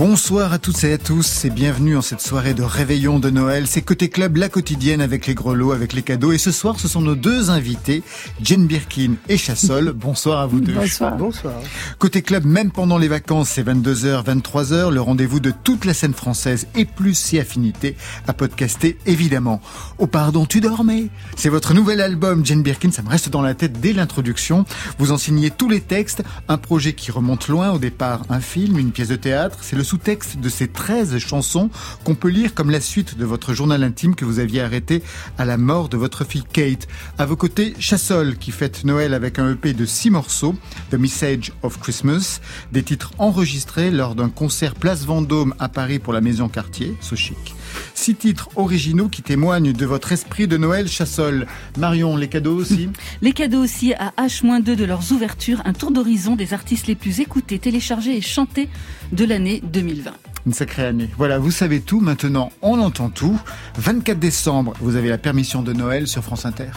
Bonsoir 0.00 0.54
à 0.54 0.58
toutes 0.58 0.82
et 0.84 0.94
à 0.94 0.96
tous 0.96 1.44
et 1.44 1.50
bienvenue 1.50 1.94
en 1.94 2.00
cette 2.00 2.22
soirée 2.22 2.54
de 2.54 2.62
réveillon 2.62 3.18
de 3.18 3.28
Noël. 3.28 3.66
C'est 3.66 3.82
Côté 3.82 4.08
Club, 4.08 4.38
la 4.38 4.48
quotidienne 4.48 5.02
avec 5.02 5.26
les 5.26 5.34
grelots, 5.34 5.72
avec 5.72 5.92
les 5.92 6.00
cadeaux. 6.00 6.32
Et 6.32 6.38
ce 6.38 6.52
soir, 6.52 6.80
ce 6.80 6.88
sont 6.88 7.02
nos 7.02 7.14
deux 7.14 7.50
invités, 7.50 8.02
Jane 8.40 8.66
Birkin 8.66 9.16
et 9.28 9.36
Chassol. 9.36 9.92
Bonsoir 9.94 10.40
à 10.40 10.46
vous 10.46 10.60
deux. 10.60 10.72
Bonsoir. 10.72 11.18
Bonsoir. 11.18 11.52
Côté 11.98 12.22
Club, 12.22 12.46
même 12.46 12.70
pendant 12.70 12.96
les 12.96 13.08
vacances, 13.08 13.50
c'est 13.50 13.62
22h, 13.62 14.24
23h, 14.24 14.90
le 14.90 15.02
rendez-vous 15.02 15.38
de 15.38 15.50
toute 15.50 15.84
la 15.84 15.92
scène 15.92 16.14
française 16.14 16.66
et 16.74 16.86
plus 16.86 17.12
si 17.12 17.38
affinités 17.38 17.94
à 18.26 18.32
podcaster 18.32 18.96
évidemment. 19.04 19.60
Oh 19.98 20.06
pardon, 20.06 20.46
tu 20.46 20.62
dormais 20.62 21.08
C'est 21.36 21.50
votre 21.50 21.74
nouvel 21.74 22.00
album, 22.00 22.46
Jane 22.46 22.62
Birkin, 22.62 22.90
ça 22.90 23.02
me 23.02 23.10
reste 23.10 23.28
dans 23.28 23.42
la 23.42 23.52
tête 23.52 23.82
dès 23.82 23.92
l'introduction. 23.92 24.64
Vous 24.98 25.12
en 25.12 25.18
signez 25.18 25.50
tous 25.50 25.68
les 25.68 25.82
textes, 25.82 26.22
un 26.48 26.56
projet 26.56 26.94
qui 26.94 27.10
remonte 27.10 27.48
loin, 27.48 27.72
au 27.72 27.78
départ 27.78 28.22
un 28.30 28.40
film, 28.40 28.78
une 28.78 28.92
pièce 28.92 29.08
de 29.08 29.16
théâtre. 29.16 29.58
C'est 29.60 29.76
le 29.76 29.89
sous-texte 29.90 30.38
de 30.38 30.48
ces 30.48 30.68
13 30.68 31.18
chansons 31.18 31.68
qu'on 32.04 32.14
peut 32.14 32.28
lire 32.28 32.54
comme 32.54 32.70
la 32.70 32.80
suite 32.80 33.18
de 33.18 33.24
votre 33.24 33.54
journal 33.54 33.82
intime 33.82 34.14
que 34.14 34.24
vous 34.24 34.38
aviez 34.38 34.60
arrêté 34.60 35.02
à 35.36 35.44
la 35.44 35.56
mort 35.56 35.88
de 35.88 35.96
votre 35.96 36.24
fille 36.24 36.44
Kate. 36.44 36.86
À 37.18 37.26
vos 37.26 37.34
côtés, 37.34 37.74
Chassol 37.80 38.36
qui 38.36 38.52
fête 38.52 38.84
Noël 38.84 39.14
avec 39.14 39.40
un 39.40 39.50
EP 39.50 39.72
de 39.72 39.84
6 39.84 40.10
morceaux, 40.10 40.54
The 40.92 40.94
Message 40.94 41.50
of 41.64 41.80
Christmas, 41.80 42.40
des 42.70 42.84
titres 42.84 43.10
enregistrés 43.18 43.90
lors 43.90 44.14
d'un 44.14 44.28
concert 44.28 44.76
Place 44.76 45.04
Vendôme 45.04 45.56
à 45.58 45.68
Paris 45.68 45.98
pour 45.98 46.12
la 46.12 46.20
Maison 46.20 46.48
Cartier, 46.48 46.94
so 47.00 47.16
chic. 47.16 47.56
Six 47.94 48.14
titres 48.14 48.48
originaux 48.56 49.08
qui 49.08 49.22
témoignent 49.22 49.72
de 49.72 49.86
votre 49.86 50.12
esprit 50.12 50.46
de 50.46 50.56
Noël 50.56 50.88
Chassol. 50.88 51.46
Marion, 51.76 52.16
les 52.16 52.28
cadeaux 52.28 52.56
aussi 52.56 52.88
Les 53.22 53.32
cadeaux 53.32 53.62
aussi 53.62 53.94
à 53.94 54.12
H-2 54.18 54.74
de 54.74 54.84
leurs 54.84 55.12
ouvertures, 55.12 55.62
un 55.64 55.72
tour 55.72 55.90
d'horizon 55.90 56.36
des 56.36 56.54
artistes 56.54 56.86
les 56.86 56.94
plus 56.94 57.20
écoutés, 57.20 57.58
téléchargés 57.58 58.16
et 58.16 58.20
chantés 58.20 58.68
de 59.12 59.24
l'année 59.24 59.62
2020. 59.64 60.12
Une 60.46 60.52
sacrée 60.52 60.86
année. 60.86 61.10
Voilà, 61.18 61.38
vous 61.38 61.50
savez 61.50 61.80
tout, 61.80 62.00
maintenant 62.00 62.50
on 62.62 62.80
entend 62.80 63.10
tout. 63.10 63.38
24 63.76 64.18
décembre, 64.18 64.72
vous 64.80 64.96
avez 64.96 65.08
la 65.08 65.18
permission 65.18 65.62
de 65.62 65.72
Noël 65.72 66.06
sur 66.06 66.22
France 66.22 66.46
Inter. 66.46 66.70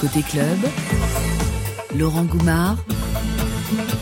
Côté 0.00 0.22
club, 0.22 0.58
Laurent 1.96 2.24
Goumard 2.24 2.78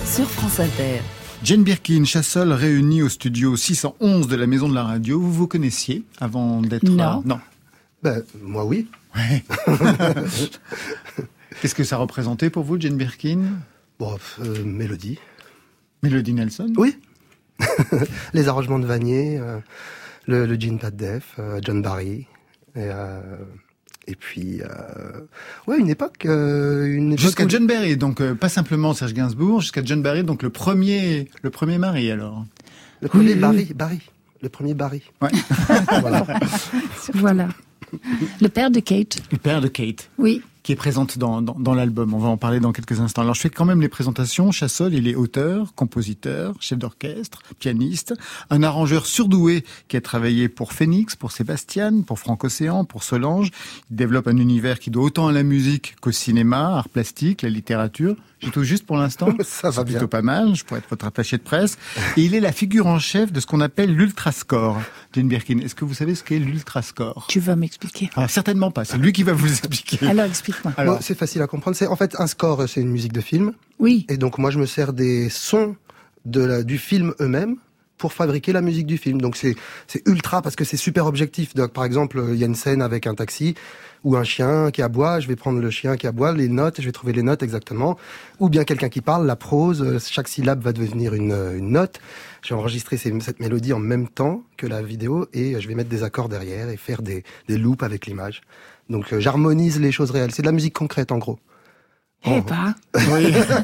sur 0.04 0.28
France 0.28 0.60
Inter. 0.60 1.00
Jane 1.42 1.64
Birkin, 1.64 2.04
Chassol, 2.04 2.52
réunis 2.52 3.02
au 3.02 3.08
studio 3.08 3.56
611 3.56 4.28
de 4.28 4.36
la 4.36 4.46
Maison 4.46 4.68
de 4.68 4.74
la 4.74 4.84
Radio. 4.84 5.18
Vous 5.18 5.32
vous 5.32 5.46
connaissiez 5.46 6.04
avant 6.20 6.60
d'être... 6.60 6.84
Non. 6.88 7.22
non. 7.24 7.40
Ben, 8.02 8.22
moi, 8.42 8.64
oui. 8.64 8.88
Ouais. 9.16 9.42
Qu'est-ce 11.60 11.74
que 11.74 11.84
ça 11.84 11.96
représentait 11.96 12.50
pour 12.50 12.64
vous, 12.64 12.78
Jane 12.78 12.96
Birkin? 12.96 13.40
Bon, 13.98 14.18
euh, 14.40 14.64
mélodie. 14.64 15.18
Mélodie 16.02 16.34
Nelson? 16.34 16.72
Oui. 16.76 16.98
Les 18.34 18.48
arrangements 18.48 18.78
de 18.78 18.86
Vanier, 18.86 19.38
euh, 19.38 19.58
le, 20.26 20.46
le 20.46 20.60
Gene 20.60 20.78
Pat 20.78 20.94
Def, 20.94 21.36
euh, 21.38 21.58
John 21.62 21.80
Barry. 21.82 22.26
Et, 22.76 22.84
euh, 22.84 23.20
et 24.06 24.14
puis, 24.16 24.60
euh, 24.62 24.66
ouais, 25.66 25.78
une 25.78 25.88
époque. 25.90 26.24
euh, 26.26 26.86
une 26.86 27.12
époque 27.12 27.20
Jusqu'à 27.24 27.44
où- 27.44 27.48
John 27.50 27.66
Barry, 27.66 27.96
donc 27.96 28.20
euh, 28.20 28.34
pas 28.34 28.48
simplement 28.48 28.92
Serge 28.94 29.14
Gainsbourg, 29.14 29.60
jusqu'à 29.60 29.82
John 29.84 30.02
Barry, 30.02 30.24
donc 30.24 30.42
le 30.42 30.50
premier, 30.50 31.28
le 31.42 31.50
premier 31.50 31.78
mari 31.78 32.10
alors. 32.10 32.44
Le 33.02 33.08
premier 33.08 33.26
Oui, 33.28 33.32
oui, 33.34 33.40
Barry, 33.40 33.72
Barry. 33.74 34.00
Le 34.42 34.48
premier 34.48 34.74
Barry. 34.74 35.02
Ouais. 35.20 35.30
voilà. 36.00 36.26
Voilà. 37.14 37.48
Le 38.40 38.48
père 38.48 38.70
de 38.70 38.80
Kate. 38.80 39.18
Le 39.32 39.38
père 39.38 39.60
de 39.60 39.68
Kate. 39.68 40.08
Oui. 40.18 40.42
Qui 40.62 40.72
est 40.72 40.76
présente 40.76 41.18
dans, 41.18 41.42
dans, 41.42 41.54
dans 41.58 41.74
l'album. 41.74 42.14
On 42.14 42.18
va 42.18 42.28
en 42.28 42.36
parler 42.36 42.60
dans 42.60 42.72
quelques 42.72 43.00
instants. 43.00 43.22
Alors 43.22 43.34
je 43.34 43.40
fais 43.40 43.50
quand 43.50 43.64
même 43.64 43.80
les 43.80 43.88
présentations. 43.88 44.52
Chassol, 44.52 44.94
il 44.94 45.08
est 45.08 45.14
auteur, 45.14 45.74
compositeur, 45.74 46.54
chef 46.60 46.78
d'orchestre, 46.78 47.42
pianiste, 47.58 48.14
un 48.50 48.62
arrangeur 48.62 49.06
surdoué 49.06 49.64
qui 49.88 49.96
a 49.96 50.00
travaillé 50.00 50.48
pour 50.48 50.72
Phoenix, 50.72 51.16
pour 51.16 51.32
Sébastien, 51.32 52.02
pour 52.02 52.18
Franck 52.18 52.44
Océan, 52.44 52.84
pour 52.84 53.02
Solange. 53.02 53.50
Il 53.90 53.96
développe 53.96 54.28
un 54.28 54.36
univers 54.36 54.78
qui 54.78 54.90
doit 54.90 55.04
autant 55.04 55.28
à 55.28 55.32
la 55.32 55.42
musique 55.42 55.96
qu'au 56.00 56.12
cinéma, 56.12 56.76
art 56.76 56.88
plastique, 56.88 57.42
la 57.42 57.50
littérature. 57.50 58.16
Tout 58.52 58.64
juste 58.64 58.86
pour 58.86 58.96
l'instant. 58.96 59.28
Ça 59.42 59.70
va 59.70 59.84
bien. 59.84 59.94
plutôt 59.94 60.08
pas 60.08 60.22
mal. 60.22 60.54
Je 60.54 60.64
pourrais 60.64 60.80
être 60.80 60.88
votre 60.90 61.06
attaché 61.06 61.36
de 61.36 61.42
presse. 61.42 61.76
Et 62.16 62.22
il 62.22 62.34
est 62.34 62.40
la 62.40 62.52
figure 62.52 62.86
en 62.86 62.98
chef 62.98 63.32
de 63.32 63.40
ce 63.40 63.46
qu'on 63.46 63.60
appelle 63.60 63.94
l'ultrascore. 63.94 64.80
Jane 65.12 65.28
Birkin, 65.28 65.58
est-ce 65.58 65.74
que 65.74 65.84
vous 65.84 65.94
savez 65.94 66.14
ce 66.14 66.24
qu'est 66.24 66.38
l'ultrascore? 66.38 67.26
Tu 67.28 67.40
vas 67.40 67.56
m'expliquer. 67.56 68.10
ah, 68.16 68.28
Certainement 68.28 68.70
pas. 68.70 68.84
C'est 68.84 68.98
lui 68.98 69.12
qui 69.12 69.22
va 69.22 69.32
vous 69.32 69.48
expliquer. 69.48 70.06
Alors 70.06 70.24
explique-moi. 70.24 70.72
Alors- 70.76 70.96
Bon, 70.96 71.00
c'est 71.02 71.16
facile 71.18 71.42
à 71.42 71.46
comprendre. 71.46 71.76
C'est 71.76 71.86
en 71.86 71.96
fait 71.96 72.16
un 72.18 72.26
score, 72.26 72.68
c'est 72.68 72.80
une 72.80 72.90
musique 72.90 73.12
de 73.12 73.20
film. 73.20 73.52
Oui. 73.78 74.06
Et 74.08 74.16
donc 74.16 74.38
moi 74.38 74.50
je 74.50 74.58
me 74.58 74.66
sers 74.66 74.92
des 74.92 75.28
sons 75.28 75.76
de 76.24 76.40
la, 76.42 76.62
du 76.62 76.78
film 76.78 77.14
eux-mêmes 77.20 77.56
pour 77.98 78.12
fabriquer 78.14 78.52
la 78.52 78.62
musique 78.62 78.86
du 78.86 78.96
film. 78.98 79.20
Donc 79.20 79.36
c'est 79.36 79.54
c'est 79.86 80.02
ultra 80.08 80.40
parce 80.42 80.56
que 80.56 80.64
c'est 80.64 80.76
super 80.78 81.06
objectif. 81.06 81.54
Donc 81.54 81.72
par 81.72 81.84
exemple, 81.84 82.24
il 82.30 82.36
y 82.38 82.42
a 82.42 82.46
une 82.46 82.54
scène 82.54 82.80
avec 82.82 83.06
un 83.06 83.14
taxi 83.14 83.54
ou 84.04 84.16
un 84.16 84.24
chien 84.24 84.70
qui 84.70 84.82
aboie, 84.82 85.20
je 85.20 85.28
vais 85.28 85.36
prendre 85.36 85.60
le 85.60 85.70
chien 85.70 85.96
qui 85.96 86.06
aboie, 86.06 86.32
les 86.32 86.48
notes, 86.48 86.80
je 86.80 86.86
vais 86.86 86.92
trouver 86.92 87.12
les 87.12 87.22
notes 87.22 87.42
exactement. 87.42 87.96
Ou 88.38 88.48
bien 88.48 88.64
quelqu'un 88.64 88.88
qui 88.88 89.00
parle, 89.00 89.26
la 89.26 89.36
prose, 89.36 89.82
euh, 89.82 89.98
chaque 89.98 90.28
syllabe 90.28 90.62
va 90.62 90.72
devenir 90.72 91.14
une, 91.14 91.32
euh, 91.32 91.56
une 91.58 91.70
note. 91.72 92.00
Je 92.42 92.54
vais 92.54 92.58
enregistrer 92.60 92.96
ces- 92.96 93.18
cette 93.20 93.40
mélodie 93.40 93.72
en 93.72 93.78
même 93.78 94.08
temps 94.08 94.42
que 94.56 94.66
la 94.66 94.82
vidéo 94.82 95.26
et 95.34 95.60
je 95.60 95.68
vais 95.68 95.74
mettre 95.74 95.90
des 95.90 96.02
accords 96.02 96.28
derrière 96.30 96.68
et 96.70 96.76
faire 96.76 97.02
des, 97.02 97.24
des 97.48 97.58
loops 97.58 97.82
avec 97.82 98.06
l'image. 98.06 98.40
Donc 98.88 99.12
euh, 99.12 99.20
j'harmonise 99.20 99.78
les 99.80 99.92
choses 99.92 100.10
réelles. 100.10 100.30
C'est 100.32 100.42
de 100.42 100.46
la 100.46 100.52
musique 100.52 100.74
concrète 100.74 101.12
en 101.12 101.18
gros. 101.18 101.38
Eh 102.26 102.42
pas. 102.42 102.74
Oui. 102.94 103.32
C'est 103.34 103.62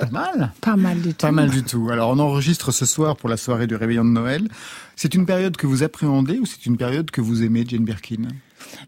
pas 0.00 0.08
mal. 0.10 0.52
Pas 0.62 0.76
mal 0.76 0.98
du 0.98 1.10
tout. 1.12 1.26
Pas 1.26 1.30
mal 1.32 1.50
du 1.50 1.62
tout. 1.62 1.90
Alors, 1.90 2.08
on 2.08 2.18
enregistre 2.18 2.72
ce 2.72 2.86
soir 2.86 3.16
pour 3.16 3.28
la 3.28 3.36
soirée 3.36 3.66
du 3.66 3.74
réveillon 3.76 4.02
de 4.04 4.08
Noël. 4.10 4.48
C'est 4.96 5.14
une 5.14 5.26
période 5.26 5.58
que 5.58 5.66
vous 5.66 5.82
appréhendez 5.82 6.38
ou 6.38 6.46
c'est 6.46 6.64
une 6.64 6.78
période 6.78 7.10
que 7.10 7.20
vous 7.20 7.42
aimez, 7.42 7.64
Jane 7.68 7.84
Birkin? 7.84 8.28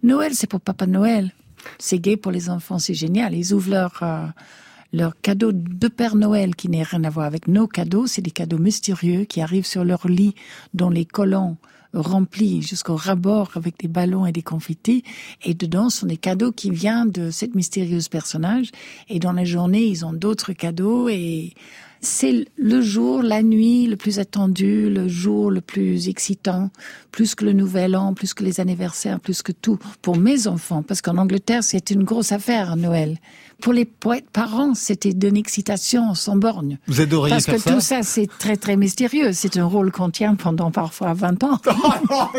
Noël, 0.03 0.33
c'est 0.35 0.47
pour 0.47 0.61
Papa 0.61 0.87
Noël. 0.87 1.33
C'est 1.79 1.99
gay 1.99 2.17
pour 2.17 2.33
les 2.33 2.49
enfants, 2.49 2.79
c'est 2.79 2.95
génial. 2.95 3.35
Ils 3.35 3.53
ouvrent 3.53 3.71
leur, 3.71 3.99
euh, 4.03 4.27
leur 4.93 5.21
cadeau 5.21 5.53
de 5.53 5.89
Père 5.89 6.17
Noël 6.17 6.57
qui 6.57 6.69
n'a 6.69 6.85
rien 6.85 7.05
à 7.05 7.11
voir 7.11 7.27
avec 7.27 7.49
nos 7.49 7.67
cadeaux. 7.67 8.07
C'est 8.07 8.23
des 8.23 8.31
cadeaux 8.31 8.59
mystérieux 8.59 9.25
qui 9.25 9.41
arrivent 9.41 9.67
sur 9.67 9.85
leur 9.85 10.09
lit 10.09 10.35
dont 10.75 10.91
les 10.91 11.05
collants 11.05 11.57
remplis 11.93 12.63
jusqu'au 12.63 12.95
rabord 12.95 13.51
avec 13.57 13.79
des 13.79 13.89
ballons 13.89 14.27
et 14.27 14.33
des 14.33 14.43
confettis. 14.43 15.03
Et 15.45 15.55
dedans 15.55 15.91
sont 15.91 16.07
des 16.07 16.17
cadeaux 16.17 16.53
qui 16.53 16.71
viennent 16.71 17.11
de 17.11 17.31
cette 17.31 17.55
mystérieuse 17.55 18.09
personnage. 18.09 18.71
Et 19.09 19.19
dans 19.19 19.33
la 19.33 19.45
journée, 19.45 19.85
ils 19.85 20.05
ont 20.05 20.13
d'autres 20.13 20.53
cadeaux 20.53 21.09
et 21.09 21.55
c'est 22.01 22.47
le 22.57 22.81
jour, 22.81 23.23
la 23.23 23.43
nuit 23.43 23.87
le 23.87 23.97
plus 23.97 24.19
attendu, 24.19 24.89
le 24.89 25.09
jour 25.09 25.51
le 25.51 25.61
plus 25.61 26.09
excitant, 26.09 26.71
plus 27.13 27.35
que 27.35 27.45
le 27.45 27.53
nouvel 27.53 27.97
an, 27.97 28.15
plus 28.15 28.35
que 28.35 28.43
les 28.43 28.61
anniversaires, 28.61 29.21
plus 29.21 29.43
que 29.43 29.53
tout 29.53 29.79
pour 30.01 30.17
mes 30.17 30.47
enfants, 30.47 30.83
parce 30.83 31.03
qu'en 31.03 31.19
Angleterre 31.19 31.63
c'est 31.63 31.91
une 31.91 32.05
grosse 32.05 32.33
affaire 32.33 32.77
Noël. 32.77 33.19
Pour 33.61 33.75
les 33.75 33.85
parents, 33.85 34.75
c'était 34.75 35.13
d'une 35.13 35.37
excitation 35.37 36.15
sans 36.15 36.37
borne. 36.37 36.79
Vous 36.87 37.03
adoriez 37.03 37.35
Parce 37.35 37.45
faire 37.45 37.57
que 37.57 37.61
ça 37.61 37.73
tout 37.73 37.81
ça, 37.81 38.03
c'est 38.03 38.27
très 38.39 38.57
très 38.57 38.77
mystérieux. 38.77 39.33
C'est 39.33 39.59
un 39.59 39.67
rôle 39.67 39.93
qu'on 39.93 40.09
tient 40.09 40.35
pendant 40.35 40.71
parfois 40.71 41.13
20 41.13 41.45
ans. 41.45 41.61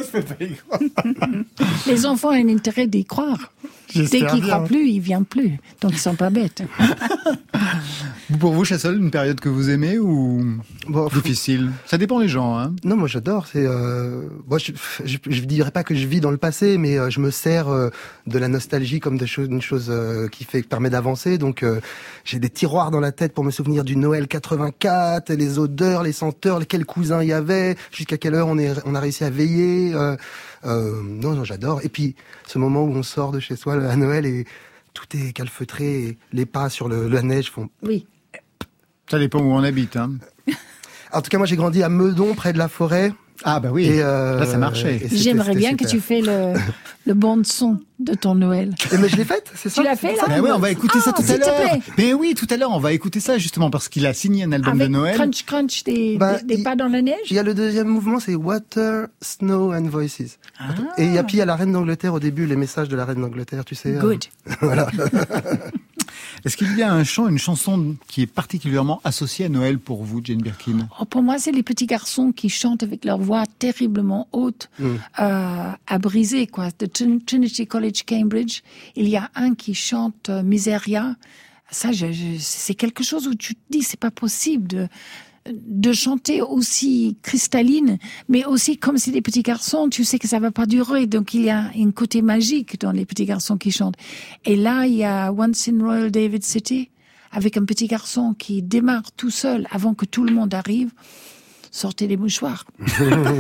Les 1.86 2.06
enfants 2.08 2.30
ont 2.30 2.32
un 2.32 2.50
intérêt 2.50 2.88
d'y 2.88 3.06
croire. 3.06 3.52
Dès 3.96 4.06
qu'ils 4.06 4.20
bien. 4.20 4.40
croient 4.42 4.64
plus, 4.66 4.90
ils 4.90 5.00
viennent 5.00 5.26
plus. 5.26 5.58
Donc 5.82 5.92
ils 5.92 5.98
sont 6.00 6.16
pas 6.16 6.30
bêtes. 6.30 6.64
Pour 8.40 8.54
vous, 8.54 8.64
Chassol, 8.64 8.98
une 8.98 9.12
période 9.12 9.40
que 9.40 9.50
vous 9.50 9.70
aimez 9.70 10.00
ou 10.00 10.42
Bon, 10.88 11.08
difficile? 11.08 11.70
Ça 11.86 11.98
dépend 11.98 12.18
les 12.20 12.30
gens. 12.30 12.58
Hein. 12.58 12.74
Non, 12.84 12.96
moi 12.96 13.08
j'adore. 13.08 13.46
C'est, 13.48 13.66
euh, 13.66 14.28
moi, 14.48 14.58
je, 14.58 14.72
je, 15.04 15.18
je 15.28 15.42
dirais 15.42 15.72
pas 15.72 15.84
que 15.84 15.94
je 15.94 16.08
vis 16.08 16.22
dans 16.22 16.32
le 16.32 16.38
passé, 16.38 16.78
mais 16.78 16.98
euh, 16.98 17.10
je 17.10 17.20
me 17.20 17.30
sers 17.30 17.68
euh, 17.68 17.90
de 18.28 18.40
la 18.40 18.48
nostalgie 18.48 19.00
comme 19.00 19.18
de 19.18 19.26
chose, 19.26 19.48
une 19.50 19.62
chose 19.62 19.88
euh, 19.90 20.28
qui 20.30 20.46
fait 20.46 20.62
permet 20.64 20.90
d'avancer. 20.90 21.38
Donc, 21.38 21.64
euh, 21.64 21.82
j'ai 22.24 22.40
des 22.40 22.50
tiroirs 22.50 22.90
dans 22.90 23.00
la 23.02 23.12
tête 23.12 23.34
pour 23.34 23.44
me 23.44 23.52
souvenir 23.52 23.84
du 23.84 23.96
Noël 23.98 24.28
84, 24.28 25.34
les 25.34 25.60
odeurs, 25.60 26.04
les 26.04 26.14
senteurs, 26.14 26.66
quels 26.68 26.86
cousins 26.86 27.22
il 27.22 27.28
y 27.30 27.34
avait, 27.34 27.76
jusqu'à 27.92 28.18
quelle 28.18 28.36
heure 28.36 28.48
on 28.48 28.58
est, 28.58 28.74
on 28.86 28.96
a 28.96 29.00
réussi 29.00 29.24
à 29.24 29.30
veiller. 29.30 29.94
Euh, 29.94 30.16
euh, 30.66 31.02
non, 31.04 31.34
non, 31.34 31.44
j'adore. 31.44 31.82
Et 31.84 31.90
puis, 31.90 32.16
ce 32.48 32.58
moment 32.58 32.84
où 32.84 32.92
on 32.92 33.04
sort 33.04 33.32
de 33.32 33.40
chez 33.40 33.56
soi 33.56 33.74
à 33.74 33.96
Noël 33.96 34.26
et 34.26 34.46
tout 34.94 35.06
est 35.16 35.32
calfeutré, 35.34 36.04
et 36.04 36.18
les 36.34 36.46
pas 36.46 36.70
sur 36.70 36.88
le, 36.88 37.08
la 37.08 37.22
neige 37.22 37.50
font 37.50 37.70
Oui. 37.84 38.06
Ça 39.10 39.20
dépend 39.20 39.40
où 39.40 39.52
on 39.52 39.64
habite. 39.64 39.98
Hein. 39.98 40.14
En 41.14 41.22
tout 41.22 41.30
cas, 41.30 41.38
moi, 41.38 41.48
j'ai 41.48 41.58
grandi 41.58 41.84
à 41.84 41.90
Meudon, 41.90 42.34
près 42.36 42.54
de 42.54 42.58
la 42.58 42.70
forêt. 42.70 43.14
Ah 43.44 43.60
bah 43.60 43.70
oui, 43.72 43.86
Et, 43.86 44.02
euh, 44.02 44.40
là 44.40 44.46
ça 44.46 44.58
marchait. 44.58 45.02
J'aimerais 45.12 45.56
bien 45.56 45.76
que 45.76 45.86
tu 45.86 46.00
fais 46.00 46.22
le, 46.22 46.54
le 47.06 47.14
bon 47.14 47.38
de 47.38 47.46
son 47.46 47.80
de 48.00 48.14
ton 48.14 48.36
Noël. 48.36 48.74
Eh, 48.92 48.98
mais 48.98 49.10
je 49.10 49.16
l'ai 49.16 49.24
faite, 49.26 49.52
c'est 49.56 49.70
ça 49.70 49.82
Tu 49.82 49.88
l'as 49.88 49.96
fait 49.96 50.16
là 50.16 50.24
Mais 50.30 50.40
ouais, 50.40 50.52
on 50.52 50.60
va 50.60 50.72
écouter 50.72 51.00
ça 51.00 51.12
Ah, 51.16 51.22
tout 51.22 51.32
à 51.32 51.38
l'heure. 51.38 51.78
Mais 51.98 52.14
oui, 52.14 52.34
tout 52.36 52.48
à 52.50 52.58
l'heure, 52.58 52.72
on 52.72 52.80
va 52.80 52.94
écouter 52.94 53.20
ça 53.20 53.38
justement 53.38 53.70
parce 53.70 53.90
qu'il 53.90 54.06
a 54.08 54.14
signé 54.14 54.44
un 54.44 54.52
album 54.52 54.74
Avec 54.74 54.88
de 54.88 54.92
Noël. 54.94 55.16
crunch 55.16 55.46
crunch 55.46 55.84
des, 55.84 56.18
Bah, 56.18 56.38
des, 56.40 56.44
des 56.46 56.56
il- 56.62 56.64
pas 56.64 56.76
dans 56.76 56.88
la 56.88 57.02
neige. 57.02 57.18
Il 57.30 57.36
y 57.36 57.40
a 57.40 57.44
le 57.44 57.54
deuxième 57.54 57.88
mouvement, 57.88 58.20
c'est 58.20 58.36
Water, 58.36 59.08
Snow 59.22 59.74
and 59.74 59.84
Voices. 59.90 60.38
Ah. 60.60 60.66
Et 60.98 61.06
il 61.06 61.14
y 61.14 61.18
a 61.18 61.24
puis 61.24 61.38
il 61.38 61.40
y 61.40 61.42
a 61.44 61.46
la 61.46 61.56
reine 61.56 61.72
d'Angleterre 61.72 62.14
au 62.14 62.20
début, 62.20 62.46
les 62.48 62.56
messages 62.56 62.90
de 62.90 62.96
la 62.96 63.06
reine 63.06 63.22
d'Angleterre, 63.22 63.66
tu 63.66 63.76
sais. 63.76 63.96
euh, 63.96 64.00
Good. 64.02 64.26
voilà. 64.62 64.88
Est-ce 66.44 66.58
qu'il 66.58 66.78
y 66.78 66.84
a 66.84 66.92
un 66.92 67.04
chant, 67.04 67.28
une 67.28 67.38
chanson 67.38 67.96
qui 68.08 68.24
est 68.24 68.28
particulièrement 68.28 69.02
associée 69.04 69.46
à 69.46 69.50
Noël 69.50 69.80
pour 69.80 70.04
vous, 70.04 70.22
Jane 70.24 70.42
Birkin? 70.42 70.88
Oh, 71.00 71.06
Pour 71.06 71.22
moi, 71.22 71.38
c'est 71.38 71.52
les 71.52 71.64
petits 71.64 71.86
garçons 71.86 72.32
qui 72.32 72.50
chantent 72.50 72.84
avec 72.84 73.06
leur 73.06 73.20
voix 73.20 73.44
terriblement 73.60 74.28
haute 74.32 74.70
mm. 74.80 74.86
euh, 75.20 75.72
à 75.88 76.00
briser. 76.00 76.48
Quoi. 76.48 76.70
De 76.80 76.86
Trinity 76.86 77.68
College 77.68 78.04
Cambridge, 78.08 78.62
il 78.96 79.08
y 79.08 79.18
a 79.18 79.30
un 79.36 79.54
qui 79.56 79.74
chante 79.74 80.30
euh, 80.30 80.44
Miseria. 80.44 81.16
Ça, 81.70 81.90
c'est 82.40 82.76
quelque 82.76 83.04
chose 83.04 83.28
où 83.28 83.36
tu 83.36 83.56
te 83.56 83.62
dis, 83.70 83.82
c'est 83.82 84.00
pas 84.00 84.12
possible 84.12 84.68
de 84.68 84.88
de 85.50 85.92
chanter 85.92 86.42
aussi 86.42 87.18
cristalline, 87.24 87.98
mais 88.30 88.46
aussi 88.46 88.78
comme 88.78 88.98
c'est 88.98 89.12
des 89.12 89.22
petits 89.22 89.42
garçons, 89.42 89.90
tu 89.90 90.04
sais 90.04 90.20
que 90.20 90.28
ça 90.28 90.40
va 90.40 90.52
pas 90.52 90.66
durer. 90.66 91.08
Donc 91.08 91.34
il 91.34 91.42
y 91.42 91.50
a 91.50 91.72
un 91.76 91.92
côté 91.92 92.22
magique 92.22 92.80
dans 92.80 92.92
les 92.92 93.06
petits 93.06 93.26
garçons 93.26 93.58
qui 93.58 93.72
chantent. 93.72 93.96
Et 94.46 94.56
là, 94.56 94.86
il 94.86 94.94
y 94.94 95.04
a 95.04 95.32
Once 95.32 95.68
in 95.68 95.84
Royal 95.84 96.12
David 96.12 96.44
City, 96.44 96.90
avec 97.32 97.58
un 97.58 97.66
petit 97.66 97.88
garçon 97.88 98.36
qui 98.38 98.62
démarre 98.62 99.12
tout 99.14 99.32
seul 99.32 99.68
avant 99.72 99.94
que 99.94 100.06
tout 100.06 100.24
le 100.24 100.34
monde 100.34 100.54
arrive. 100.54 100.92
Sortez 101.72 102.08
les 102.08 102.18
mouchoirs. 102.18 102.66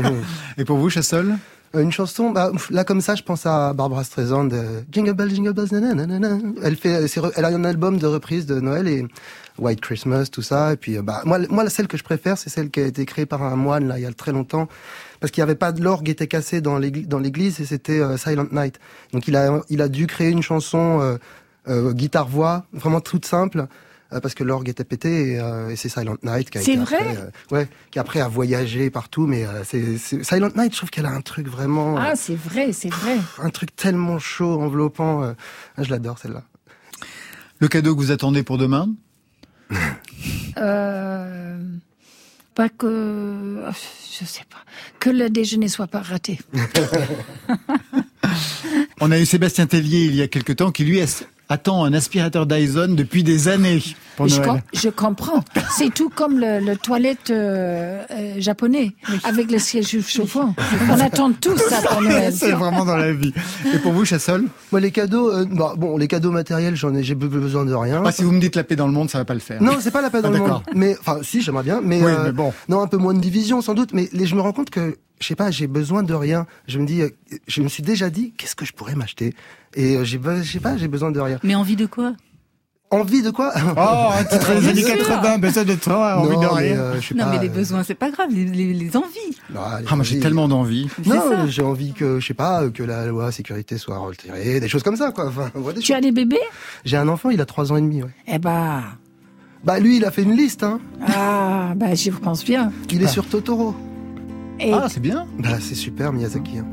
Et 0.57 0.65
pour 0.65 0.77
vous, 0.77 0.89
Chassol? 0.89 1.38
Une 1.74 1.92
chanson, 1.92 2.32
bah, 2.32 2.52
là 2.70 2.84
comme 2.84 3.02
ça, 3.02 3.16
je 3.16 3.24
pense 3.24 3.46
à 3.46 3.74
Barbara 3.74 4.04
Streisand, 4.04 4.50
euh, 4.52 4.82
Jingle 4.92 5.14
Bells, 5.14 5.34
Jingle 5.34 5.54
Bells, 5.54 5.70
nanana. 5.72 6.38
Elle 6.64 6.76
fait, 6.76 7.06
elle 7.36 7.46
a 7.46 7.48
un 7.48 7.64
album 7.64 7.98
de 7.98 8.08
reprise 8.08 8.46
de 8.46 8.60
Noël 8.60 8.88
et 8.88 9.06
White 9.58 9.80
Christmas, 9.82 10.28
tout 10.32 10.42
ça. 10.42 10.74
Et 10.74 10.78
puis, 10.78 10.98
euh, 10.98 11.02
bah, 11.02 11.22
moi, 11.26 11.40
moi, 11.50 11.70
celle 11.70 11.88
que 11.88 11.98
je 11.98 12.04
préfère, 12.04 12.38
c'est 12.38 12.50
celle 12.50 12.70
qui 12.70 12.82
a 12.82 12.86
été 12.86 13.06
créée 13.06 13.26
par 13.26 13.44
un 13.44 13.56
moine 13.56 13.88
là 13.88 13.98
il 13.98 14.04
y 14.04 14.06
a 14.06 14.12
très 14.12 14.32
longtemps, 14.32 14.68
parce 15.20 15.32
qu'il 15.32 15.42
n'y 15.42 15.50
avait 15.50 15.56
pas 15.56 15.72
de 15.72 15.82
l'orgue 15.82 16.10
était 16.10 16.28
cassé 16.28 16.62
dans 16.62 16.78
l'église, 16.78 17.60
et 17.62 17.66
c'était 17.66 18.02
Silent 18.18 18.48
Night. 18.52 18.80
Donc 19.14 19.28
il 19.28 19.36
a, 19.36 19.62
il 19.70 19.82
a 19.82 19.88
dû 19.88 20.08
créer 20.08 20.30
une 20.30 20.44
chanson 20.44 21.18
guitare 21.68 22.28
voix, 22.28 22.66
vraiment 22.74 23.02
toute 23.02 23.26
simple. 23.26 23.68
Euh, 24.13 24.19
parce 24.19 24.36
que 24.36 24.44
l'orgue 24.44 24.68
était 24.68 24.84
pété 24.84 25.40
euh, 25.40 25.69
et, 25.69 25.78
c'est 25.78 25.88
Silent 25.88 26.18
Night 26.24 26.50
qui 26.50 26.58
a 26.58 26.62
été 26.62 26.75
vrai 26.75 26.98
après, 26.98 27.18
euh, 27.18 27.56
ouais, 27.56 27.69
qui 27.92 28.00
après 28.00 28.19
a 28.19 28.28
voyagé 28.28 28.90
partout. 28.90 29.25
Mais 29.25 29.46
c'est 29.63 29.98
Silent 29.98 30.52
Night, 30.56 30.74
je 30.74 30.78
trouve 30.78 30.90
qu'elle 30.90 31.06
a 31.06 31.12
un 31.12 31.22
truc 31.22 31.48
vraiment. 31.48 31.96
Ah, 31.98 32.16
c'est 32.16 32.36
vrai, 32.36 32.74
c'est 32.74 32.90
vrai. 32.90 33.18
Un 33.40 33.50
truc 33.50 33.75
tellement 33.75 34.19
chaud, 34.19 34.62
enveloppant. 34.62 35.34
je 35.78 35.90
l'adore 35.90 36.19
celle-là. 36.19 36.44
Le 37.60 37.68
cadeau 37.68 37.96
que 37.96 38.02
vous 38.02 38.12
attendez 38.12 38.44
pour 38.44 38.58
demain? 38.58 38.90
Pas 42.54 42.68
que, 42.68 43.63
je 44.19 44.25
sais 44.25 44.44
pas, 44.50 44.58
que 45.00 45.10
le 45.10 45.30
déjeuner 45.30 45.69
soit 45.69 45.88
pas 45.88 46.02
raté. 46.02 46.38
On 49.00 49.10
a 49.10 49.18
eu 49.18 49.25
Sébastien 49.25 49.68
Tellier 49.68 50.06
il 50.06 50.16
y 50.16 50.22
a 50.22 50.28
quelque 50.28 50.52
temps 50.52 50.72
qui 50.72 50.84
lui 50.84 51.00
attend 51.51 51.83
un 51.83 51.94
aspirateur 51.94 52.45
Dyson 52.45 52.95
depuis 52.95 53.24
des 53.24 53.50
années 53.50 53.81
pour 54.15 54.27
je, 54.27 54.89
comprends. 54.89 55.44
C'est 55.69 55.94
tout 55.94 56.09
comme 56.09 56.39
le, 56.39 56.59
le 56.59 56.77
toilette 56.77 57.30
euh, 57.30 58.03
euh, 58.12 58.36
japonais 58.38 58.92
avec 59.24 59.51
le 59.51 59.59
siège 59.59 60.00
chauffant. 60.01 60.53
On 60.89 61.00
attend 61.00 61.31
tout 61.33 61.57
ça 61.57 61.81
pour 61.81 62.01
Noël. 62.01 62.31
C'est 62.33 62.51
vraiment 62.51 62.86
dans 62.86 62.98
la 62.98 63.12
vie. 63.13 63.33
Et 63.74 63.80
pour 63.80 63.94
vous, 63.94 64.06
Chassol 64.06 64.45
Moi, 64.71 64.80
les 64.80 64.92
cadeaux, 64.92 65.31
euh, 65.31 65.45
bah, 65.50 65.74
bon, 65.77 65.98
les 65.98 66.07
cadeaux 66.07 66.31
matériels, 66.31 66.75
j'en 66.75 66.94
ai, 66.94 67.03
j'ai 67.03 67.15
besoin 67.15 67.65
de 67.65 67.74
rien. 67.74 68.03
Ah, 68.06 68.12
si 68.12 68.24
vous 68.24 68.31
me 68.31 68.39
dites 68.39 68.56
la 68.56 68.63
paix 68.63 68.75
dans 68.75 68.88
le 68.88 68.94
monde, 68.94 69.09
ça 69.09 69.18
va 69.18 69.25
pas 69.25 69.33
le 69.33 69.39
faire. 69.39 69.62
Non, 69.62 69.77
c'est 69.80 69.92
pas 69.92 70.01
la 70.01 70.09
paix 70.09 70.21
dans 70.21 70.30
ah, 70.30 70.38
le 70.38 70.39
monde. 70.39 70.62
Mais 70.75 70.95
enfin, 71.00 71.19
si, 71.24 71.42
j'aimerais 71.42 71.63
bien. 71.63 71.81
Mais, 71.83 72.01
oui, 72.01 72.12
mais 72.24 72.31
bon. 72.31 72.53
non, 72.69 72.81
un 72.81 72.88
peu 72.88 72.98
moins 72.98 73.13
de 73.13 73.19
division 73.19 73.62
sans 73.62 73.74
doute. 73.74 73.92
Mais 73.94 74.09
les, 74.13 74.25
je 74.25 74.36
me 74.36 74.42
rends 74.42 74.53
compte 74.53 74.69
que 74.69 74.98
je 75.22 75.28
sais 75.28 75.36
pas, 75.36 75.52
j'ai 75.52 75.68
besoin 75.68 76.04
de 76.04 76.14
rien. 76.14 76.48
Je 76.68 76.80
me 76.80 76.86
dis, 76.86 77.04
je 77.48 77.62
me 77.62 77.68
suis 77.68 77.84
déjà 77.84 78.10
dit, 78.10 78.34
qu'est-ce 78.38 78.56
que 78.56 78.66
je 78.66 78.74
pourrais 78.74 78.96
m'acheter? 78.96 79.34
Et 79.76 79.98
euh, 79.98 80.04
j'ai, 80.04 80.20
je 80.20 80.52
sais 80.52 80.60
pas, 80.60 80.78
j'ai 80.78 80.88
besoin 80.88 81.12
de 81.12 81.20
rien. 81.20 81.40
Mais 81.44 81.56
envie 81.56 81.76
de 81.76 81.86
quoi? 81.86 82.14
Envie 82.90 83.22
de 83.22 83.30
quoi? 83.30 83.54
Oh, 83.78 84.10
un 84.14 84.24
titre 84.26 84.54
des 84.60 84.68
années 84.68 84.84
80, 84.84 85.38
besoin 85.38 85.64
de 85.64 85.76
toi, 85.76 86.18
envie 86.18 86.38
de 86.38 86.46
rien. 86.46 86.78
Euh, 86.78 87.00
non, 87.16 87.28
mais 87.30 87.40
les 87.40 87.48
euh, 87.48 87.54
besoins, 87.54 87.84
c'est 87.84 87.96
pas 87.96 88.10
grave, 88.12 88.30
les, 88.32 88.74
les, 88.74 88.98
envies. 88.98 89.38
ah, 89.56 89.80
moi 89.96 90.04
j'ai 90.04 90.20
tellement 90.20 90.50
d'envie. 90.50 90.90
Non, 91.06 91.48
j'ai 91.48 91.62
envie 91.62 91.94
que, 91.94 92.20
je 92.20 92.26
sais 92.26 92.34
pas, 92.34 92.68
que 92.70 92.84
la 92.84 93.06
loi 93.06 93.32
sécurité 93.32 93.78
soit 93.78 93.98
retirée, 93.98 94.60
des 94.60 94.68
choses 94.68 94.84
comme 94.84 94.98
ça, 94.98 95.12
quoi. 95.12 95.28
Enfin, 95.28 95.52
tu 95.80 95.94
as 95.94 96.02
des 96.02 96.12
bébés? 96.12 96.40
J'ai 96.84 96.98
un 96.98 97.08
enfant, 97.08 97.30
il 97.30 97.40
a 97.40 97.46
trois 97.46 97.72
ans 97.72 97.78
et 97.78 97.82
demi, 97.82 98.04
ouais. 98.04 98.10
Eh 98.28 98.40
bah... 98.40 98.82
Bah 99.64 99.80
lui, 99.80 99.98
il 99.98 100.06
a 100.06 100.12
fait 100.12 100.24
une 100.24 100.36
liste, 100.36 100.64
hein. 100.64 100.80
Ah, 101.06 101.74
bah 101.76 101.94
je 101.94 102.10
pense 102.10 102.44
bien. 102.44 102.74
Il 102.90 103.04
est 103.04 103.08
sur 103.08 103.28
Totoro. 103.28 103.76
Ah, 104.74 104.88
c'est 104.90 105.00
bien. 105.00 105.25
Bah, 105.40 105.58
c'est 105.60 105.75
super, 105.75 106.13
Miyazaki. 106.13 106.60
Hein. 106.60 106.66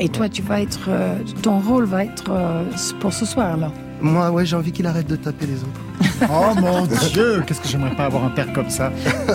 Et 0.00 0.08
toi, 0.08 0.28
tu 0.28 0.42
vas 0.42 0.60
être, 0.60 0.86
euh, 0.88 1.18
ton 1.42 1.60
rôle 1.60 1.84
va 1.84 2.04
être 2.04 2.30
euh, 2.30 2.64
pour 3.00 3.12
ce 3.12 3.24
soir, 3.24 3.56
là. 3.56 3.70
Moi, 4.00 4.30
ouais, 4.30 4.44
j'ai 4.44 4.56
envie 4.56 4.72
qu'il 4.72 4.86
arrête 4.86 5.06
de 5.06 5.16
taper 5.16 5.46
les 5.46 5.62
autres. 5.62 5.80
oh 6.30 6.52
mon 6.60 6.86
Dieu, 7.12 7.42
qu'est-ce 7.46 7.60
que 7.60 7.68
j'aimerais 7.68 7.94
pas 7.94 8.06
avoir 8.06 8.24
un 8.24 8.30
père 8.30 8.52
comme 8.52 8.70
ça. 8.70 8.90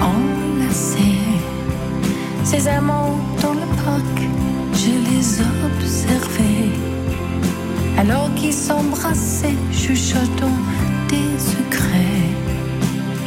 Enlacés, 0.00 1.18
ces 2.44 2.68
amants 2.68 3.18
dans 3.42 3.54
le 3.54 3.66
parc, 3.84 4.22
je 4.72 4.90
les 5.10 5.40
observais. 5.66 6.70
Alors 7.98 8.32
qu'ils 8.34 8.52
s'embrassaient, 8.52 9.56
chuchotant 9.72 10.56
des 11.08 11.38
secrets. 11.38 12.30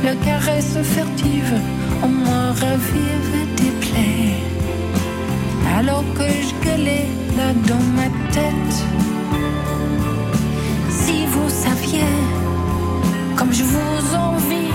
Le 0.03 0.15
caresse 0.23 0.77
furtive 0.81 1.59
on 2.03 2.07
me 2.07 2.51
ravive 2.61 3.55
des 3.55 3.71
plaies. 3.85 4.43
Alors 5.77 6.03
que 6.17 6.23
je 6.23 6.53
gueulais 6.65 7.07
là 7.37 7.53
dans 7.67 7.85
ma 7.97 8.09
tête. 8.31 8.77
Si 10.89 11.25
vous 11.25 11.49
saviez 11.49 12.15
comme 13.35 13.53
je 13.53 13.63
vous 13.63 14.15
envie. 14.15 14.73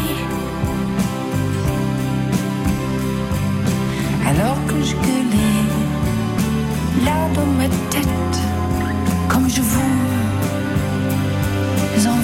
Alors 4.27 4.59
que 4.69 4.83
je 4.83 4.95
gueulais 5.07 5.65
là 7.05 7.19
dans 7.35 7.51
ma 7.61 7.69
tête. 7.91 8.37
Comme 9.29 9.49
je 9.49 9.61
vous 9.61 9.93
envie. 12.09 12.24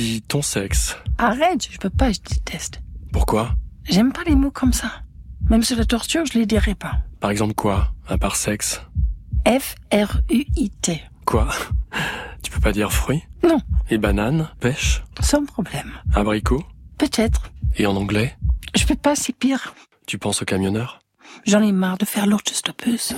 Dis 0.00 0.22
ton 0.22 0.40
sexe. 0.40 0.96
Arrête, 1.18 1.68
je 1.70 1.76
peux 1.76 1.90
pas, 1.90 2.10
je 2.10 2.20
déteste. 2.26 2.80
Pourquoi? 3.12 3.50
J'aime 3.84 4.14
pas 4.14 4.22
les 4.26 4.34
mots 4.34 4.50
comme 4.50 4.72
ça. 4.72 4.90
Même 5.50 5.62
sur 5.62 5.76
la 5.76 5.84
torture, 5.84 6.24
je 6.24 6.38
les 6.38 6.46
dirais 6.46 6.74
pas. 6.74 7.00
Par 7.20 7.30
exemple 7.30 7.52
quoi? 7.52 7.92
À 8.08 8.16
part 8.16 8.36
sexe? 8.36 8.80
F-R-U-I-T. 9.46 11.02
Quoi? 11.26 11.48
Tu 12.42 12.50
peux 12.50 12.60
pas 12.60 12.72
dire 12.72 12.90
fruit? 12.90 13.22
Non, 13.46 13.60
Et 13.90 13.98
banane? 13.98 14.48
Pêche? 14.58 15.04
Sans 15.20 15.44
problème. 15.44 15.92
Abricot? 16.14 16.64
Peut-être. 16.96 17.52
Et 17.76 17.84
en 17.84 17.94
anglais? 17.94 18.38
Je 18.74 18.86
peux 18.86 18.96
pas, 18.96 19.14
c'est 19.14 19.34
pire. 19.36 19.74
Tu 20.06 20.16
penses 20.16 20.40
au 20.40 20.46
camionneur? 20.46 21.00
J'en 21.46 21.60
ai 21.60 21.72
marre 21.72 21.98
de 21.98 22.06
faire 22.06 22.26
l'autostoppeuse. 22.26 23.14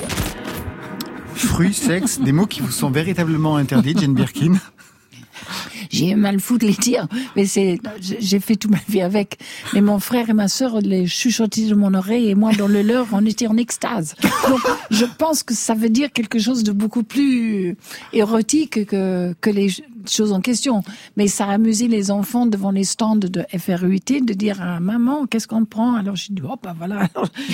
Fruits, 1.37 1.75
sexe, 1.75 2.19
des 2.19 2.33
mots 2.33 2.47
qui 2.47 2.61
vous 2.61 2.73
sont 2.73 2.91
véritablement 2.91 3.55
interdits, 3.55 3.95
Jane 3.97 4.15
Birkin. 4.15 4.55
J'ai 5.91 6.15
mal 6.15 6.41
fou 6.41 6.59
de 6.59 6.67
les 6.67 6.73
dire, 6.75 7.07
mais 7.37 7.47
c'est, 7.47 7.81
j'ai 8.01 8.41
fait 8.41 8.57
toute 8.57 8.71
ma 8.71 8.81
vie 8.89 9.03
avec. 9.03 9.39
Mais 9.73 9.81
mon 9.81 9.99
frère 9.99 10.31
et 10.31 10.33
ma 10.33 10.49
sœur 10.49 10.81
les 10.81 11.07
chuchotaient 11.07 11.67
de 11.67 11.75
mon 11.75 11.95
oreille 11.95 12.29
et 12.29 12.35
moi 12.35 12.53
dans 12.53 12.69
le 12.69 12.83
leur, 12.83 13.07
on 13.13 13.25
était 13.27 13.47
en 13.47 13.57
extase. 13.57 14.15
Donc, 14.49 14.61
je 14.91 15.05
pense 15.05 15.43
que 15.43 15.55
ça 15.55 15.75
veut 15.75 15.89
dire 15.89 16.13
quelque 16.13 16.39
chose 16.39 16.63
de 16.63 16.73
beaucoup 16.73 17.03
plus 17.03 17.77
érotique 18.13 18.87
que, 18.87 19.35
que 19.41 19.51
les 19.51 19.69
choses 20.09 20.33
en 20.33 20.41
question. 20.41 20.83
Mais 21.17 21.29
ça 21.29 21.47
a 21.47 21.53
amusé 21.53 21.89
les 21.89 22.11
enfants 22.11 22.47
devant 22.47 22.71
les 22.71 22.85
stands 22.85 23.17
de 23.17 23.45
FRUIT 23.57 24.23
de 24.23 24.35
dire 24.35 24.61
à 24.61 24.81
maman, 24.81 25.27
qu'est-ce 25.27 25.49
qu'on 25.49 25.65
prend? 25.65 25.95
Alors 25.95 26.17
j'ai 26.17 26.33
dit, 26.33 26.43
oh, 26.45 26.57
bah 26.63 26.75
voilà. 26.77 27.09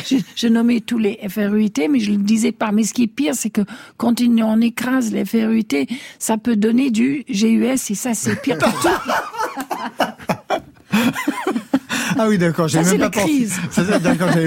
Je 0.36 0.48
nommais 0.48 0.80
tous 0.80 0.98
les 0.98 1.18
FRUIT, 1.28 1.88
mais 1.90 2.00
je 2.00 2.12
le 2.12 2.18
disais 2.18 2.52
pas. 2.52 2.72
Mais 2.72 2.84
ce 2.84 2.92
qui 2.92 3.04
est 3.04 3.08
pire, 3.08 3.34
c'est 3.34 3.50
que 3.50 3.62
quand 3.96 4.20
on 4.20 4.60
écrase 4.60 5.12
les 5.12 5.24
FRUIT, 5.24 5.86
ça 6.18 6.38
peut 6.38 6.56
donner 6.56 6.90
du 6.90 7.24
GUS 7.28 7.90
et 7.90 7.94
ça, 7.94 8.14
c'est 8.14 8.40
pire. 8.40 8.58
Ah 12.18 12.28
oui, 12.28 12.38
d'accord, 12.38 12.68
j'avais 12.68 12.84
même 12.84 12.92
c'est 12.94 12.98
pas 12.98 13.10
pensé. 13.10 13.48
c'est- 13.70 13.82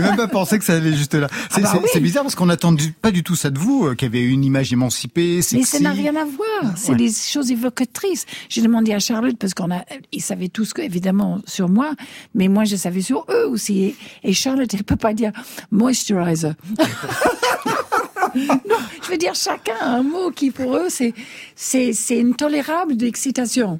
même 0.01 0.15
pas 0.17 0.27
que 0.27 0.63
ça 0.63 0.73
allait 0.75 0.93
juste 0.93 1.13
là. 1.13 1.27
C'est 1.49 1.61
bah 1.61 1.69
c'est- 1.71 1.77
oui. 1.79 1.85
c'est 1.93 1.99
bizarre 1.99 2.23
parce 2.23 2.35
qu'on 2.35 2.45
n'attendait 2.47 2.93
pas 3.01 3.11
du 3.11 3.23
tout 3.23 3.35
ça 3.35 3.49
de 3.49 3.57
vous, 3.59 3.85
euh, 3.87 3.95
qui 3.95 4.05
avait 4.05 4.21
une 4.23 4.43
image 4.43 4.73
émancipée, 4.73 5.41
sexy. 5.41 5.57
Mais 5.57 5.63
ça 5.63 5.79
n'a 5.79 5.91
rien 5.91 6.15
à 6.15 6.25
voir. 6.25 6.73
C'est 6.77 6.91
Ouais. 6.91 6.97
des 6.97 7.11
choses 7.11 7.51
évocatrices. 7.51 8.25
J'ai 8.49 8.61
demandé 8.61 8.93
à 8.93 8.99
Charlotte 8.99 9.37
parce 9.39 9.53
qu'on 9.53 9.71
a, 9.71 9.83
ils 10.11 10.21
savaient 10.21 10.49
tous 10.49 10.73
que, 10.73 10.81
évidemment, 10.81 11.39
sur 11.45 11.69
moi, 11.69 11.91
mais 12.35 12.47
moi, 12.47 12.65
je 12.65 12.75
savais 12.75 13.01
sur 13.01 13.25
eux 13.29 13.47
aussi. 13.47 13.83
Et, 13.83 13.95
et 14.23 14.33
Charlotte, 14.33 14.73
elle 14.73 14.83
peut 14.83 14.95
pas 14.95 15.13
dire 15.13 15.31
moisturizer. 15.71 16.53
non, 18.35 18.77
je 19.03 19.09
veux 19.11 19.17
dire, 19.17 19.35
chacun 19.35 19.73
a 19.81 19.89
un 19.97 20.03
mot 20.03 20.31
qui, 20.31 20.51
pour 20.51 20.75
eux, 20.75 20.87
c'est, 20.89 21.13
c'est, 21.55 21.93
c'est 21.93 22.21
intolérable 22.21 22.95
d'excitation. 22.95 23.79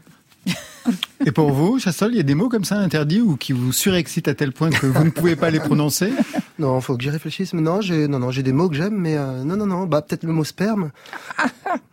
Et 1.25 1.31
pour 1.31 1.51
vous, 1.51 1.79
Chassol, 1.79 2.13
il 2.13 2.17
y 2.17 2.19
a 2.19 2.23
des 2.23 2.35
mots 2.35 2.49
comme 2.49 2.63
ça 2.63 2.77
interdits 2.77 3.21
ou 3.21 3.37
qui 3.37 3.53
vous 3.53 3.71
surexcitent 3.71 4.27
à 4.27 4.33
tel 4.33 4.51
point 4.51 4.69
que 4.69 4.85
vous 4.85 5.03
ne 5.03 5.09
pouvez 5.09 5.35
pas 5.35 5.49
les 5.49 5.59
prononcer? 5.59 6.11
Non, 6.59 6.79
faut 6.79 6.95
que 6.95 7.01
j'y 7.01 7.09
réfléchisse. 7.09 7.53
Mais 7.53 7.61
non, 7.61 7.81
j'ai 7.81 8.07
non, 8.07 8.19
non, 8.19 8.29
j'ai 8.29 8.43
des 8.43 8.51
mots 8.51 8.69
que 8.69 8.75
j'aime, 8.75 8.95
mais 8.95 9.17
euh, 9.17 9.43
non, 9.43 9.55
non, 9.57 9.65
non. 9.65 9.87
Bah 9.87 10.03
peut-être 10.03 10.23
le 10.23 10.31
mot 10.31 10.43
sperme. 10.43 10.91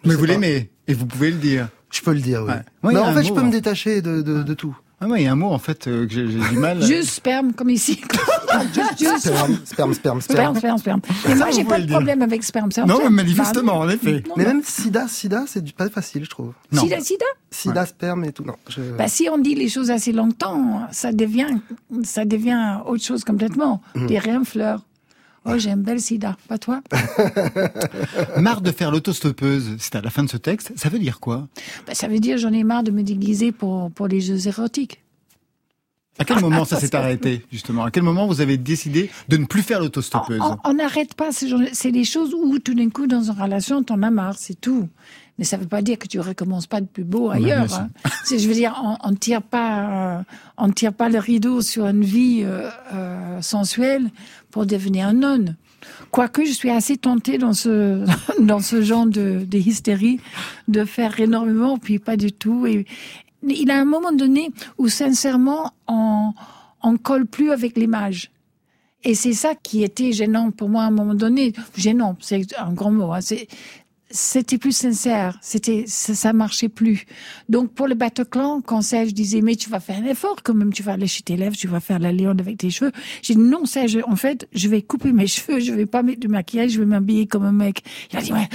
Mais 0.04 0.14
vous 0.14 0.26
l'aimez 0.26 0.71
et 0.87 0.92
vous 0.92 1.07
pouvez 1.07 1.30
le 1.30 1.38
dire. 1.38 1.68
Je 1.90 2.02
peux 2.02 2.12
le 2.12 2.21
dire, 2.21 2.42
oui. 2.42 2.52
Ouais. 2.83 2.92
Non, 2.92 3.04
a 3.04 3.11
en 3.11 3.14
fait, 3.14 3.25
je 3.25 3.33
peux 3.33 3.40
hein. 3.40 3.45
me 3.45 3.50
détacher 3.50 4.02
de, 4.02 4.21
de, 4.21 4.42
de 4.42 4.54
tout. 4.54 4.76
Ah 5.00 5.07
ouais, 5.07 5.21
il 5.23 5.25
y 5.25 5.28
a 5.28 5.33
un 5.33 5.37
mot 5.37 5.50
en 5.52 5.59
fait 5.61 5.87
euh, 5.87 6.07
que 6.09 6.12
j'ai 6.12 6.28
j'ai 6.28 6.40
du 6.49 6.57
mal. 6.59 6.83
Juste 6.83 7.11
sperme, 7.11 7.52
comme 7.52 7.71
ici. 7.71 8.00
juste, 8.75 8.99
juste 8.99 9.19
Sperme, 9.28 9.59
sperme, 9.64 9.95
sperme, 9.95 10.21
sperme, 10.21 10.21
sperme. 10.21 10.57
sperme, 10.57 10.78
sperme. 10.78 11.00
Et 11.31 11.35
moi, 11.37 11.50
j'ai 11.52 11.62
pas 11.64 11.78
le 11.78 11.85
de 11.87 11.90
problème 11.93 12.21
avec 12.23 12.43
sperme. 12.43 12.73
sperme, 12.73 12.88
Non, 12.88 12.97
sperme. 12.97 13.14
mais 13.14 13.23
manifestement, 13.23 13.78
Bah, 13.78 13.85
en 13.85 13.88
effet. 13.90 14.25
non, 14.26 14.35
Mais 14.37 14.43
non. 14.45 14.55
même 14.55 14.62
sida, 14.64 15.07
sida, 15.07 15.45
c'est 15.47 15.62
du- 15.62 15.73
pas 15.73 15.88
facile, 15.88 16.25
je 16.25 16.31
trouve. 16.31 16.52
Non. 16.73 16.83
Sida, 16.83 17.00
sida 17.00 17.25
Sida, 17.50 17.87
sperme 17.87 18.25
et 18.25 18.33
tout. 18.33 18.43
Non, 18.45 18.57
je... 18.69 18.81
Bah, 18.99 19.07
si 19.07 19.28
on 19.31 19.38
dit 19.38 19.55
les 19.55 19.69
choses 19.69 19.90
assez 19.93 20.11
longtemps, 20.12 20.83
ça 20.90 21.12
devient, 21.12 21.47
ça 22.02 22.25
devient 22.25 22.78
autre 22.85 23.05
chose 23.05 23.23
complètement. 23.25 23.81
Des 23.95 24.19
rien 24.19 24.43
fleurs. 24.45 24.83
Oh, 25.49 25.59
j'ai 25.59 25.71
un 25.71 25.76
bel 25.76 26.00
sida. 26.00 26.37
Pas 26.49 26.59
toi? 26.59 26.83
Marre 28.38 28.61
de 28.61 28.71
faire 28.71 28.90
l'autostoppeuse, 28.90 29.76
c'est 29.78 29.95
à 29.97 30.00
la 30.00 30.11
fin 30.11 30.23
de 30.25 30.28
ce 30.28 30.37
texte. 30.37 30.73
Ça 30.76 30.88
veut 30.88 30.99
dire 30.99 31.21
quoi 31.21 31.49
Bah, 31.87 31.95
ça 31.95 32.09
veut 32.09 32.21
dire 32.21 32.38
j'en 32.38 32.52
ai 32.52 32.64
marre 32.64 32.83
de 32.83 32.90
me 32.90 33.02
déguiser 33.02 33.52
pour, 33.52 33.90
pour 33.90 34.09
les 34.09 34.21
jeux 34.21 34.47
érotiques. 34.47 35.00
À 36.21 36.25
quel 36.25 36.40
moment 36.40 36.64
ça 36.64 36.81
s'est 36.81 36.97
arrêté, 36.97 37.45
justement? 37.52 37.85
À 37.85 37.93
quel 37.93 38.02
moment 38.02 38.26
vous 38.26 38.40
avez 38.40 38.57
décidé 38.57 39.09
de 39.28 39.37
ne 39.37 39.45
plus 39.47 39.62
faire 39.62 39.78
l'autostoppeuse? 39.81 40.40
On- 40.64 40.75
n'arrête 40.75 41.14
pas. 41.14 41.31
C'est 41.31 41.93
des 41.93 42.05
choses 42.05 42.35
où 42.35 42.59
tout 42.59 42.75
d'un 42.75 42.90
coup, 42.90 43.07
dans 43.07 43.23
une 43.23 43.40
relation, 43.40 43.85
t'en 43.85 44.02
as 44.02 44.11
marre, 44.11 44.37
c'est 44.37 44.61
tout. 44.61 44.88
Mais 45.38 45.45
ça 45.45 45.57
veut 45.57 45.66
pas 45.68 45.83
dire 45.83 45.99
que 45.99 46.09
tu 46.09 46.18
recommences 46.18 46.66
pas 46.66 46.80
de 46.80 46.87
plus 46.87 47.04
beau 47.04 47.30
ailleurs. 47.30 47.73
hein. 47.75 47.90
C'est- 48.25 48.38
Je 48.38 48.49
veux 48.49 48.54
dire, 48.54 48.80
on, 48.85 48.97
on 49.11 49.14
tire 49.14 49.42
pas, 49.42 50.18
euh, 50.18 50.23
on 50.57 50.71
tire 50.71 50.92
pas 50.92 51.09
le 51.09 51.18
rideau 51.18 51.62
sur 51.62 51.87
une 51.87 52.02
vie 52.04 52.42
euh, 52.45 52.68
euh, 52.95 53.40
sensuelle 53.40 54.11
pour 54.50 54.66
devenir 54.66 55.07
un 55.09 55.12
nonne. 55.12 55.57
Quoique 56.11 56.45
je 56.45 56.50
suis 56.50 56.71
assez 56.71 56.97
tentée 56.97 57.38
dans 57.38 57.52
ce 57.52 58.04
dans 58.40 58.59
ce 58.61 58.83
genre 58.83 59.07
de, 59.07 59.45
de 59.49 59.59
hystérie 59.59 60.21
de 60.66 60.85
faire 60.85 61.21
énormément, 61.21 61.78
puis 61.78 61.99
pas 62.00 62.16
du 62.16 62.33
tout. 62.33 62.66
Et 62.66 62.85
il 63.47 63.71
a 63.71 63.80
un 63.80 63.85
moment 63.85 64.11
donné 64.12 64.50
où 64.78 64.88
sincèrement 64.88 65.73
on 65.87 66.33
on 66.83 66.97
colle 66.97 67.26
plus 67.26 67.50
avec 67.52 67.76
l'image. 67.76 68.30
Et 69.04 69.14
c'est 69.14 69.33
ça 69.33 69.54
qui 69.54 69.85
était 69.85 70.11
gênant 70.12 70.50
pour 70.50 70.68
moi 70.68 70.83
à 70.83 70.87
un 70.87 70.90
moment 70.90 71.14
donné. 71.14 71.52
Gênant, 71.76 72.16
c'est 72.21 72.42
un 72.59 72.73
grand 72.73 72.90
mot. 72.90 73.12
Hein. 73.12 73.21
C'était 74.11 74.57
plus 74.57 74.73
sincère. 74.73 75.38
C'était 75.43 75.85
ça, 75.87 76.15
ça 76.15 76.33
marchait 76.33 76.71
plus. 76.71 77.05
Donc 77.49 77.73
pour 77.73 77.87
le 77.87 77.95
Bataclan, 77.95 78.62
quand 78.62 78.81
Serge 78.81 79.12
disait 79.12 79.43
mais 79.43 79.55
tu 79.55 79.69
vas 79.69 79.81
faire 79.81 79.99
un 79.99 80.07
effort 80.07 80.43
quand 80.43 80.55
même, 80.55 80.73
tu 80.73 80.83
vas 80.83 80.97
lécher 80.97 81.23
tes 81.23 81.37
lèvres, 81.37 81.57
tu 81.57 81.69
vas 81.69 81.81
faire 81.81 81.99
la 81.99 82.12
lionne 82.12 82.41
avec 82.41 82.57
tes 82.59 82.71
cheveux. 82.71 82.93
J'ai 83.23 83.35
dit 83.35 83.41
non 83.41 83.67
Serge, 83.67 83.99
en 84.07 84.17
fait 84.17 84.49
je 84.53 84.69
vais 84.69 84.81
couper 84.81 85.12
mes 85.12 85.27
cheveux, 85.29 85.61
je 85.61 85.73
vais 85.73 85.87
pas 85.87 86.03
mettre 86.03 86.21
de 86.21 86.29
maquillage, 86.29 86.71
je 86.71 86.81
vais 86.81 86.87
m'habiller 86.87 87.27
comme 87.27 87.45
un 87.45 87.53
mec. 87.53 87.83
Il 88.12 88.19
a 88.19 88.23
dit 88.23 88.33
ouais. 88.33 88.49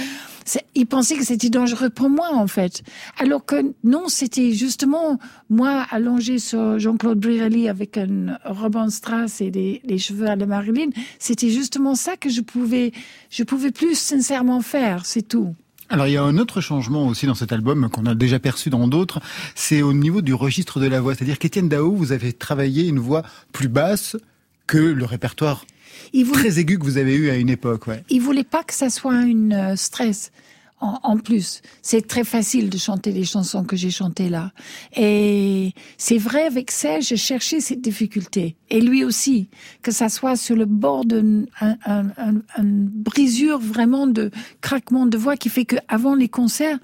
C'est- 0.44 0.64
Il 0.74 0.86
pensait 0.86 1.16
que 1.16 1.24
c'était 1.24 1.50
dangereux 1.50 1.90
pour 1.90 2.10
moi, 2.10 2.28
en 2.34 2.46
fait. 2.46 2.82
Alors 3.18 3.44
que 3.44 3.72
non, 3.82 4.04
c'était 4.08 4.52
justement 4.52 5.18
moi 5.48 5.86
allongé 5.90 6.38
sur 6.38 6.78
Jean-Claude 6.78 7.18
Brialy 7.18 7.68
avec 7.68 7.96
une 7.96 8.38
robe 8.44 8.76
en 8.76 8.90
strass 8.90 9.40
et 9.40 9.50
des, 9.50 9.80
des 9.84 9.98
cheveux 9.98 10.26
à 10.26 10.36
la 10.36 10.46
Marilyn. 10.46 10.90
C'était 11.18 11.50
justement 11.50 11.94
ça 11.94 12.16
que 12.16 12.28
je 12.28 12.40
pouvais, 12.40 12.92
je 13.30 13.42
pouvais 13.44 13.70
plus 13.70 13.98
sincèrement 13.98 14.60
faire, 14.60 15.06
c'est 15.06 15.22
tout. 15.26 15.54
Alors 15.90 16.06
il 16.06 16.12
y 16.12 16.16
a 16.16 16.22
un 16.22 16.38
autre 16.38 16.60
changement 16.62 17.06
aussi 17.06 17.26
dans 17.26 17.34
cet 17.34 17.52
album 17.52 17.90
qu'on 17.90 18.06
a 18.06 18.14
déjà 18.14 18.38
perçu 18.38 18.70
dans 18.70 18.88
d'autres, 18.88 19.20
c'est 19.54 19.82
au 19.82 19.92
niveau 19.92 20.22
du 20.22 20.32
registre 20.34 20.80
de 20.80 20.86
la 20.86 21.00
voix. 21.00 21.14
C'est-à-dire 21.14 21.38
qu'Étienne 21.38 21.68
Dao, 21.68 21.92
vous 21.94 22.10
avez 22.12 22.32
travaillé 22.32 22.88
une 22.88 22.98
voix 22.98 23.22
plus 23.52 23.68
basse 23.68 24.16
que 24.66 24.78
le 24.78 25.04
répertoire 25.04 25.66
Il 26.14 26.24
voulait, 26.24 26.40
très 26.48 26.58
aigu 26.60 26.78
que 26.78 26.84
vous 26.84 26.96
avez 26.96 27.14
eu 27.14 27.28
à 27.28 27.36
une 27.36 27.50
époque. 27.50 27.86
Ouais. 27.88 28.02
il 28.08 28.20
voulait 28.22 28.44
pas 28.44 28.62
que 28.64 28.72
ça 28.72 28.88
soit 28.88 29.22
une 29.22 29.52
euh, 29.52 29.76
stress. 29.76 30.30
En, 30.80 30.98
en 31.02 31.16
plus, 31.18 31.62
c'est 31.82 32.06
très 32.06 32.24
facile 32.24 32.68
de 32.68 32.76
chanter 32.78 33.10
les 33.12 33.24
chansons 33.24 33.64
que 33.64 33.74
j'ai 33.74 33.90
chantées 33.90 34.28
là. 34.28 34.52
Et 34.96 35.72
c'est 35.96 36.18
vrai, 36.18 36.42
avec 36.44 36.70
Serge, 36.70 37.04
j'ai 37.06 37.16
cherché 37.16 37.60
cette 37.60 37.80
difficulté. 37.80 38.56
Et 38.70 38.80
lui 38.80 39.02
aussi, 39.04 39.48
que 39.82 39.92
ça 39.92 40.08
soit 40.08 40.36
sur 40.36 40.56
le 40.56 40.66
bord 40.66 41.04
d'une 41.06 41.46
un, 41.60 41.76
un, 41.86 42.06
un- 42.18 42.42
une 42.58 42.84
brisure 43.08 43.58
vraiment 43.60 44.06
de 44.06 44.30
craquement 44.60 45.06
de 45.06 45.16
voix 45.16 45.36
qui 45.36 45.48
fait 45.48 45.64
que 45.64 45.76
avant 45.88 46.14
les 46.16 46.28
concerts, 46.28 46.78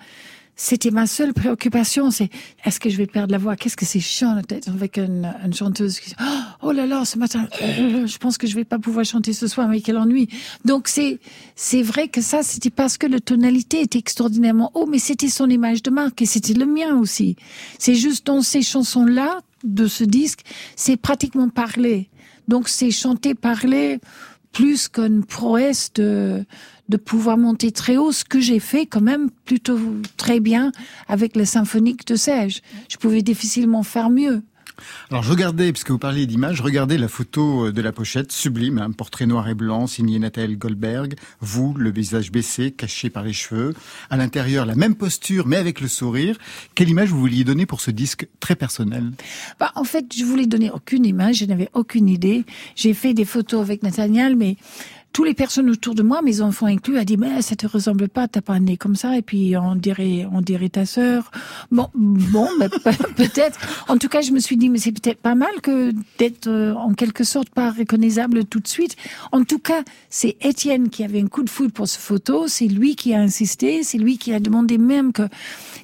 c'était 0.63 0.91
ma 0.91 1.07
seule 1.07 1.33
préoccupation, 1.33 2.11
c'est 2.11 2.29
est-ce 2.67 2.79
que 2.79 2.91
je 2.91 2.99
vais 2.99 3.07
perdre 3.07 3.33
la 3.33 3.39
voix? 3.39 3.57
Qu'est-ce 3.57 3.79
que 3.79 3.87
c'est 3.87 3.99
chiant 3.99 4.43
d'être 4.47 4.69
avec 4.69 4.99
une, 4.99 5.35
une 5.43 5.55
chanteuse 5.55 5.99
qui 5.99 6.15
oh 6.61 6.71
là 6.71 6.85
là 6.85 7.07
ce 7.07 7.17
matin 7.17 7.49
je 7.61 8.19
pense 8.19 8.37
que 8.37 8.47
je 8.47 8.55
vais 8.55 8.67
pas 8.67 8.79
pouvoir 8.79 9.07
chanter 9.07 9.33
ce 9.33 9.49
soir 9.49 9.69
mais 9.69 9.81
quel 9.81 9.97
ennui. 9.97 10.29
Donc 10.67 10.89
c'est 10.89 11.19
c'est 11.57 11.81
vrai 11.81 12.09
que 12.09 12.21
ça 12.21 12.43
c'était 12.43 12.69
parce 12.69 12.99
que 12.99 13.07
la 13.07 13.21
tonalité 13.21 13.81
était 13.81 13.99
extraordinairement 13.99 14.71
haut 14.75 14.85
mais 14.85 14.99
c'était 14.99 15.31
son 15.31 15.49
image 15.49 15.83
de 15.83 15.91
marque 15.91 16.21
et 16.21 16.27
c'était 16.27 16.53
le 16.53 16.67
mien 16.67 16.95
aussi. 16.99 17.37
C'est 17.79 17.95
juste 17.95 18.27
dans 18.27 18.43
ces 18.43 18.61
chansons 18.61 19.07
là 19.07 19.41
de 19.65 19.87
ce 19.87 20.05
disque, 20.05 20.41
c'est 20.77 20.99
pratiquement 20.99 21.49
parlé. 21.49 22.11
Donc 22.49 22.69
c'est 22.69 22.91
chanter 22.91 23.35
parler 23.35 23.99
plus 24.53 24.89
qu'une 24.89 25.25
prouesse 25.25 25.93
de, 25.95 26.45
de 26.89 26.97
pouvoir 26.97 27.39
monter 27.39 27.71
très 27.71 27.97
haut, 27.97 28.13
ce 28.13 28.25
que 28.25 28.41
j'ai 28.41 28.59
fait 28.59 28.87
quand 28.87 29.01
même 29.01 29.31
plutôt 29.45 29.79
très 30.17 30.41
bien 30.41 30.73
avec 31.09 31.37
le 31.37 31.45
symphonique 31.45 32.07
de 32.07 32.17
Serge. 32.17 32.61
Je 32.89 32.97
pouvais 32.97 33.23
difficilement 33.23 33.83
faire 33.83 34.11
mieux. 34.11 34.43
Alors 35.11 35.23
je 35.23 35.31
regardais, 35.31 35.73
puisque 35.73 35.91
vous 35.91 35.99
parliez 35.99 36.27
d'image, 36.27 36.61
regardez 36.61 36.99
la 36.99 37.09
photo 37.09 37.67
euh, 37.67 37.73
de 37.73 37.83
la 37.83 37.93
pochette, 37.93 38.33
sublime, 38.33 38.79
un 38.79 38.93
portrait 38.93 39.27
noir 39.27 39.49
et 39.49 39.55
blanc 39.55 39.87
signé 39.87 40.19
Nathalie 40.19 40.57
Goldberg, 40.57 41.15
vous, 41.41 41.75
le 41.77 41.91
visage 41.91 42.31
baissé, 42.31 42.71
caché 42.71 43.11
par 43.11 43.23
les 43.23 43.33
cheveux, 43.33 43.75
à 44.11 44.17
l'intérieur 44.17 44.67
la 44.67 44.75
même 44.75 44.95
posture 44.95 45.47
mais 45.47 45.57
avec 45.57 45.81
le 45.81 45.89
sourire. 45.89 46.37
Quelle 46.75 46.89
image 46.89 47.11
vous 47.11 47.21
vouliez 47.21 47.45
donner 47.45 47.67
pour 47.67 47.81
ce 47.81 47.91
disque 47.91 48.29
très 48.41 48.57
personnel? 48.57 49.11
Bah, 49.59 49.73
en 49.75 49.85
fait, 49.85 50.07
je 50.17 50.25
voulais 50.25 50.47
donner 50.47 50.71
aucune 50.71 51.05
image, 51.05 51.37
je 51.37 51.45
n'avais 51.45 51.69
aucune 51.75 52.09
idée. 52.09 52.45
J'ai 52.77 52.95
fait 52.95 53.15
des 53.15 53.25
photos 53.25 53.61
avec 53.61 53.83
Nathaniel, 53.83 54.37
mais 54.37 54.57
tous 55.13 55.25
les 55.25 55.35
personnes 55.35 55.69
autour 55.71 55.95
de 55.95 56.03
moi, 56.03 56.23
mes 56.23 56.41
enfants 56.41 56.67
inclus, 56.67 56.99
a 56.99 57.05
dit 57.05 57.17
mais 57.17 57.43
ça 57.43 57.57
te 57.57 57.67
ressemble 57.67 58.09
pas, 58.09 58.29
t'as 58.29 58.41
pas 58.41 58.55
un 58.55 58.61
nez 58.61 58.77
comme 58.77 58.97
ça, 58.97 59.17
et 59.17 59.23
puis 59.23 59.57
on 59.57 59.75
dirait, 59.75 60.27
on 60.33 60.41
dirait 60.41 60.69
ta 60.69 60.87
sœur. 60.87 61.31
Bon, 61.71 61.89
bon, 61.95 62.49
mais 62.59 62.69
peut-être. 63.17 63.59
En 63.89 63.99
tout 63.99 64.09
cas, 64.09 64.21
je 64.21 64.33
me 64.33 64.39
suis 64.39 64.57
dit 64.57 64.69
mais 64.69 64.79
c'est 64.79 64.93
peut-être 64.93 65.21
pas 65.21 65.35
mal 65.35 65.61
que 65.63 65.93
d'être 66.19 66.47
euh, 66.47 66.75
en 66.75 66.95
quelque 66.95 67.25
sorte 67.25 67.51
pas 67.51 67.71
reconnaissable 67.71 68.45
tout 68.45 68.61
de 68.61 68.69
suite. 68.69 68.97
En 69.33 69.45
tout 69.45 69.59
cas, 69.59 69.83
c'est 70.09 70.37
Étienne 70.41 70.91
qui 70.91 71.05
avait 71.05 71.21
un 71.21 71.27
coup 71.27 71.43
de 71.43 71.51
foudre 71.51 71.73
pour 71.73 71.89
cette 71.89 72.01
photo, 72.01 72.47
c'est 72.47 72.67
lui 72.67 72.97
qui 72.97 73.15
a 73.15 73.21
insisté, 73.21 73.83
c'est 73.83 73.99
lui 73.99 74.19
qui 74.19 74.33
a 74.33 74.41
demandé 74.41 74.79
même 74.79 75.13
que 75.13 75.23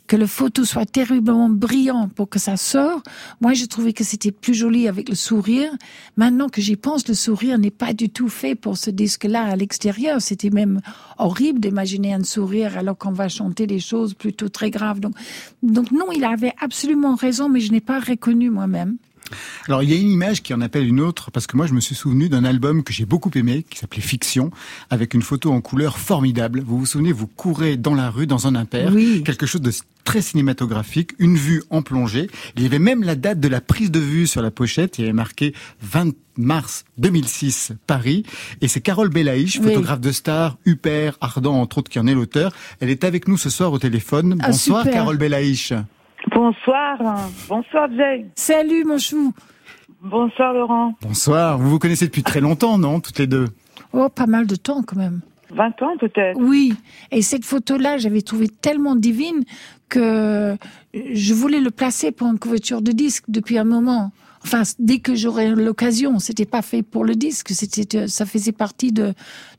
que 0.07 0.17
le 0.17 0.27
photo 0.27 0.65
soit 0.65 0.87
terriblement 0.87 1.49
brillant 1.49 2.09
pour 2.09 2.29
que 2.29 2.39
ça 2.39 2.57
sort. 2.57 3.03
Moi, 3.41 3.55
je 3.55 3.65
trouvais 3.65 3.93
que 3.93 4.05
c'était 4.05 4.31
plus 4.31 4.55
joli 4.55 4.89
avec 4.89 5.09
le 5.09 5.15
sourire. 5.15 5.71
Maintenant 6.17 6.49
que 6.49 6.61
j'y 6.61 6.77
pense, 6.77 7.07
le 7.09 7.15
sourire 7.15 7.59
n'est 7.59 7.71
pas 7.71 7.93
du 7.93 8.09
tout 8.09 8.29
fait 8.29 8.55
pour 8.55 8.77
ce 9.17 9.19
disque-là 9.19 9.45
à 9.45 9.57
l'extérieur. 9.57 10.21
C'était 10.21 10.51
même 10.51 10.81
horrible 11.19 11.61
d'imaginer 11.61 12.13
un 12.13 12.25
sourire 12.25 12.77
alors 12.77 12.99
qu'on 12.99 13.13
va 13.13 13.29
chanter 13.29 13.67
des 13.67 13.81
choses 13.81 14.15
plutôt 14.15 14.49
très 14.49 14.71
graves. 14.71 15.01
Donc, 15.01 15.15
donc 15.63 15.91
non, 15.91 16.13
il 16.13 16.25
avait 16.25 16.53
absolument 16.61 17.15
raison, 17.15 17.49
mais 17.49 17.61
je 17.61 17.73
n'ai 17.73 17.81
pas 17.81 17.99
reconnu 17.99 18.51
moi-même. 18.51 18.97
Alors 19.69 19.83
il 19.83 19.91
y 19.91 19.95
a 19.95 19.97
une 19.97 20.11
image 20.11 20.43
qui 20.43 20.55
en 20.55 20.61
appelle 20.61 20.87
une 20.87 21.01
autre 21.01 21.31
parce 21.31 21.47
que 21.47 21.57
moi 21.57 21.67
je 21.67 21.75
me 21.75 21.81
suis 21.81 21.95
souvenu 21.95 22.29
d'un 22.29 22.45
album 22.45 22.83
que 22.83 22.93
j'ai 22.93 23.07
beaucoup 23.07 23.31
aimé 23.35 23.65
qui 23.69 23.79
s'appelait 23.79 24.03
Fiction 24.03 24.51
avec 24.91 25.15
une 25.15 25.23
photo 25.23 25.53
en 25.53 25.61
couleur 25.61 25.99
formidable. 25.99 26.63
Vous 26.65 26.79
vous 26.79 26.87
souvenez, 26.87 27.13
vous 27.13 27.27
courez 27.27 27.77
dans 27.77 27.95
la 27.95 28.11
rue 28.11 28.27
dans 28.27 28.47
un 28.47 28.55
impair, 28.55 28.93
quelque 29.25 29.47
chose 29.47 29.61
de 29.61 29.73
très 30.05 30.23
cinématographique, 30.23 31.13
une 31.19 31.37
vue 31.37 31.63
en 31.69 31.83
plongée. 31.83 32.29
Il 32.57 32.63
y 32.63 32.67
avait 32.67 32.79
même 32.79 33.03
la 33.03 33.17
date 33.17 33.41
de 33.41 33.49
la 33.49 33.61
prise 33.61 33.91
de 33.91 33.99
vue 33.99 34.27
sur 34.27 34.41
la 34.41 34.53
pochette. 34.53 34.99
Il 34.99 35.03
y 35.03 35.05
avait 35.05 35.13
marqué 35.13 35.53
20 35.83 36.15
mars 36.39 36.85
2006 36.99 37.73
Paris 37.87 38.25
et 38.61 38.69
c'est 38.69 38.81
Carole 38.81 39.09
Belaïch, 39.09 39.61
photographe 39.61 40.01
de 40.01 40.13
star, 40.13 40.59
Huppert, 40.65 41.17
Ardent 41.21 41.61
entre 41.61 41.79
autres 41.79 41.91
qui 41.91 41.99
en 41.99 42.07
est 42.07 42.15
l'auteur. 42.15 42.53
Elle 42.81 42.91
est 42.91 43.05
avec 43.05 43.27
nous 43.27 43.37
ce 43.37 43.51
soir 43.51 43.73
au 43.73 43.79
téléphone. 43.79 44.39
Ah, 44.41 44.49
Bonsoir 44.49 44.85
Carole 44.85 45.19
Belaïch. 45.19 45.73
Bonsoir, 46.37 46.99
bonsoir 47.49 47.89
Jay. 47.97 48.27
Salut 48.35 48.85
mon 48.85 48.99
chou. 48.99 49.33
Bonsoir 50.03 50.53
Laurent. 50.53 50.93
Bonsoir, 51.01 51.57
vous 51.57 51.71
vous 51.71 51.79
connaissez 51.79 52.05
depuis 52.05 52.23
très 52.23 52.43
longtemps, 52.43 52.77
non, 52.77 53.01
toutes 53.01 53.19
les 53.19 53.27
deux? 53.27 53.47
Oh, 53.95 54.11
pas 54.11 54.27
mal 54.27 54.47
de 54.47 54.55
temps 54.55 54.83
quand 54.83 54.99
même. 54.99 55.23
20 55.53 55.83
ans 55.83 55.97
peut-être. 55.99 56.39
Oui, 56.39 56.75
et 57.11 57.23
cette 57.23 57.47
photo-là, 57.47 57.97
j'avais 57.97 58.21
trouvé 58.21 58.49
tellement 58.49 58.97
divine 58.97 59.45
que 59.89 60.59
je 60.93 61.33
voulais 61.33 61.61
le 61.61 61.71
placer 61.71 62.13
pour 62.13 62.27
une 62.27 62.39
couverture 62.39 62.83
de 62.83 62.93
disque 62.93 63.25
depuis 63.29 63.57
un 63.57 63.65
moment. 63.65 64.13
Enfin, 64.47 64.63
dès 64.79 65.01
que 65.01 65.17
j'aurais 65.17 65.51
l'occasion, 65.51 66.21
c'était 66.21 66.47
pas 66.47 66.63
fait 66.63 66.85
pour 66.85 67.05
le 67.05 67.17
disque, 67.17 67.49
c'était, 67.51 68.07
ça 68.07 68.25
faisait 68.25 68.53
partie 68.53 68.93
de, 68.93 69.13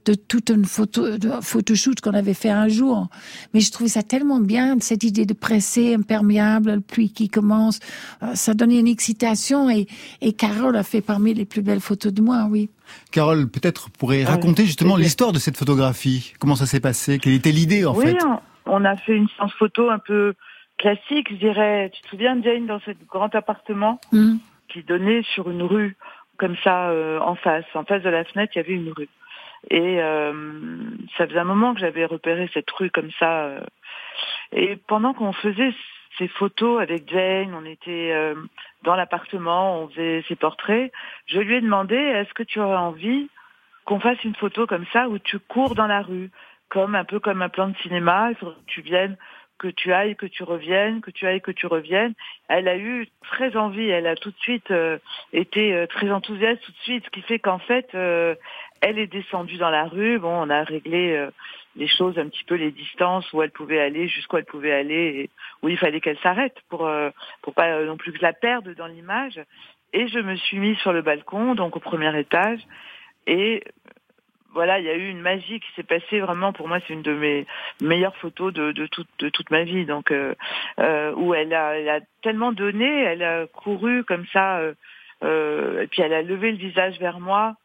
de 0.06 0.14
toute 0.14 0.50
une 0.50 0.64
photo, 0.64 1.18
de 1.18 1.30
photoshoot 1.42 2.00
qu'on 2.00 2.14
avait 2.14 2.34
fait 2.34 2.50
un 2.50 2.70
jour. 2.70 3.10
Mais 3.54 3.60
je 3.60 3.70
trouvais 3.70 3.90
ça 3.90 4.02
tellement 4.02 4.40
bien, 4.40 4.78
cette 4.80 5.04
idée 5.04 5.26
de 5.26 5.34
presser, 5.34 5.96
imperméable, 5.96 6.76
le 6.76 6.80
pluie 6.80 7.10
qui 7.12 7.28
commence. 7.28 7.80
Euh, 8.24 8.34
ça 8.34 8.54
donnait 8.54 8.80
une 8.80 8.88
excitation 8.88 9.70
et, 9.70 9.88
et 10.22 10.32
Carole 10.32 10.78
a 10.78 10.84
fait 10.84 11.02
parmi 11.02 11.34
les 11.34 11.44
plus 11.44 11.62
belles 11.62 11.82
photos 11.82 12.14
de 12.14 12.22
moi, 12.22 12.48
oui. 12.50 12.70
Carole, 13.12 13.50
peut-être 13.50 13.90
pourrait 13.90 14.24
raconter 14.24 14.66
justement 14.66 14.96
l'histoire 14.96 15.34
de 15.34 15.40
cette 15.40 15.58
photographie. 15.58 16.32
Comment 16.40 16.56
ça 16.56 16.66
s'est 16.66 16.80
passé? 16.80 17.20
Quelle 17.20 17.34
était 17.34 17.52
l'idée 17.52 17.84
en 17.84 17.94
oui, 17.94 18.06
fait? 18.06 18.18
on 18.66 18.86
a 18.86 18.96
fait 18.96 19.18
une 19.18 19.28
séance 19.36 19.52
photo 19.60 19.90
un 19.90 20.00
peu 20.00 20.34
classique, 20.78 21.28
je 21.32 21.36
dirais. 21.36 21.92
Tu 21.94 22.02
te 22.04 22.08
souviens, 22.08 22.42
Jane, 22.42 22.68
dans 22.68 22.80
ce 22.86 22.92
grand 23.10 23.36
appartement? 23.36 24.00
Mm. 24.14 24.36
Qui 24.70 24.84
donnait 24.84 25.24
sur 25.24 25.50
une 25.50 25.64
rue, 25.64 25.96
comme 26.38 26.56
ça, 26.64 26.90
euh, 26.90 27.20
en 27.20 27.36
face. 27.36 27.66
En 27.74 27.84
face 27.84 28.04
de 28.04 28.10
la 28.10 28.24
fenêtre, 28.24 28.54
il 28.56 28.60
y 28.60 28.62
avait 28.62 28.74
une 28.74 28.94
rue. 28.96 29.10
Et 29.70 30.02
euh, 30.02 30.32
ça 31.18 31.28
faisait 31.28 31.40
un 31.40 31.44
moment 31.44 31.74
que 31.74 31.80
j'avais 31.80 32.06
repéré 32.06 32.50
cette 32.54 32.70
rue 32.72 32.92
comme 32.92 33.12
ça. 33.20 33.46
euh. 33.46 33.60
et 34.52 34.78
pendant 34.88 35.14
qu'on 35.14 35.34
faisait 35.34 35.74
ces 36.18 36.28
photos 36.28 36.82
avec 36.82 37.10
Jane, 37.10 37.54
on 37.54 37.66
était 37.66 38.12
euh, 38.14 38.36
dans 38.84 38.96
l'appartement, 38.96 39.82
on 39.82 39.90
faisait 39.90 40.24
ses 40.28 40.36
portraits, 40.36 40.92
je 41.28 41.40
lui 41.40 41.56
ai 41.56 41.62
demandé, 41.62 41.96
est-ce 41.96 42.34
que 42.34 42.44
tu 42.44 42.60
aurais 42.60 42.78
envie 42.78 43.30
qu'on 43.86 44.00
fasse 44.00 44.24
une 44.24 44.36
photo 44.36 44.68
comme 44.68 44.86
ça 44.92 45.08
où 45.10 45.20
tu 45.20 45.40
cours 45.40 45.76
dans 45.76 45.88
la 45.88 46.02
rue, 46.02 46.30
comme 46.70 46.96
un 46.96 47.06
peu 47.06 47.20
comme 47.20 47.42
un 47.42 47.50
plan 47.50 47.70
de 47.70 47.78
cinéma, 47.78 48.30
il 48.32 48.36
faudrait 48.36 48.56
que 48.56 48.72
tu 48.72 48.82
viennes 48.82 49.18
que 49.58 49.68
tu 49.68 49.92
ailles, 49.94 50.16
que 50.16 50.26
tu 50.26 50.44
reviennes, 50.44 51.02
que 51.02 51.12
tu 51.12 51.26
ailles, 51.26 51.42
que 51.42 51.52
tu 51.52 51.68
reviennes. 51.68 52.14
Elle 52.48 52.68
a 52.68 52.78
eu 52.78 53.08
très 53.24 53.56
envie, 53.56 53.90
elle 53.90 54.08
a 54.08 54.16
tout 54.16 54.32
de 54.32 54.38
suite 54.40 54.72
euh, 54.72 54.98
été 55.34 55.74
euh, 55.74 55.88
très 55.88 56.12
enthousiaste 56.12 56.62
tout 56.64 56.72
de 56.72 56.78
suite, 56.78 57.06
ce 57.06 57.10
qui 57.10 57.22
fait 57.22 57.40
qu'en 57.40 57.60
fait, 57.60 57.90
euh, 57.96 58.36
elle 58.82 59.00
est 59.00 59.08
descendue 59.08 59.58
dans 59.58 59.70
la 59.70 59.86
rue. 59.86 60.20
Bon, 60.20 60.34
on 60.34 60.50
a 60.50 60.64
réglé 60.64 61.16
euh, 61.16 61.30
les 61.76 61.88
choses 61.88 62.18
un 62.18 62.28
petit 62.28 62.44
peu, 62.44 62.56
les 62.56 62.72
distances 62.72 63.32
où 63.34 63.42
elle 63.42 63.52
pouvait 63.52 63.80
aller, 63.80 64.08
jusqu'où 64.08 64.38
elle 64.38 64.46
pouvait 64.46 64.74
aller, 64.74 65.30
où 65.62 65.70
il 65.70 65.78
fallait 65.78 66.02
qu'elle 66.02 66.20
s'arrête 66.20 66.58
pour 66.70 66.86
euh, 66.86 67.10
pour 67.42 67.54
pas 67.54 67.68
euh, 67.68 67.86
non 67.86 67.98
plus 67.98 68.14
que 68.14 68.22
la 68.22 68.34
perde 68.34 68.74
dans 68.76 68.88
l'image. 68.88 69.40
Et 69.94 70.08
je 70.08 70.20
me 70.20 70.36
suis 70.36 70.60
mise 70.60 70.78
sur 70.80 70.92
le 70.92 71.02
balcon, 71.02 71.56
donc 71.56 71.76
au 71.76 71.80
premier 71.80 72.18
étage, 72.20 72.60
et 73.26 73.64
voilà, 74.54 74.80
il 74.80 74.86
y 74.86 74.90
a 74.90 74.96
eu 74.96 75.10
une 75.10 75.22
magie 75.22 75.60
qui 75.60 75.68
s'est 75.76 75.84
passée 75.84 76.20
vraiment. 76.20 76.54
Pour 76.54 76.68
moi, 76.68 76.80
c'est 76.88 76.94
une 76.94 77.02
de 77.02 77.14
mes 77.14 77.46
meilleures 77.82 78.16
photos 78.18 78.54
de, 78.54 78.72
de, 78.72 78.88
toute, 78.88 79.08
de 79.20 79.30
toute 79.30 79.52
ma 79.52 79.64
vie. 79.64 79.86
Donc, 79.86 80.12
euh, 80.12 80.34
euh, 80.80 81.14
où 81.16 81.34
elle 81.34 81.54
a, 81.54 81.78
elle 81.78 81.90
a 81.90 82.00
tellement 82.24 82.52
donné, 82.52 83.04
elle 83.04 83.24
a 83.24 83.46
couru 83.48 84.04
comme 84.04 84.26
ça, 84.34 84.60
euh, 85.24 85.82
et 85.82 85.88
puis 85.88 86.02
elle 86.02 86.14
a 86.14 86.22
levé 86.22 86.52
le 86.52 86.58
visage 86.58 86.98
vers 87.00 87.20
moi, 87.20 87.56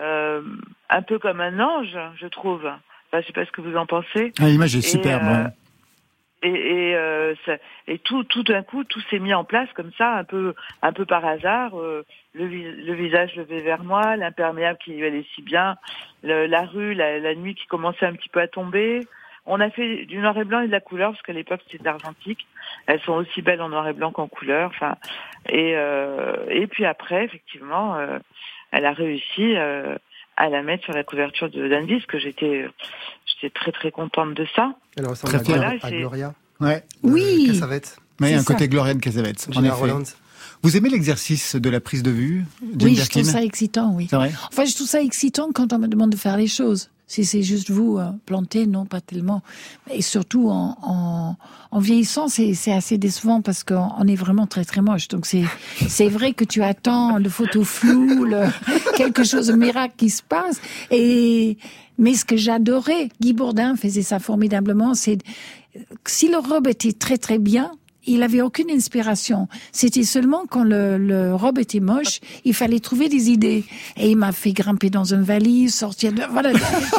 un 0.00 1.02
peu 1.06 1.18
comme 1.18 1.40
un 1.40 1.58
ange, 1.60 1.98
je 2.16 2.26
trouve. 2.26 2.64
Enfin, 2.66 3.20
je 3.20 3.26
sais 3.26 3.32
pas 3.32 3.44
ce 3.44 3.50
que 3.52 3.60
vous 3.60 3.76
en 3.76 3.86
pensez. 3.86 4.32
Ah, 4.40 4.44
L'image 4.46 4.74
est 4.74 4.78
Et, 4.78 4.82
superbe. 4.82 5.22
ouais. 5.24 5.46
Et, 6.42 6.48
et, 6.90 6.96
euh, 6.96 7.34
ça- 7.46 7.58
et 7.86 7.98
tout, 7.98 8.24
tout 8.24 8.42
d'un 8.42 8.62
coup, 8.62 8.82
tout 8.84 9.00
s'est 9.10 9.18
mis 9.20 9.32
en 9.34 9.44
place 9.44 9.68
comme 9.74 9.92
ça, 9.96 10.14
un 10.16 10.24
peu, 10.24 10.54
un 10.82 10.92
peu 10.92 11.04
par 11.06 11.24
hasard. 11.24 11.78
euh, 11.78 12.04
le, 12.34 12.46
vis- 12.46 12.84
le 12.84 12.94
visage 12.94 13.36
levé 13.36 13.60
vers 13.60 13.84
moi, 13.84 14.16
l'imperméable 14.16 14.78
qui 14.84 15.02
allait 15.04 15.24
si 15.34 15.42
bien, 15.42 15.76
le- 16.22 16.46
la 16.46 16.62
rue, 16.62 16.94
la, 16.94 17.18
la 17.18 17.34
nuit 17.34 17.54
qui 17.54 17.66
commençait 17.66 18.06
un 18.06 18.14
petit 18.14 18.28
peu 18.30 18.40
à 18.40 18.48
tomber. 18.48 19.06
On 19.44 19.60
a 19.60 19.70
fait 19.70 20.04
du 20.06 20.18
noir 20.18 20.38
et 20.38 20.44
blanc 20.44 20.60
et 20.62 20.68
de 20.68 20.72
la 20.72 20.80
couleur 20.80 21.10
parce 21.10 21.22
qu'à 21.22 21.32
l'époque 21.32 21.60
c'était 21.70 21.88
argentique. 21.88 22.46
Elles 22.86 23.00
sont 23.00 23.14
aussi 23.14 23.42
belles 23.42 23.60
en 23.60 23.68
noir 23.68 23.86
et 23.88 23.92
blanc 23.92 24.12
qu'en 24.12 24.28
couleur. 24.28 24.70
Enfin, 24.70 24.94
et 25.48 25.72
euh, 25.76 26.36
et 26.48 26.66
puis 26.68 26.84
après, 26.86 27.24
effectivement, 27.24 27.96
euh, 27.96 28.18
elle 28.70 28.86
a 28.86 28.92
réussi 28.92 29.56
euh, 29.56 29.96
à 30.36 30.48
la 30.48 30.62
mettre 30.62 30.84
sur 30.84 30.92
la 30.94 31.04
couverture 31.04 31.50
de 31.50 31.68
d'Indice, 31.68 32.04
que 32.06 32.18
j'étais, 32.18 32.66
j'étais 33.26 33.50
très 33.54 33.72
très 33.72 33.90
contente 33.90 34.34
de 34.34 34.46
ça. 34.56 34.74
Ressemble 34.98 35.36
à, 35.36 35.38
fier. 35.44 35.56
Glo- 35.56 35.62
Voilà, 35.62 35.78
à 35.82 35.88
c'est- 35.88 35.98
Gloria. 35.98 36.34
Ouais. 36.60 36.84
de 37.02 37.10
Oui. 37.10 37.46
Cassavetes, 37.52 37.96
Mais 38.20 38.28
il 38.28 38.32
y 38.32 38.34
a 38.34 38.38
un 38.38 38.42
ça. 38.42 38.52
côté 38.54 38.68
Gloria 38.68 38.94
de 38.94 39.00
Casavets. 39.00 39.32
En 39.54 39.62
effet. 39.64 39.70
Roland. 39.72 40.02
Vous 40.62 40.76
aimez 40.76 40.90
l'exercice 40.90 41.56
de 41.56 41.70
la 41.70 41.80
prise 41.80 42.02
de 42.04 42.10
vue, 42.12 42.44
Jane 42.78 42.88
Oui, 42.90 42.94
je 42.96 43.08
trouve 43.10 43.24
ça 43.24 43.42
excitant, 43.42 43.92
oui. 43.94 44.06
C'est 44.08 44.16
vrai 44.16 44.32
Enfin, 44.48 44.64
je 44.64 44.74
trouve 44.74 44.86
ça 44.86 45.02
excitant 45.02 45.50
quand 45.52 45.72
on 45.72 45.78
me 45.78 45.88
demande 45.88 46.10
de 46.10 46.16
faire 46.16 46.36
les 46.36 46.46
choses. 46.46 46.88
Si 47.06 47.24
c'est 47.24 47.42
juste 47.42 47.70
vous 47.70 47.98
euh, 47.98 48.10
planter, 48.24 48.66
non, 48.66 48.86
pas 48.86 49.00
tellement. 49.00 49.42
Et 49.90 50.00
surtout 50.00 50.48
en, 50.48 50.76
en, 50.82 51.36
en 51.70 51.78
vieillissant, 51.78 52.28
c'est 52.28 52.72
assez 52.72 52.96
décevant 52.96 53.42
parce 53.42 53.64
qu'on 53.64 53.90
on 53.98 54.06
est 54.06 54.14
vraiment 54.16 54.46
très 54.46 54.64
très 54.64 54.80
moche. 54.80 55.08
Donc 55.08 55.26
c'est 55.26 55.44
c'est 55.88 56.08
vrai 56.08 56.32
que 56.32 56.44
tu 56.44 56.62
attends 56.62 57.18
le 57.18 57.28
photo 57.28 57.64
flou, 57.64 58.24
le, 58.24 58.44
quelque 58.96 59.24
chose 59.24 59.48
de 59.48 59.54
miracle 59.54 59.94
qui 59.96 60.10
se 60.10 60.22
passe. 60.22 60.60
Et 60.90 61.58
mais 61.98 62.14
ce 62.14 62.24
que 62.24 62.36
j'adorais, 62.36 63.10
Guy 63.20 63.32
Bourdin 63.32 63.76
faisait 63.76 64.02
ça 64.02 64.18
formidablement. 64.18 64.94
C'est 64.94 65.18
si 66.06 66.28
le 66.28 66.38
robe 66.38 66.66
était 66.66 66.92
très 66.92 67.18
très 67.18 67.38
bien, 67.38 67.72
il 68.06 68.22
avait 68.22 68.40
aucune 68.40 68.70
inspiration. 68.70 69.48
C'était 69.72 70.02
seulement 70.02 70.44
quand 70.48 70.64
le, 70.64 70.98
le 70.98 71.34
robe 71.34 71.58
était 71.58 71.80
moche, 71.80 72.20
il 72.44 72.54
fallait 72.54 72.80
trouver 72.80 73.08
des 73.08 73.30
idées. 73.30 73.64
Et 73.96 74.10
il 74.10 74.16
m'a 74.16 74.32
fait 74.32 74.52
grimper 74.52 74.90
dans 74.90 75.14
une 75.14 75.22
valise, 75.22 75.74
sortir 75.74 76.12
de, 76.12 76.22
voilà. 76.30 76.52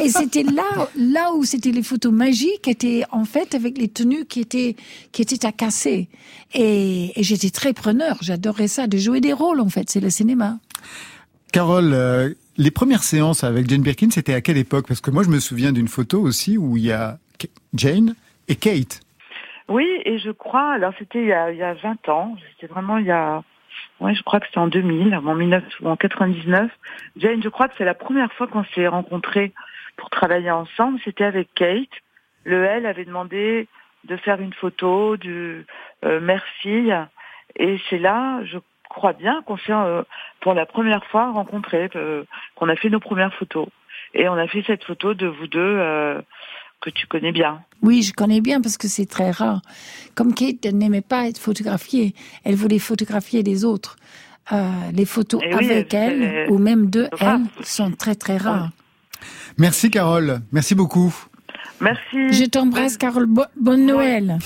Et 0.03 0.09
c'était 0.09 0.43
là, 0.43 0.89
là 0.95 1.33
où 1.35 1.43
c'était 1.43 1.71
les 1.71 1.83
photos 1.83 2.11
magiques, 2.11 2.67
étaient 2.67 3.03
en 3.11 3.25
fait 3.25 3.55
avec 3.55 3.77
les 3.77 3.87
tenues 3.87 4.25
qui 4.25 4.39
étaient, 4.39 4.75
qui 5.11 5.21
étaient 5.21 5.45
à 5.45 5.51
casser. 5.51 6.09
Et, 6.53 7.19
et 7.19 7.23
j'étais 7.23 7.49
très 7.49 7.73
preneur. 7.73 8.17
J'adorais 8.21 8.67
ça, 8.67 8.87
de 8.87 8.97
jouer 8.97 9.21
des 9.21 9.33
rôles, 9.33 9.59
en 9.59 9.69
fait. 9.69 9.89
C'est 9.89 9.99
le 9.99 10.09
cinéma. 10.09 10.59
Carole, 11.51 11.93
euh, 11.93 12.33
les 12.57 12.71
premières 12.71 13.03
séances 13.03 13.43
avec 13.43 13.69
Jane 13.69 13.81
Birkin, 13.83 14.09
c'était 14.09 14.33
à 14.33 14.41
quelle 14.41 14.57
époque? 14.57 14.87
Parce 14.87 15.01
que 15.01 15.11
moi, 15.11 15.23
je 15.23 15.29
me 15.29 15.39
souviens 15.39 15.71
d'une 15.71 15.87
photo 15.87 16.19
aussi 16.19 16.57
où 16.57 16.77
il 16.77 16.85
y 16.85 16.91
a 16.91 17.19
Jane 17.75 18.15
et 18.47 18.55
Kate. 18.55 19.01
Oui, 19.73 20.03
et 20.05 20.19
je 20.19 20.29
crois, 20.29 20.71
alors 20.73 20.93
c'était 20.99 21.19
il 21.19 21.29
y 21.29 21.33
a, 21.33 21.49
il 21.49 21.57
y 21.57 21.63
a 21.63 21.73
20 21.73 22.07
ans, 22.07 22.37
c'était 22.51 22.71
vraiment 22.71 22.99
il 22.99 23.07
y 23.07 23.11
a, 23.11 23.41
ouais, 24.01 24.13
je 24.13 24.21
crois 24.21 24.39
que 24.39 24.45
c'était 24.45 24.59
en 24.59 24.67
2000, 24.67 25.15
en, 25.15 25.35
19, 25.35 25.63
ou 25.81 25.89
en 25.89 25.95
99. 25.95 26.69
Jane, 27.15 27.41
je 27.41 27.49
crois 27.49 27.67
que 27.67 27.73
c'est 27.79 27.83
la 27.83 27.95
première 27.95 28.31
fois 28.33 28.45
qu'on 28.45 28.63
s'est 28.75 28.87
rencontrés 28.87 29.51
pour 29.97 30.11
travailler 30.11 30.51
ensemble, 30.51 30.99
c'était 31.03 31.23
avec 31.23 31.51
Kate. 31.55 31.89
Le 32.43 32.63
L 32.63 32.85
avait 32.85 33.05
demandé 33.05 33.67
de 34.03 34.15
faire 34.15 34.39
une 34.41 34.53
photo 34.53 35.17
du 35.17 35.65
euh, 36.05 36.19
mère-fille, 36.19 36.95
et 37.55 37.81
c'est 37.89 37.97
là, 37.97 38.43
je 38.43 38.59
crois 38.89 39.13
bien 39.13 39.41
qu'on 39.41 39.57
s'est 39.57 39.73
euh, 39.73 40.03
pour 40.41 40.53
la 40.53 40.67
première 40.67 41.03
fois 41.05 41.31
rencontrés, 41.31 41.89
euh, 41.95 42.25
qu'on 42.53 42.69
a 42.69 42.75
fait 42.75 42.91
nos 42.91 42.99
premières 42.99 43.33
photos. 43.33 43.69
Et 44.13 44.29
on 44.29 44.33
a 44.33 44.47
fait 44.47 44.63
cette 44.67 44.83
photo 44.83 45.15
de 45.15 45.25
vous 45.25 45.47
deux 45.47 45.59
euh, 45.59 46.21
que 46.83 46.89
tu 46.89 47.07
connais 47.07 47.31
bien. 47.31 47.61
Oui, 47.81 48.03
je 48.03 48.13
connais 48.13 48.41
bien 48.41 48.61
parce 48.61 48.77
que 48.77 48.87
c'est 48.87 49.05
très 49.05 49.31
rare. 49.31 49.61
Comme 50.15 50.33
Kate 50.33 50.65
n'aimait 50.65 51.01
pas 51.01 51.27
être 51.27 51.37
photographiée, 51.39 52.13
elle 52.43 52.55
voulait 52.55 52.79
photographier 52.79 53.41
les 53.43 53.63
autres. 53.65 53.95
Euh, 54.51 54.69
les 54.93 55.05
photos 55.05 55.41
Eh 55.45 55.53
avec 55.53 55.93
elle- 55.93 56.21
elle 56.21 56.23
elle- 56.23 56.51
ou 56.51 56.57
même 56.57 56.89
de 56.89 57.07
rare. 57.13 57.39
elle 57.59 57.65
sont 57.65 57.91
très 57.91 58.15
très 58.15 58.35
rares. 58.37 58.69
Merci 59.57 59.89
Carole, 59.89 60.41
merci 60.51 60.75
beaucoup. 60.75 61.13
Merci. 61.79 62.33
Je 62.33 62.45
t'embrasse, 62.45 62.97
Carole. 62.97 63.25
Bo- 63.25 63.43
bonne 63.55 63.85
Noël. 63.85 64.37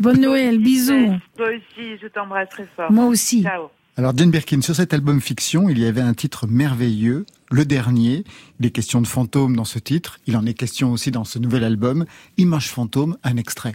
Bonne 0.00 0.20
Noël. 0.20 0.58
Bisous. 0.62 1.14
Toi 1.36 1.48
aussi, 1.48 1.96
je 2.00 2.06
t'embrasse 2.08 2.48
très 2.50 2.66
fort. 2.76 2.90
Moi 2.92 3.06
aussi. 3.06 3.42
Ciao. 3.42 3.70
Alors 3.94 4.16
Jane 4.16 4.30
Birkin, 4.30 4.62
sur 4.62 4.74
cet 4.74 4.94
album 4.94 5.20
fiction, 5.20 5.68
il 5.68 5.78
y 5.78 5.84
avait 5.84 6.00
un 6.00 6.14
titre 6.14 6.46
merveilleux, 6.46 7.26
le 7.50 7.66
dernier. 7.66 8.24
Il 8.58 8.64
est 8.64 8.70
question 8.70 9.02
de 9.02 9.06
fantômes 9.06 9.54
dans 9.54 9.66
ce 9.66 9.78
titre. 9.78 10.18
Il 10.26 10.34
en 10.38 10.46
est 10.46 10.54
question 10.54 10.92
aussi 10.92 11.10
dans 11.10 11.24
ce 11.24 11.38
nouvel 11.38 11.62
album, 11.62 12.06
Image 12.38 12.70
fantôme, 12.70 13.18
un 13.22 13.36
extrait. 13.36 13.74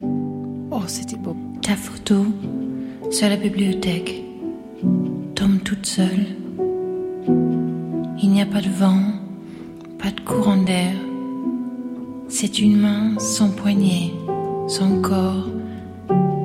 Oh, 0.00 0.82
c'était 0.86 1.18
beau. 1.18 1.36
Ta 1.60 1.76
photo 1.76 2.24
sur 3.10 3.28
la 3.28 3.36
bibliothèque 3.36 4.24
tombe 5.34 5.62
toute 5.62 5.84
seule. 5.84 6.26
Il 8.22 8.30
n'y 8.30 8.40
a 8.40 8.46
pas 8.46 8.62
de 8.62 8.70
vent, 8.70 9.12
pas 9.98 10.10
de 10.10 10.20
courant 10.20 10.62
d'air. 10.62 10.94
C'est 12.28 12.60
une 12.60 12.78
main 12.78 13.18
sans 13.18 13.50
poignet, 13.50 14.14
son 14.68 15.02
corps 15.02 15.48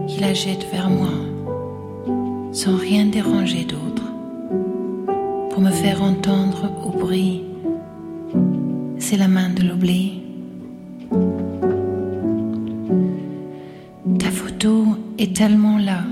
qui 0.09 0.19
la 0.19 0.33
jette 0.33 0.69
vers 0.69 0.89
moi, 0.89 1.13
sans 2.55 2.77
rien 2.77 3.05
déranger 3.07 3.65
d'autre, 3.65 4.03
pour 5.49 5.61
me 5.61 5.71
faire 5.71 6.01
entendre 6.01 6.71
au 6.85 6.89
bruit. 6.89 7.43
C'est 8.97 9.17
la 9.17 9.27
main 9.27 9.49
de 9.49 9.61
l'oubli. 9.61 10.21
Ta 14.17 14.31
photo 14.31 14.85
est 15.19 15.35
tellement 15.35 15.77
là 15.77 16.03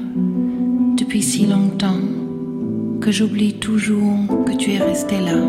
depuis 0.98 1.24
si 1.24 1.46
longtemps 1.46 2.04
que 3.00 3.10
j'oublie 3.10 3.54
toujours 3.54 4.44
que 4.46 4.52
tu 4.52 4.74
es 4.74 4.80
resté 4.80 5.22
là. 5.22 5.40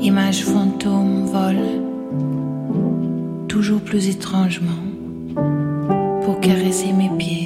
Image 0.00 0.44
fantôme 0.44 1.24
vole 1.24 1.82
toujours 3.48 3.80
plus 3.80 4.08
étrangement 4.08 4.84
pour 6.24 6.38
caresser 6.38 6.92
mes 6.92 7.10
pieds 7.18 7.43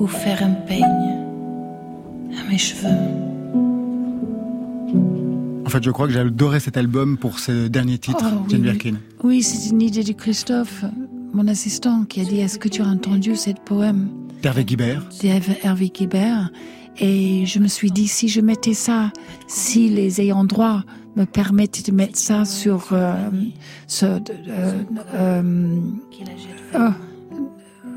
ou 0.00 0.06
faire 0.06 0.42
un 0.42 0.52
peigne 0.52 1.16
à 2.38 2.50
mes 2.50 2.58
cheveux. 2.58 2.88
En 5.66 5.70
fait, 5.70 5.82
je 5.82 5.90
crois 5.90 6.06
que 6.06 6.12
j'ai 6.14 6.20
adoré 6.20 6.60
cet 6.60 6.76
album 6.78 7.18
pour 7.18 7.38
ce 7.38 7.68
dernier 7.68 7.98
titre, 7.98 8.24
Oh, 8.24 8.38
oui, 8.44 8.50
Jane 8.50 8.60
oui. 8.62 8.66
Birkin. 8.70 8.94
Oui, 9.22 9.42
c'est 9.42 9.70
une 9.70 9.82
idée 9.82 10.02
de 10.02 10.12
Christophe, 10.12 10.84
mon 11.34 11.46
assistant, 11.46 12.04
qui 12.04 12.20
a 12.22 12.24
dit 12.24 12.40
Est-ce 12.40 12.58
que 12.58 12.68
tu 12.68 12.80
as 12.80 12.86
entendu 12.86 13.36
cette 13.36 13.60
poème 13.60 14.08
D'Hervé 14.42 14.64
Guibert. 14.64 15.02
d'Hervé 15.20 15.90
Guibert 15.90 16.50
Et 16.98 17.44
je 17.44 17.58
me 17.58 17.68
suis 17.68 17.90
dit 17.90 18.08
Si 18.08 18.28
je 18.28 18.40
mettais 18.40 18.72
ça, 18.72 19.12
si 19.46 19.90
les 19.90 20.20
ayants 20.22 20.44
droit 20.44 20.84
me 21.16 21.26
permettent 21.26 21.84
de 21.86 21.92
mettre 21.94 22.18
ça 22.18 22.44
sur 22.44 22.88
euh, 22.92 23.14
ce, 23.88 24.06
euh, 24.06 24.72
euh, 25.14 25.80
oh, 26.76 26.78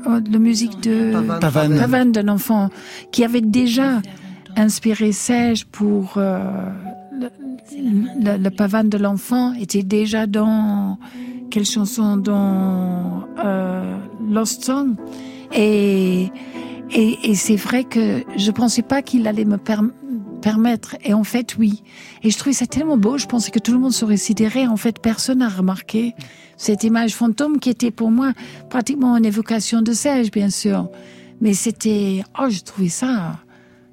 la 0.06 0.38
musique 0.38 0.80
de 0.82 1.12
Pavane. 1.40 1.78
Pavane. 1.78 2.12
D'un 2.12 2.28
enfant 2.28 2.70
qui 3.10 3.24
avait 3.24 3.40
déjà 3.40 4.00
inspiré 4.56 5.12
Serge 5.12 5.64
pour 5.66 6.14
euh, 6.16 6.38
le, 7.12 7.28
le- 8.20 8.38
le 8.42 8.50
pavane 8.50 8.88
de 8.88 8.98
l'enfant 8.98 9.52
était 9.54 9.82
déjà 9.82 10.26
dans 10.26 10.98
quelle 11.50 11.64
chanson? 11.64 12.16
Dans 12.16 13.24
euh, 13.44 13.96
Lost 14.30 14.64
Song 14.64 14.94
et 15.54 16.30
et, 16.94 17.18
et 17.30 17.34
c'est 17.34 17.56
vrai 17.56 17.84
que 17.84 18.22
je 18.36 18.50
pensais 18.50 18.82
pas 18.82 19.00
qu'il 19.00 19.26
allait 19.26 19.46
me 19.46 19.56
per- 19.56 19.76
permettre. 20.42 20.96
Et 21.02 21.14
en 21.14 21.24
fait 21.24 21.56
oui. 21.56 21.82
Et 22.22 22.30
je 22.30 22.36
trouvais 22.36 22.52
ça 22.52 22.66
tellement 22.66 22.98
beau. 22.98 23.16
Je 23.16 23.26
pensais 23.26 23.50
que 23.50 23.58
tout 23.58 23.72
le 23.72 23.78
monde 23.78 23.92
serait 23.92 24.18
sidéré 24.18 24.66
en 24.66 24.76
fait 24.76 24.98
personne 24.98 25.38
n'a 25.38 25.48
remarqué 25.48 26.14
cette 26.58 26.84
image 26.84 27.14
fantôme 27.14 27.58
qui 27.58 27.70
était 27.70 27.90
pour 27.90 28.10
moi 28.10 28.34
pratiquement 28.68 29.16
une 29.16 29.24
évocation 29.24 29.80
de 29.80 29.92
Serge 29.92 30.30
bien 30.30 30.50
sûr. 30.50 30.90
Mais 31.40 31.54
c'était 31.54 32.22
oh 32.38 32.50
je 32.50 32.60
trouvais 32.60 32.90
ça 32.90 33.38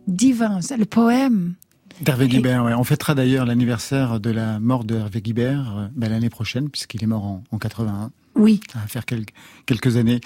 divin. 0.08 0.60
Le 0.78 0.86
poème. 0.86 1.54
D'Hervé 2.02 2.28
Guibert, 2.30 2.64
ouais. 2.64 2.74
On 2.74 2.84
fêtera 2.84 3.14
d'ailleurs 3.14 3.46
l'anniversaire 3.46 4.20
de 4.20 4.30
la 4.30 4.60
mort 4.60 4.86
de 4.86 4.96
Hervé 4.96 5.22
Guibert 5.22 5.78
euh, 5.78 5.88
ben, 5.96 6.10
l'année 6.10 6.30
prochaine, 6.30 6.70
puisqu'il 6.70 7.04
est 7.04 7.08
mort 7.08 7.26
en, 7.26 7.44
en 7.52 7.58
81. 7.58 8.12
Oui 8.40 8.60
va 8.74 8.88
faire 8.88 9.06
quelques, 9.06 9.98
années. 9.98 10.22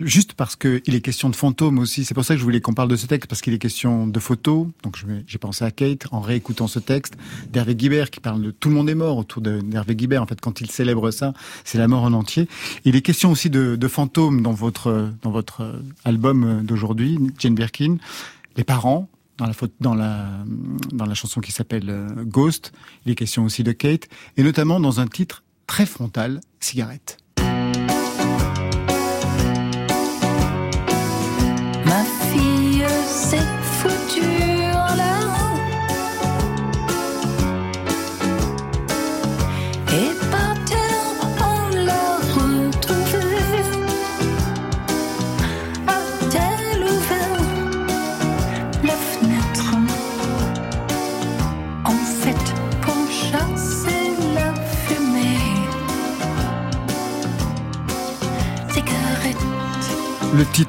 Juste 0.00 0.34
parce 0.34 0.56
que 0.56 0.80
il 0.86 0.94
est 0.94 1.00
question 1.00 1.28
de 1.28 1.36
fantômes 1.36 1.78
aussi. 1.78 2.04
C'est 2.04 2.14
pour 2.14 2.24
ça 2.24 2.34
que 2.34 2.38
je 2.38 2.44
voulais 2.44 2.60
qu'on 2.60 2.74
parle 2.74 2.88
de 2.88 2.96
ce 2.96 3.06
texte, 3.06 3.28
parce 3.28 3.42
qu'il 3.42 3.52
est 3.52 3.58
question 3.58 4.06
de 4.06 4.20
photos. 4.20 4.68
Donc 4.82 4.98
j'ai 5.26 5.38
pensé 5.38 5.64
à 5.64 5.70
Kate 5.70 6.06
en 6.12 6.20
réécoutant 6.20 6.68
ce 6.68 6.78
texte. 6.78 7.16
D'Hervé 7.52 7.74
Guibert 7.74 8.10
qui 8.10 8.20
parle 8.20 8.42
de 8.42 8.50
tout 8.50 8.68
le 8.68 8.74
monde 8.74 8.88
est 8.88 8.94
mort 8.94 9.18
autour 9.18 9.42
d'Hervé 9.42 9.96
Guibert. 9.96 10.22
En 10.22 10.26
fait, 10.26 10.40
quand 10.40 10.60
il 10.60 10.70
célèbre 10.70 11.10
ça, 11.10 11.34
c'est 11.64 11.78
la 11.78 11.88
mort 11.88 12.04
en 12.04 12.12
entier. 12.12 12.48
Il 12.84 12.96
est 12.96 13.02
question 13.02 13.30
aussi 13.30 13.50
de, 13.50 13.76
de 13.76 13.88
fantômes 13.88 14.42
dans 14.42 14.52
votre, 14.52 15.10
dans 15.22 15.30
votre 15.30 15.80
album 16.04 16.62
d'aujourd'hui, 16.64 17.18
Jane 17.38 17.54
Birkin. 17.54 17.96
Les 18.56 18.64
parents, 18.64 19.08
dans 19.38 19.46
la, 19.46 19.52
dans 19.80 19.94
la, 19.94 20.28
dans 20.92 21.06
la 21.06 21.14
chanson 21.14 21.40
qui 21.40 21.52
s'appelle 21.52 21.90
euh, 21.90 22.08
Ghost. 22.24 22.72
Il 23.04 23.12
est 23.12 23.14
question 23.14 23.44
aussi 23.44 23.62
de 23.62 23.72
Kate. 23.72 24.08
Et 24.36 24.42
notamment 24.42 24.80
dans 24.80 25.00
un 25.00 25.06
titre 25.06 25.42
très 25.66 25.86
frontal, 25.86 26.40
Cigarette. 26.60 27.18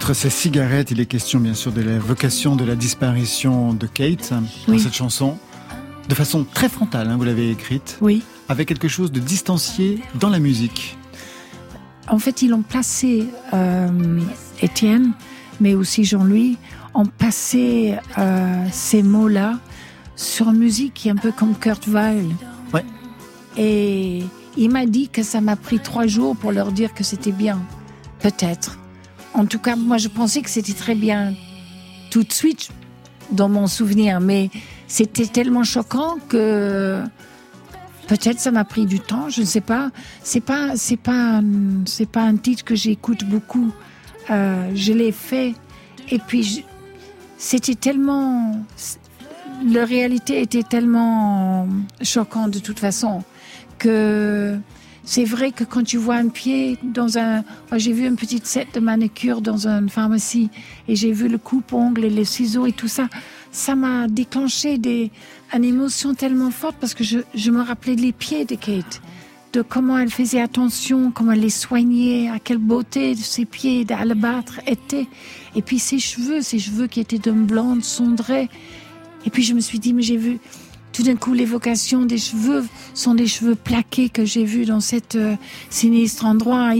Titre, 0.08 0.22
c'est 0.22 0.30
Cigarette. 0.30 0.91
Il 0.91 1.02
est 1.02 1.06
question, 1.06 1.39
bien 1.39 1.54
sûr, 1.54 1.74
de 1.74 1.82
la 1.82 2.00
vocation 2.00 2.56
de 2.56 2.63
la 2.63 2.76
disparition 2.76 3.74
de 3.74 3.88
Kate 3.88 4.34
dans 4.67 4.78
cette 4.78 4.93
chanson. 4.93 5.38
De 6.08 6.15
façon 6.15 6.46
très 6.46 6.70
frontale, 6.70 7.10
hein, 7.10 7.17
vous 7.17 7.26
l'avez 7.26 7.52
écrite, 7.52 7.98
oui 8.00 8.24
avec 8.48 8.70
quelque 8.70 8.88
chose 8.88 9.12
de 9.12 9.20
distancié 9.20 10.00
dans 10.15 10.30
la 10.30 10.39
musique. 10.39 10.98
En 12.08 12.20
fait, 12.20 12.41
ils 12.41 12.54
ont 12.54 12.62
placé 12.62 13.28
euh, 13.54 14.22
Étienne, 14.62 15.12
mais 15.60 15.76
aussi 15.76 16.06
Jean-Louis, 16.06 16.58
ont 16.93 17.06
passé 17.06 17.96
euh, 18.17 18.65
ces 18.72 19.04
mots-là 19.04 19.60
sur 20.15 20.48
une 20.50 20.60
musique 20.60 20.93
qui 20.93 21.10
est 21.10 21.12
un 21.12 21.15
peu 21.15 21.34
comme 21.34 21.54
Kurt 21.56 21.86
Weill. 21.88 22.30
Ouais. 22.74 22.86
Et 23.58 24.24
il 24.56 24.70
m'a 24.70 24.86
dit 24.86 25.10
que 25.10 25.24
ça 25.24 25.41
m'a 25.41 25.58
pris 25.58 25.80
trois 25.80 26.08
jours 26.08 26.38
pour 26.38 26.54
leur 26.54 26.72
dire 26.72 26.93
que 26.93 27.04
c'était 27.04 27.34
bien. 27.34 27.60
Peut-être. 28.22 28.78
En 29.38 29.45
tout 29.45 29.60
cas, 29.60 29.76
moi, 29.76 29.97
je 29.97 30.10
pensais 30.10 30.41
que 30.41 30.50
c'était 30.50 30.73
très 30.73 30.95
bien 30.95 31.34
tout 32.10 32.23
de 32.23 32.34
suite 32.34 32.69
dans 33.32 33.47
mon 33.47 33.67
souvenir, 33.67 34.19
mais 34.19 34.50
c'était 34.88 35.28
tellement 35.28 35.63
choquant 35.63 36.17
que 36.28 37.02
Peut-être 38.08 38.39
ça 38.39 38.52
m'a 38.52 38.63
pris 38.63 38.86
du 38.86 39.02
temps, 39.02 39.30
je 39.30 39.41
ne 39.41 39.45
sais 39.45 39.62
pas. 39.62 39.91
C'est 40.23 40.39
pas, 40.39 40.78
c'est 40.78 40.97
pas, 40.97 41.41
c'est 41.86 42.10
pas 42.10 42.21
un 42.21 42.38
titre 42.38 42.63
que 42.63 42.73
j'écoute 42.73 43.26
beaucoup. 43.26 43.71
Euh, 44.30 44.71
je 44.73 44.93
l'ai 44.93 45.12
fait 45.12 45.54
et 46.10 46.19
puis 46.19 46.63
c'était 47.38 47.76
tellement, 47.76 48.65
la 49.65 49.84
réalité 49.84 50.41
était 50.41 50.63
tellement 50.63 51.67
choquante 52.02 52.52
de 52.52 52.60
toute 52.60 52.80
façon 52.80 53.23
que 53.78 54.58
c'est 55.08 55.24
vrai 55.24 55.54
que 55.54 55.63
quand 55.63 55.84
tu 55.84 55.96
vois 55.96 56.15
un 56.15 56.28
pied 56.28 56.78
dans 56.84 57.17
un, 57.17 57.46
j'ai 57.78 57.93
vu 57.93 58.06
une 58.06 58.17
petite 58.17 58.46
set 58.46 58.67
de 58.74 58.82
manicure 58.82 59.39
dans 59.39 59.65
une 59.65 59.88
pharmacie 59.88 60.50
et 60.89 60.98
j'ai 60.98 61.13
vu 61.13 61.30
le 61.30 61.38
coupe-ongle 61.38 62.04
et 62.04 62.10
les 62.10 62.26
ciseaux 62.26 62.65
et 62.65 62.74
tout 62.74 62.89
ça, 62.89 63.08
ça 63.50 63.76
m'a 63.76 64.10
déclenché 64.10 64.78
des, 64.78 65.10
une 65.54 65.63
émotion 65.63 66.13
tellement 66.13 66.52
forte 66.52 66.76
parce 66.82 66.93
que 66.93 67.06
je, 67.06 67.20
je 67.34 67.52
me 67.52 67.62
rappelais 67.62 67.96
les 67.96 68.12
pieds 68.12 68.43
de 68.43 68.56
Kate, 68.56 69.02
de 69.54 69.62
comment 69.62 69.98
elle 69.98 70.12
faisait 70.12 70.41
attention, 70.41 71.10
comment 71.12 71.32
elle 71.32 71.39
les 71.39 71.50
soignait, 71.50 72.30
à 72.30 72.39
quelle 72.39 72.58
beauté 72.58 73.15
ses 73.15 73.46
pieds 73.46 73.86
d'albâtre 73.86 74.60
étaient, 74.67 75.08
et 75.56 75.62
puis 75.62 75.80
ses 75.80 76.00
cheveux, 76.00 76.41
ses 76.41 76.60
cheveux 76.60 76.88
qui 76.88 77.00
étaient 77.00 77.17
d'un 77.17 77.32
blonde 77.32 77.82
cendré. 77.82 78.50
Et 79.26 79.30
puis 79.30 79.43
je 79.43 79.54
me 79.54 79.62
suis 79.62 79.80
dit, 79.80 79.93
mais 79.93 80.02
j'ai 80.02 80.17
vu 80.17 80.39
tout 80.93 81.04
d'un 81.04 81.15
coup, 81.15 81.34
l'évocation 81.34 82.06
des 82.06 82.17
cheveux 82.17 82.65
sont 82.93 83.13
des 83.13 83.28
cheveux 83.28 83.56
plaqués 83.56 84.10
que 84.10 84.26
j'ai 84.26 84.45
vus 84.45 84.65
dans 84.65 84.80
cet 84.80 85.15
euh, 85.15 85.36
sinistre 85.69 86.26
endroit. 86.26 86.73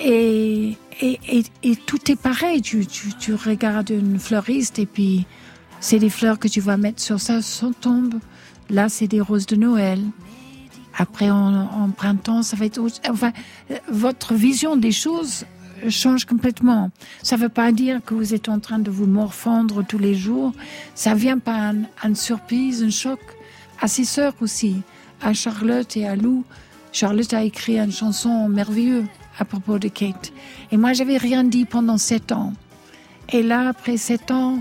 Et, 0.00 0.76
et, 1.00 1.42
et, 1.62 1.76
tout 1.76 2.10
est 2.10 2.20
pareil. 2.20 2.62
Tu, 2.62 2.86
tu, 2.86 3.34
regardes 3.34 3.90
une 3.90 4.18
fleuriste 4.18 4.78
et 4.78 4.86
puis 4.86 5.26
c'est 5.80 5.98
des 5.98 6.10
fleurs 6.10 6.38
que 6.38 6.48
tu 6.48 6.60
vas 6.60 6.76
mettre 6.76 7.00
sur 7.00 7.20
sa 7.20 7.42
son 7.42 7.72
tombe. 7.72 8.14
Là, 8.70 8.88
c'est 8.88 9.08
des 9.08 9.20
roses 9.20 9.46
de 9.46 9.56
Noël. 9.56 10.00
Après, 10.96 11.30
en, 11.30 11.54
en 11.54 11.90
printemps, 11.90 12.42
ça 12.42 12.56
va 12.56 12.66
être... 12.66 12.80
Enfin, 13.08 13.32
votre 13.88 14.34
vision 14.34 14.76
des 14.76 14.92
choses 14.92 15.44
change 15.88 16.24
complètement. 16.24 16.90
Ça 17.22 17.36
ne 17.36 17.42
veut 17.42 17.48
pas 17.48 17.72
dire 17.72 18.00
que 18.04 18.14
vous 18.14 18.34
êtes 18.34 18.48
en 18.48 18.58
train 18.58 18.78
de 18.78 18.90
vous 18.90 19.06
morfondre 19.06 19.84
tous 19.86 19.98
les 19.98 20.14
jours. 20.14 20.52
Ça 20.94 21.14
vient 21.14 21.38
par 21.38 21.74
une 22.04 22.16
surprise, 22.16 22.82
un 22.82 22.90
choc. 22.90 23.20
À 23.80 23.86
ses 23.86 24.04
sœurs 24.04 24.34
aussi, 24.40 24.82
à 25.22 25.32
Charlotte 25.32 25.96
et 25.96 26.06
à 26.06 26.16
Lou. 26.16 26.44
Charlotte 26.92 27.32
a 27.32 27.44
écrit 27.44 27.78
une 27.78 27.92
chanson 27.92 28.48
merveilleuse 28.48 29.04
à 29.38 29.44
propos 29.44 29.78
de 29.78 29.88
Kate. 29.88 30.32
Et 30.72 30.76
moi, 30.76 30.92
j'avais 30.92 31.16
rien 31.16 31.44
dit 31.44 31.64
pendant 31.64 31.96
sept 31.96 32.32
ans. 32.32 32.52
Et 33.32 33.42
là, 33.42 33.68
après 33.68 33.96
sept 33.96 34.30
ans, 34.30 34.60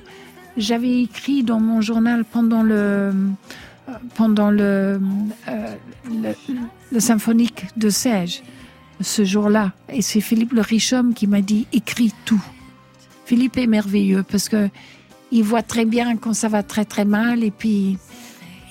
j'avais 0.55 1.01
écrit 1.03 1.43
dans 1.43 1.59
mon 1.59 1.81
journal 1.81 2.25
pendant 2.25 2.63
le 2.63 3.11
pendant 4.15 4.51
le, 4.51 4.99
euh, 5.47 5.75
le, 6.09 6.33
le, 6.91 6.99
symphonique 6.99 7.67
de 7.77 7.89
Sège 7.89 8.43
ce 9.01 9.23
jour-là. 9.23 9.73
Et 9.89 10.01
c'est 10.01 10.21
Philippe 10.21 10.53
le 10.53 10.61
riche 10.61 10.93
homme 10.93 11.13
qui 11.13 11.27
m'a 11.27 11.41
dit 11.41 11.67
écris 11.73 12.13
tout. 12.25 12.43
Philippe 13.25 13.57
est 13.57 13.67
merveilleux 13.67 14.23
parce 14.23 14.49
que 14.49 14.69
il 15.31 15.43
voit 15.43 15.61
très 15.61 15.85
bien 15.85 16.15
quand 16.15 16.33
ça 16.33 16.47
va 16.47 16.63
très 16.63 16.85
très 16.85 17.03
mal 17.03 17.43
et 17.43 17.51
puis 17.51 17.97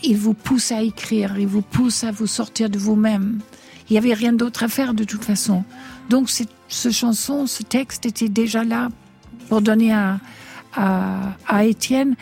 il 0.03 0.17
vous 0.17 0.35
pousse 0.35 0.73
à 0.73 0.83
écrire, 0.83 1.39
il 1.39 1.47
vous 1.47 1.63
pousse 1.63 2.05
à 2.05 2.11
vous 2.11 2.27
sortir 2.27 2.71
de 2.71 2.79
vous-même. 2.79 3.41
Il 3.89 3.93
n'y 3.93 3.99
avait 3.99 4.15
rien 4.15 4.33
d'autre 4.33 4.63
à 4.63 4.69
faire 4.69 4.95
de 4.95 5.05
toute 5.05 5.25
façon. 5.25 5.65
Donc 6.09 6.29
ce 6.69 6.91
chanson, 6.91 7.47
ce 7.47 7.63
texte 7.63 8.07
était 8.07 8.29
déjà 8.29 8.65
là 8.65 8.89
pour 9.49 9.61
donner 9.61 9.93
à, 9.93 10.19
à, 10.75 11.35
à 11.47 11.65
Étienne 11.65 12.17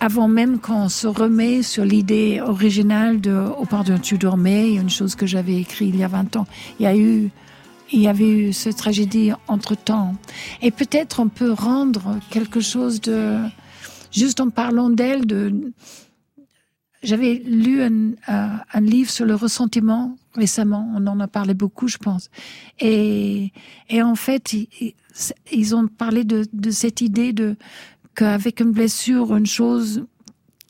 avant 0.00 0.28
même 0.28 0.58
qu'on 0.58 0.88
se 0.88 1.06
remet 1.06 1.62
sur 1.62 1.84
l'idée 1.84 2.40
originale 2.40 3.20
de 3.20 3.32
Au 3.58 3.66
pardon, 3.66 3.98
tu 3.98 4.16
dormais, 4.16 4.74
une 4.74 4.90
chose 4.90 5.14
que 5.14 5.26
j'avais 5.26 5.56
écrite 5.56 5.90
il 5.92 6.00
y 6.00 6.04
a 6.04 6.08
20 6.08 6.36
ans. 6.36 6.46
Il 6.78 6.84
y 6.84 6.86
a 6.86 6.96
eu, 6.96 7.30
il 7.92 8.00
y 8.00 8.08
avait 8.08 8.30
eu 8.30 8.52
cette 8.54 8.76
tragédie 8.76 9.32
entre 9.46 9.74
temps. 9.76 10.14
Et 10.62 10.70
peut-être 10.70 11.20
on 11.20 11.28
peut 11.28 11.52
rendre 11.52 12.18
quelque 12.30 12.60
chose 12.60 13.02
de, 13.02 13.38
juste 14.10 14.40
en 14.40 14.48
parlant 14.48 14.88
d'elle, 14.88 15.26
de, 15.26 15.72
j'avais 17.02 17.34
lu 17.34 17.82
un, 17.82 18.12
un, 18.26 18.80
livre 18.80 19.10
sur 19.10 19.26
le 19.26 19.34
ressentiment 19.34 20.16
récemment. 20.34 20.90
On 20.96 21.06
en 21.06 21.20
a 21.20 21.28
parlé 21.28 21.52
beaucoup, 21.52 21.88
je 21.88 21.98
pense. 21.98 22.30
Et, 22.78 23.52
et 23.90 24.02
en 24.02 24.14
fait, 24.14 24.54
ils, 24.54 24.94
ils 25.52 25.74
ont 25.74 25.88
parlé 25.88 26.24
de, 26.24 26.46
de 26.52 26.70
cette 26.70 27.02
idée 27.02 27.32
de 27.32 27.56
qu'avec 28.14 28.60
une 28.60 28.72
blessure, 28.72 29.36
une 29.36 29.46
chose 29.46 30.04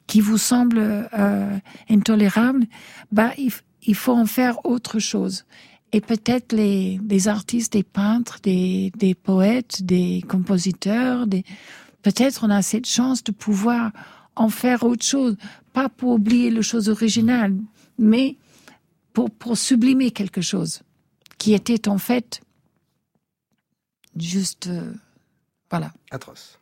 qui 0.06 0.20
vous 0.20 0.38
semble 0.38 0.78
euh, 0.78 1.58
intolérable, 1.88 2.66
bah, 3.12 3.32
il, 3.38 3.94
faut 3.94 4.12
en 4.12 4.26
faire 4.26 4.64
autre 4.64 4.98
chose. 4.98 5.44
Et 5.92 6.00
peut-être 6.00 6.52
les, 6.52 7.00
les 7.08 7.28
artistes, 7.28 7.72
des 7.72 7.82
peintres, 7.82 8.38
des, 8.42 8.92
des 8.96 9.14
poètes, 9.14 9.82
des 9.84 10.22
compositeurs, 10.28 11.26
peut-être 12.02 12.44
on 12.44 12.50
a 12.50 12.62
cette 12.62 12.86
chance 12.86 13.22
de 13.24 13.32
pouvoir 13.32 13.92
en 14.36 14.48
faire 14.48 14.84
autre 14.84 15.04
chose, 15.04 15.36
pas 15.72 15.88
pour 15.88 16.12
oublier 16.12 16.50
les 16.50 16.62
choses 16.62 16.88
originales, 16.88 17.56
mais 17.98 18.36
pour, 19.12 19.30
pour 19.30 19.56
sublimer 19.56 20.10
quelque 20.10 20.40
chose 20.40 20.82
qui 21.38 21.54
était 21.54 21.88
en 21.88 21.98
fait 21.98 22.40
juste, 24.16 24.66
euh, 24.66 24.92
voilà. 25.70 25.92
Atroce. 26.10 26.59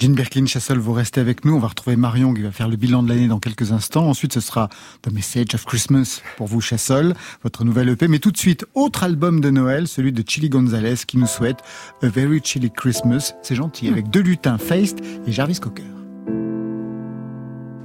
Jean 0.00 0.10
Birkin, 0.12 0.44
Chassol, 0.46 0.78
vous 0.78 0.92
restez 0.92 1.20
avec 1.20 1.44
nous. 1.44 1.54
On 1.54 1.60
va 1.60 1.68
retrouver 1.68 1.96
Marion 1.96 2.34
qui 2.34 2.42
va 2.42 2.50
faire 2.50 2.68
le 2.68 2.76
bilan 2.76 3.02
de 3.02 3.08
l'année 3.08 3.28
dans 3.28 3.38
quelques 3.38 3.70
instants. 3.70 4.08
Ensuite, 4.08 4.32
ce 4.32 4.40
sera 4.40 4.68
The 5.02 5.12
Message 5.12 5.54
of 5.54 5.64
Christmas 5.64 6.20
pour 6.36 6.48
vous, 6.48 6.60
Chassol, 6.60 7.14
votre 7.42 7.64
nouvelle 7.64 7.88
EP. 7.88 8.08
Mais 8.08 8.18
tout 8.18 8.32
de 8.32 8.36
suite, 8.36 8.66
autre 8.74 9.04
album 9.04 9.40
de 9.40 9.50
Noël, 9.50 9.86
celui 9.86 10.12
de 10.12 10.24
Chili 10.26 10.48
Gonzalez 10.48 10.96
qui 11.06 11.16
nous 11.16 11.28
souhaite 11.28 11.58
A 12.02 12.08
Very 12.08 12.40
Chilly 12.42 12.70
Christmas. 12.72 13.34
C'est 13.42 13.54
gentil, 13.54 13.88
avec 13.88 14.10
deux 14.10 14.20
lutins, 14.20 14.58
Feist 14.58 14.98
et 15.26 15.32
Jarvis 15.32 15.60
Cocker. 15.60 15.84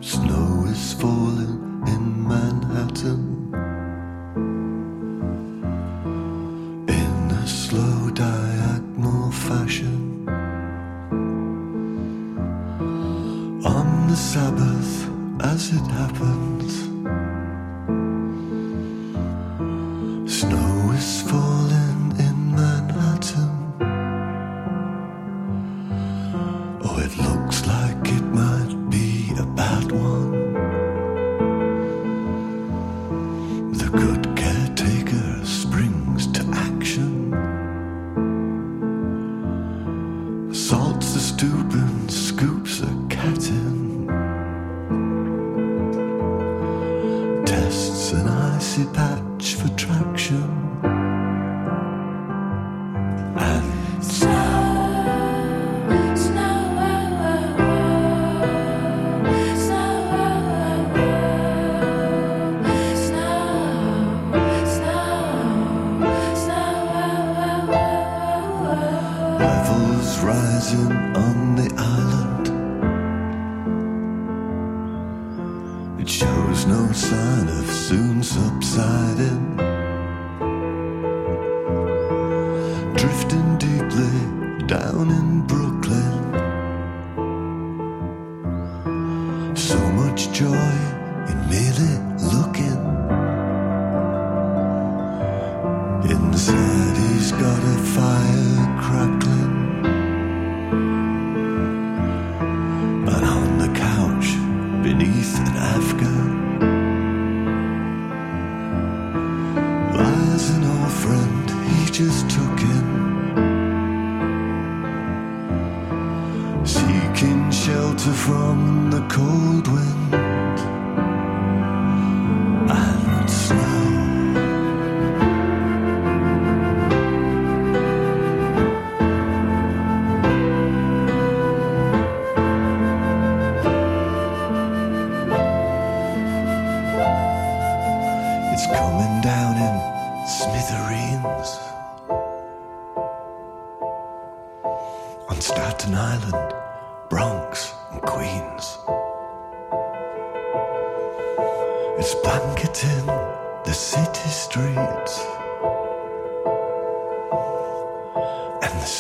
Snow 0.01 0.65
is 0.65 0.95
falling 0.99 1.59
in 1.85 2.27
Manhattan. 2.27 3.19
In 6.87 7.31
a 7.31 7.47
slow 7.47 8.09
fashion. 9.31 9.98
Sabbath 14.19 15.09
as 15.41 15.71
it 15.71 15.87
happens. 15.99 16.73
Snow 20.39 20.91
is 20.91 21.21
falling 21.21 21.48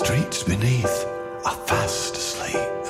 streets 0.09 0.41
beneath 0.41 1.05
are 1.45 1.59
fast 1.67 2.17
asleep. 2.17 2.83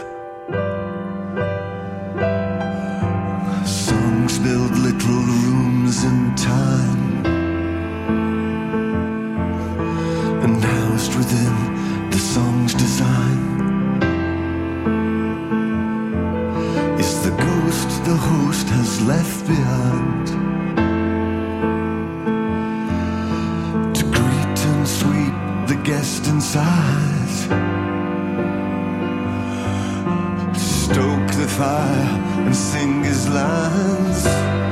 Songs 3.68 4.40
build 4.40 4.72
little 4.88 5.22
rooms 5.44 6.06
in 6.06 6.34
time. 6.38 7.26
And 10.46 10.64
housed 10.64 11.14
within 11.16 12.10
the 12.10 12.20
song's 12.20 12.74
design 12.74 13.42
is 17.04 17.12
the 17.26 17.36
ghost 17.48 17.90
the 18.06 18.16
host 18.16 18.68
has 18.78 19.02
left 19.02 19.46
behind. 19.46 20.28
To 23.98 24.04
greet 24.06 24.60
and 24.72 24.88
sweep 24.88 25.36
the 25.68 25.82
guest 25.84 26.28
inside. 26.28 27.09
Fire 31.60 32.46
and 32.46 32.56
sing 32.56 33.04
his 33.04 33.28
lines. 33.28 34.69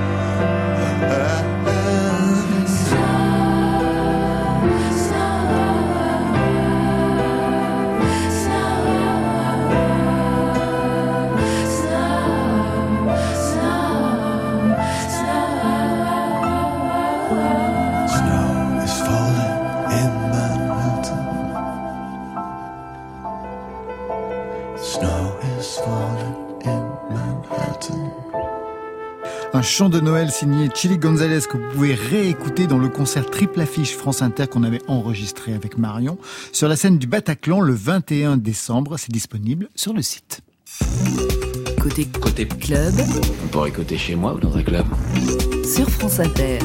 Chant 29.78 29.90
de 29.90 30.00
Noël 30.00 30.32
signé 30.32 30.70
Chili 30.74 30.98
Gonzalez 30.98 31.42
que 31.42 31.56
vous 31.56 31.70
pouvez 31.72 31.94
réécouter 31.94 32.66
dans 32.66 32.80
le 32.80 32.90
concert 32.90 33.30
triple 33.30 33.62
affiche 33.62 33.96
France 33.96 34.24
Inter 34.24 34.48
qu'on 34.48 34.64
avait 34.64 34.82
enregistré 34.88 35.54
avec 35.54 35.78
Marion 35.78 36.18
sur 36.52 36.68
la 36.68 36.76
scène 36.76 36.98
du 36.98 37.06
Bataclan 37.06 37.62
le 37.62 37.76
21 37.76 38.38
décembre. 38.38 38.98
C'est 38.98 39.12
disponible 39.12 39.70
sur 39.76 39.94
le 39.94 40.02
site. 40.02 40.42
Côté 41.80 42.08
Côté 42.20 42.48
club 42.48 42.92
On 43.44 43.48
pourrait 43.50 43.70
côté 43.70 44.00
chez 44.00 44.16
moi 44.16 44.34
ou 44.34 44.40
dans 44.40 44.58
un 44.58 44.64
club. 44.64 44.88
sur 45.64 45.88
France 45.92 46.22
Inter. 46.22 46.58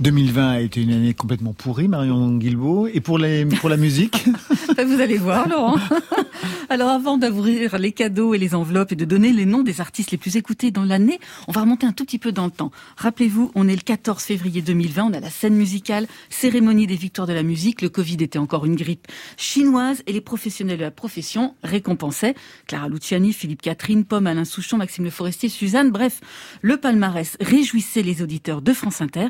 2020 0.00 0.48
a 0.50 0.60
été 0.60 0.82
une 0.82 0.92
année 0.92 1.14
complètement 1.14 1.54
pourrie, 1.54 1.88
Marion 1.88 2.36
Guilbault. 2.36 2.86
Et 2.88 3.00
pour, 3.00 3.16
les, 3.16 3.46
pour 3.46 3.70
la 3.70 3.78
musique? 3.78 4.26
Vous 4.86 5.00
allez 5.00 5.18
voir, 5.18 5.48
Laurent. 5.48 5.76
Alors, 6.68 6.90
avant 6.90 7.18
d'ouvrir 7.18 7.78
les 7.78 7.90
cadeaux 7.90 8.32
et 8.34 8.38
les 8.38 8.54
enveloppes 8.54 8.92
et 8.92 8.96
de 8.96 9.04
donner 9.04 9.32
les 9.32 9.44
noms 9.44 9.62
des 9.62 9.80
artistes 9.80 10.12
les 10.12 10.18
plus 10.18 10.36
écoutés 10.36 10.70
dans 10.70 10.84
l'année, 10.84 11.18
on 11.48 11.52
va 11.52 11.62
remonter 11.62 11.84
un 11.84 11.92
tout 11.92 12.04
petit 12.04 12.18
peu 12.18 12.30
dans 12.30 12.44
le 12.44 12.52
temps. 12.52 12.70
Rappelez-vous, 12.96 13.50
on 13.56 13.66
est 13.66 13.74
le 13.74 13.80
14 13.80 14.22
février 14.22 14.62
2020, 14.62 15.04
on 15.04 15.12
a 15.14 15.20
la 15.20 15.30
scène 15.30 15.56
musicale, 15.56 16.06
cérémonie 16.30 16.86
des 16.86 16.94
victoires 16.94 17.26
de 17.26 17.32
la 17.32 17.42
musique, 17.42 17.82
le 17.82 17.88
Covid 17.88 18.18
était 18.20 18.38
encore 18.38 18.66
une 18.66 18.76
grippe 18.76 19.08
chinoise 19.36 20.04
et 20.06 20.12
les 20.12 20.20
professionnels 20.20 20.78
de 20.78 20.84
la 20.84 20.92
profession 20.92 21.56
récompensaient 21.64 22.36
Clara 22.68 22.88
Luciani, 22.88 23.32
Philippe 23.32 23.62
Catherine, 23.62 24.04
Pomme, 24.04 24.28
Alain 24.28 24.44
Souchon, 24.44 24.76
Maxime 24.76 25.04
Le 25.04 25.10
Forestier, 25.10 25.48
Suzanne, 25.48 25.90
bref, 25.90 26.20
le 26.62 26.76
palmarès 26.76 27.36
réjouissait 27.40 28.02
les 28.02 28.22
auditeurs 28.22 28.62
de 28.62 28.72
France 28.72 29.00
Inter, 29.00 29.26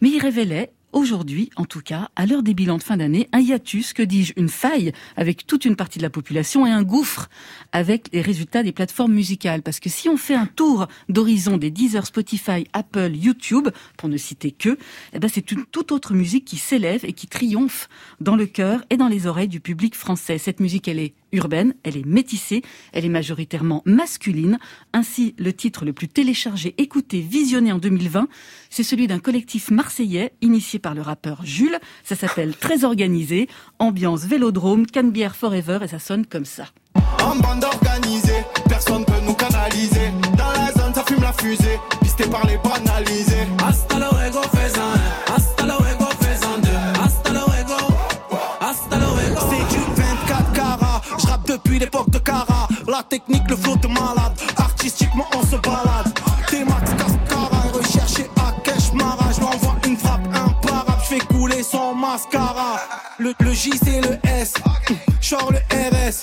mais 0.00 0.08
il 0.08 0.20
révélait 0.20 0.70
aujourd'hui, 0.92 1.50
en 1.56 1.64
tout 1.64 1.80
cas, 1.80 2.08
à 2.16 2.26
l'heure 2.26 2.42
des 2.42 2.54
bilans 2.54 2.78
de 2.78 2.82
fin 2.82 2.96
d'année, 2.96 3.28
un 3.32 3.40
hiatus, 3.40 3.92
que 3.92 4.02
dis-je, 4.02 4.32
une 4.36 4.48
faille 4.48 4.92
avec 5.16 5.46
toute 5.46 5.64
une 5.64 5.76
partie 5.76 5.98
de 5.98 6.02
la 6.02 6.10
population 6.10 6.66
et 6.66 6.70
un 6.70 6.82
gouffre 6.82 7.28
avec 7.72 8.08
les 8.12 8.20
résultats 8.20 8.62
des 8.62 8.72
plateformes 8.72 9.12
musicales. 9.12 9.62
Parce 9.62 9.80
que 9.80 9.88
si 9.88 10.08
on 10.08 10.16
fait 10.16 10.34
un 10.34 10.46
tour 10.46 10.86
d'horizon 11.08 11.56
des 11.58 11.70
Deezer, 11.70 12.06
Spotify, 12.06 12.66
Apple, 12.72 13.12
YouTube, 13.14 13.68
pour 13.96 14.08
ne 14.08 14.16
citer 14.16 14.50
que, 14.50 14.78
eh 15.12 15.18
ben 15.18 15.28
c'est 15.32 15.52
une 15.52 15.64
toute 15.66 15.92
autre 15.92 16.14
musique 16.14 16.44
qui 16.44 16.56
s'élève 16.56 17.04
et 17.04 17.12
qui 17.12 17.26
triomphe 17.26 17.88
dans 18.20 18.36
le 18.36 18.46
cœur 18.46 18.82
et 18.90 18.96
dans 18.96 19.08
les 19.08 19.26
oreilles 19.26 19.48
du 19.48 19.60
public 19.60 19.94
français. 19.94 20.38
Cette 20.38 20.60
musique, 20.60 20.88
elle 20.88 20.98
est 20.98 21.14
urbaine, 21.32 21.74
elle 21.82 21.96
est 21.96 22.06
métissée, 22.06 22.62
elle 22.92 23.04
est 23.04 23.10
majoritairement 23.10 23.82
masculine. 23.84 24.58
Ainsi, 24.92 25.34
le 25.38 25.52
titre 25.52 25.84
le 25.84 25.92
plus 25.92 26.08
téléchargé, 26.08 26.74
écouté, 26.78 27.20
visionné 27.20 27.72
en 27.72 27.78
2020, 27.78 28.28
c'est 28.70 28.82
celui 28.82 29.06
d'un 29.06 29.18
collectif 29.18 29.70
marseillais 29.70 30.32
initié 30.40 30.78
par 30.78 30.94
le 30.94 31.02
rappeur 31.02 31.44
Jules. 31.44 31.78
Ça 32.04 32.16
s'appelle 32.16 32.56
Très 32.56 32.84
organisé, 32.84 33.48
ambiance 33.78 34.24
vélodrome, 34.24 34.86
canne-bière 34.86 35.36
forever 35.36 35.78
et 35.82 35.88
ça 35.88 35.98
sonne 35.98 36.26
comme 36.26 36.44
ça. 36.44 36.66
Depuis 51.76 51.78
l'époque 51.78 52.10
de 52.10 52.18
Cara. 52.18 52.68
La 52.88 53.02
technique, 53.02 53.48
le 53.48 53.56
flow 53.56 53.76
de 53.76 53.88
malade, 53.88 54.32
artistiquement 54.56 55.26
on 55.34 55.42
se 55.42 55.56
balade. 55.56 56.12
T-Max, 56.48 56.90
Cascara, 56.92 57.62
recherché 57.72 58.26
à 58.36 58.52
Keshmara. 58.62 59.32
Je 59.34 59.40
m'envoie 59.40 59.76
une 59.86 59.96
frappe 59.96 60.26
imparable, 60.34 61.02
je 61.02 61.14
fais 61.14 61.26
couler 61.26 61.62
son 61.62 61.94
mascara. 61.94 62.80
Le, 63.18 63.34
le 63.40 63.52
J 63.52 63.72
c'est 63.82 64.00
le 64.00 64.18
S, 64.28 64.54
genre 65.20 65.50
le 65.50 65.58
RS. 65.74 66.22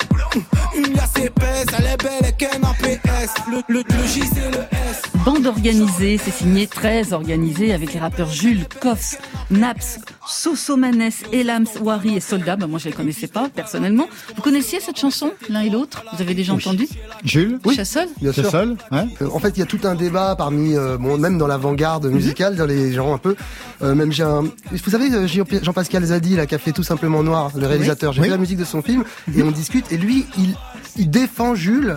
Une 0.75 0.93
liasse 0.93 1.17
épaisse, 1.17 1.67
elle 1.77 1.85
est 1.85 2.03
belle 2.03 2.29
et 2.29 2.33
qu'un 2.33 2.61
APS. 2.63 3.33
Le, 3.49 3.61
le, 3.67 3.83
le 3.87 4.07
J 4.07 4.23
c'est 4.33 4.51
le 4.51 4.63
S. 4.89 5.12
Bande 5.25 5.45
organisée, 5.47 6.17
c'est 6.17 6.31
signé 6.33 6.67
très 6.67 7.13
organisé 7.13 7.73
avec 7.73 7.93
les 7.93 7.99
rappeurs 7.99 8.29
Jules, 8.29 8.65
Koffs, 8.81 9.15
Naps, 9.51 9.99
Sosomanes, 10.27 11.11
Elams, 11.31 11.67
Wari 11.81 12.15
et 12.17 12.19
Soldat. 12.19 12.57
Bah, 12.57 12.67
moi, 12.67 12.77
je 12.77 12.85
les 12.89 12.91
connaissais 12.93 13.27
pas 13.27 13.47
personnellement. 13.47 14.07
Vous 14.35 14.41
connaissiez 14.41 14.81
cette 14.81 14.97
chanson, 14.99 15.31
l'un 15.49 15.61
et 15.61 15.69
l'autre? 15.69 16.03
Vous 16.13 16.21
avez 16.21 16.33
déjà 16.33 16.53
entendu? 16.53 16.87
Jules? 17.23 17.57
Oui. 17.63 17.75
Chassol? 17.75 18.07
Bien 18.21 18.33
sûr. 18.33 18.49
seul 18.51 18.75
ouais. 18.91 19.05
Euh, 19.21 19.29
En 19.33 19.39
fait, 19.39 19.51
il 19.55 19.59
y 19.59 19.63
a 19.63 19.65
tout 19.65 19.79
un 19.85 19.95
débat 19.95 20.35
parmi, 20.35 20.75
euh, 20.75 20.97
bon, 20.97 21.17
même 21.17 21.37
dans 21.37 21.47
l'avant-garde 21.47 22.07
musicale, 22.07 22.57
dans 22.57 22.65
les 22.65 22.91
gens 22.91 23.13
un 23.13 23.17
peu. 23.17 23.35
euh, 23.81 23.95
même 23.95 24.11
j'ai 24.11 24.23
un, 24.23 24.41
vous 24.41 24.89
savez, 24.91 25.09
euh, 25.13 25.27
Jean- 25.27 25.45
Jean-Pascal 25.61 26.03
Zadi, 26.03 26.35
là, 26.35 26.45
qui 26.47 26.55
a 26.55 26.59
fait 26.59 26.71
tout 26.73 26.83
simplement 26.83 27.23
Noir, 27.23 27.51
le 27.55 27.65
réalisateur. 27.65 28.11
J'ai 28.11 28.19
Oui. 28.21 28.25
fait 28.27 28.31
la 28.31 28.37
musique 28.37 28.57
de 28.57 28.65
son 28.65 28.81
film 28.81 29.03
et 29.33 29.41
on 29.43 29.51
discute. 29.51 29.89
Et 29.91 29.97
lui, 29.97 30.25
il, 30.37 30.55
il 30.97 31.09
défend 31.09 31.55
Jules 31.55 31.95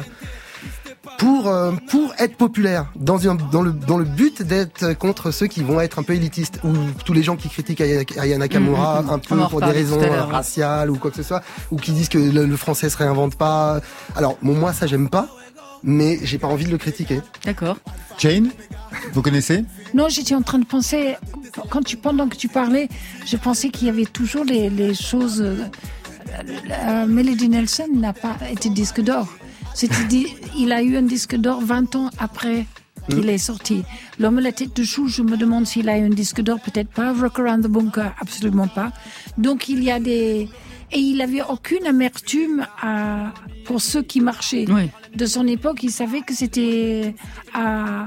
pour 1.18 1.48
euh, 1.48 1.72
pour 1.88 2.12
être 2.18 2.36
populaire 2.36 2.86
dans 2.96 3.28
un, 3.28 3.34
dans 3.36 3.62
le 3.62 3.72
dans 3.72 3.96
le 3.96 4.04
but 4.04 4.42
d'être 4.42 4.92
contre 4.98 5.30
ceux 5.30 5.46
qui 5.46 5.62
vont 5.62 5.80
être 5.80 5.98
un 5.98 6.02
peu 6.02 6.14
élitistes 6.14 6.60
ou 6.64 6.72
tous 7.04 7.12
les 7.12 7.22
gens 7.22 7.36
qui 7.36 7.48
critiquent 7.48 7.80
Aya 7.80 8.02
Aya 8.18 8.38
Nakamura 8.38 9.02
Mhm. 9.02 9.10
un 9.10 9.14
On 9.14 9.18
peu 9.18 9.48
pour 9.48 9.60
des 9.60 9.66
raisons 9.70 10.00
euh, 10.00 10.22
raciales 10.24 10.90
ou 10.90 10.96
quoi 10.96 11.10
que 11.10 11.16
ce 11.16 11.22
soit 11.22 11.42
ou 11.70 11.76
qui 11.76 11.92
disent 11.92 12.08
que 12.08 12.18
le, 12.18 12.44
le 12.46 12.56
français 12.56 12.90
se 12.90 12.96
réinvente 12.96 13.34
pas. 13.36 13.80
Alors 14.14 14.36
bon, 14.42 14.54
moi 14.54 14.72
ça 14.72 14.86
j'aime 14.86 15.08
pas, 15.08 15.28
mais 15.82 16.18
j'ai 16.22 16.38
pas 16.38 16.48
envie 16.48 16.66
de 16.66 16.70
le 16.70 16.78
critiquer. 16.78 17.20
D'accord. 17.44 17.76
Jane, 18.18 18.50
vous 19.12 19.22
connaissez? 19.22 19.64
Non, 19.94 20.08
j'étais 20.08 20.34
en 20.34 20.42
train 20.42 20.58
de 20.58 20.64
penser, 20.64 21.16
quand 21.70 21.82
tu, 21.82 21.96
pendant 21.98 22.28
que 22.28 22.36
tu 22.36 22.48
parlais, 22.48 22.88
je 23.26 23.36
pensais 23.36 23.68
qu'il 23.68 23.86
y 23.86 23.90
avait 23.90 24.06
toujours 24.06 24.44
les, 24.44 24.70
les 24.70 24.94
choses. 24.94 25.40
euh, 25.42 25.56
euh, 26.70 27.06
Melody 27.06 27.48
Nelson 27.48 27.88
n'a 27.94 28.12
pas 28.12 28.36
été 28.50 28.68
disque 28.70 29.00
d'or. 29.02 29.28
C'était 29.76 30.04
dit, 30.04 30.26
il 30.56 30.72
a 30.72 30.82
eu 30.82 30.96
un 30.96 31.02
disque 31.02 31.36
d'or 31.36 31.60
20 31.60 31.96
ans 31.96 32.10
après 32.16 32.64
qu'il 33.10 33.28
est 33.28 33.36
sorti. 33.36 33.82
L'homme 34.18 34.38
à 34.38 34.40
la 34.40 34.52
tête 34.52 34.74
de 34.74 34.82
chou, 34.82 35.06
je 35.06 35.20
me 35.20 35.36
demande 35.36 35.66
s'il 35.66 35.90
a 35.90 35.98
eu 35.98 36.06
un 36.06 36.08
disque 36.08 36.40
d'or, 36.40 36.60
peut-être 36.60 36.88
pas. 36.88 37.12
Rock 37.12 37.38
Around 37.40 37.64
the 37.64 37.68
Bunker, 37.68 38.14
absolument 38.18 38.68
pas. 38.68 38.90
Donc 39.36 39.68
il 39.68 39.84
y 39.84 39.90
a 39.90 40.00
des... 40.00 40.48
Et 40.92 40.98
il 40.98 41.20
avait 41.20 41.42
aucune 41.42 41.86
amertume 41.86 42.66
à, 42.80 43.34
pour 43.66 43.82
ceux 43.82 44.00
qui 44.00 44.22
marchaient. 44.22 44.64
Oui. 44.66 44.88
De 45.14 45.26
son 45.26 45.46
époque, 45.46 45.82
il 45.82 45.90
savait 45.90 46.22
que 46.22 46.32
c'était 46.32 47.14
à, 47.52 48.06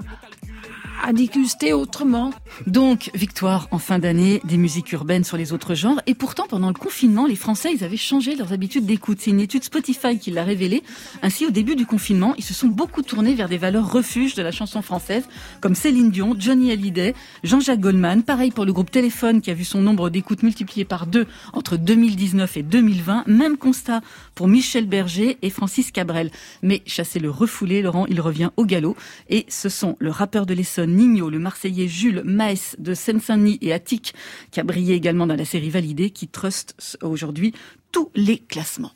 à 1.03 1.13
déguster 1.13 1.73
autrement. 1.73 2.31
Donc, 2.67 3.11
victoire 3.13 3.67
en 3.71 3.79
fin 3.79 3.99
d'année 3.99 4.41
des 4.43 4.57
musiques 4.57 4.91
urbaines 4.91 5.23
sur 5.23 5.37
les 5.37 5.53
autres 5.53 5.75
genres. 5.75 6.01
Et 6.07 6.13
pourtant, 6.13 6.45
pendant 6.47 6.67
le 6.67 6.73
confinement, 6.73 7.25
les 7.25 7.35
Français, 7.35 7.71
ils 7.73 7.83
avaient 7.83 7.97
changé 7.97 8.35
leurs 8.35 8.53
habitudes 8.53 8.85
d'écoute. 8.85 9.19
C'est 9.21 9.31
une 9.31 9.39
étude 9.39 9.63
Spotify 9.63 10.19
qui 10.19 10.31
l'a 10.31 10.43
révélé. 10.43 10.83
Ainsi, 11.21 11.45
au 11.45 11.51
début 11.51 11.75
du 11.75 11.85
confinement, 11.85 12.33
ils 12.37 12.43
se 12.43 12.53
sont 12.53 12.67
beaucoup 12.67 13.01
tournés 13.01 13.33
vers 13.33 13.49
des 13.49 13.57
valeurs 13.57 13.91
refuges 13.91 14.35
de 14.35 14.41
la 14.41 14.51
chanson 14.51 14.81
française, 14.81 15.27
comme 15.61 15.75
Céline 15.75 16.11
Dion, 16.11 16.35
Johnny 16.37 16.71
Hallyday, 16.71 17.15
Jean-Jacques 17.43 17.79
Goldman. 17.79 18.23
Pareil 18.23 18.51
pour 18.51 18.65
le 18.65 18.73
groupe 18.73 18.91
Téléphone, 18.91 19.41
qui 19.41 19.51
a 19.51 19.53
vu 19.53 19.63
son 19.63 19.81
nombre 19.81 20.09
d'écoutes 20.09 20.43
multiplié 20.43 20.85
par 20.85 21.07
deux 21.07 21.27
entre 21.53 21.77
2019 21.77 22.57
et 22.57 22.63
2020. 22.63 23.23
Même 23.27 23.57
constat 23.57 24.01
pour 24.35 24.47
Michel 24.47 24.85
Berger 24.85 25.37
et 25.41 25.49
Francis 25.49 25.91
Cabrel. 25.91 26.31
Mais 26.61 26.81
chasser 26.85 27.19
le 27.19 27.29
refoulé, 27.29 27.81
Laurent, 27.81 28.05
il 28.07 28.21
revient 28.21 28.49
au 28.57 28.65
galop. 28.65 28.95
Et 29.29 29.45
ce 29.49 29.69
sont 29.69 29.95
le 29.99 30.11
rappeur 30.11 30.45
de 30.45 30.53
l'Essonne, 30.53 30.88
Nino, 30.95 31.29
le 31.29 31.39
Marseillais 31.39 31.87
Jules 31.87 32.21
Maes 32.25 32.75
de 32.77 32.93
Seine-Saint-Denis 32.93 33.59
et 33.61 33.73
Attic, 33.73 34.13
qui 34.51 34.59
a 34.59 34.63
brillé 34.63 34.95
également 34.95 35.27
dans 35.27 35.35
la 35.35 35.45
série 35.45 35.69
Validée, 35.69 36.09
qui 36.09 36.27
trust 36.27 36.97
aujourd'hui 37.01 37.53
tous 37.91 38.09
les 38.15 38.37
classements. 38.37 38.91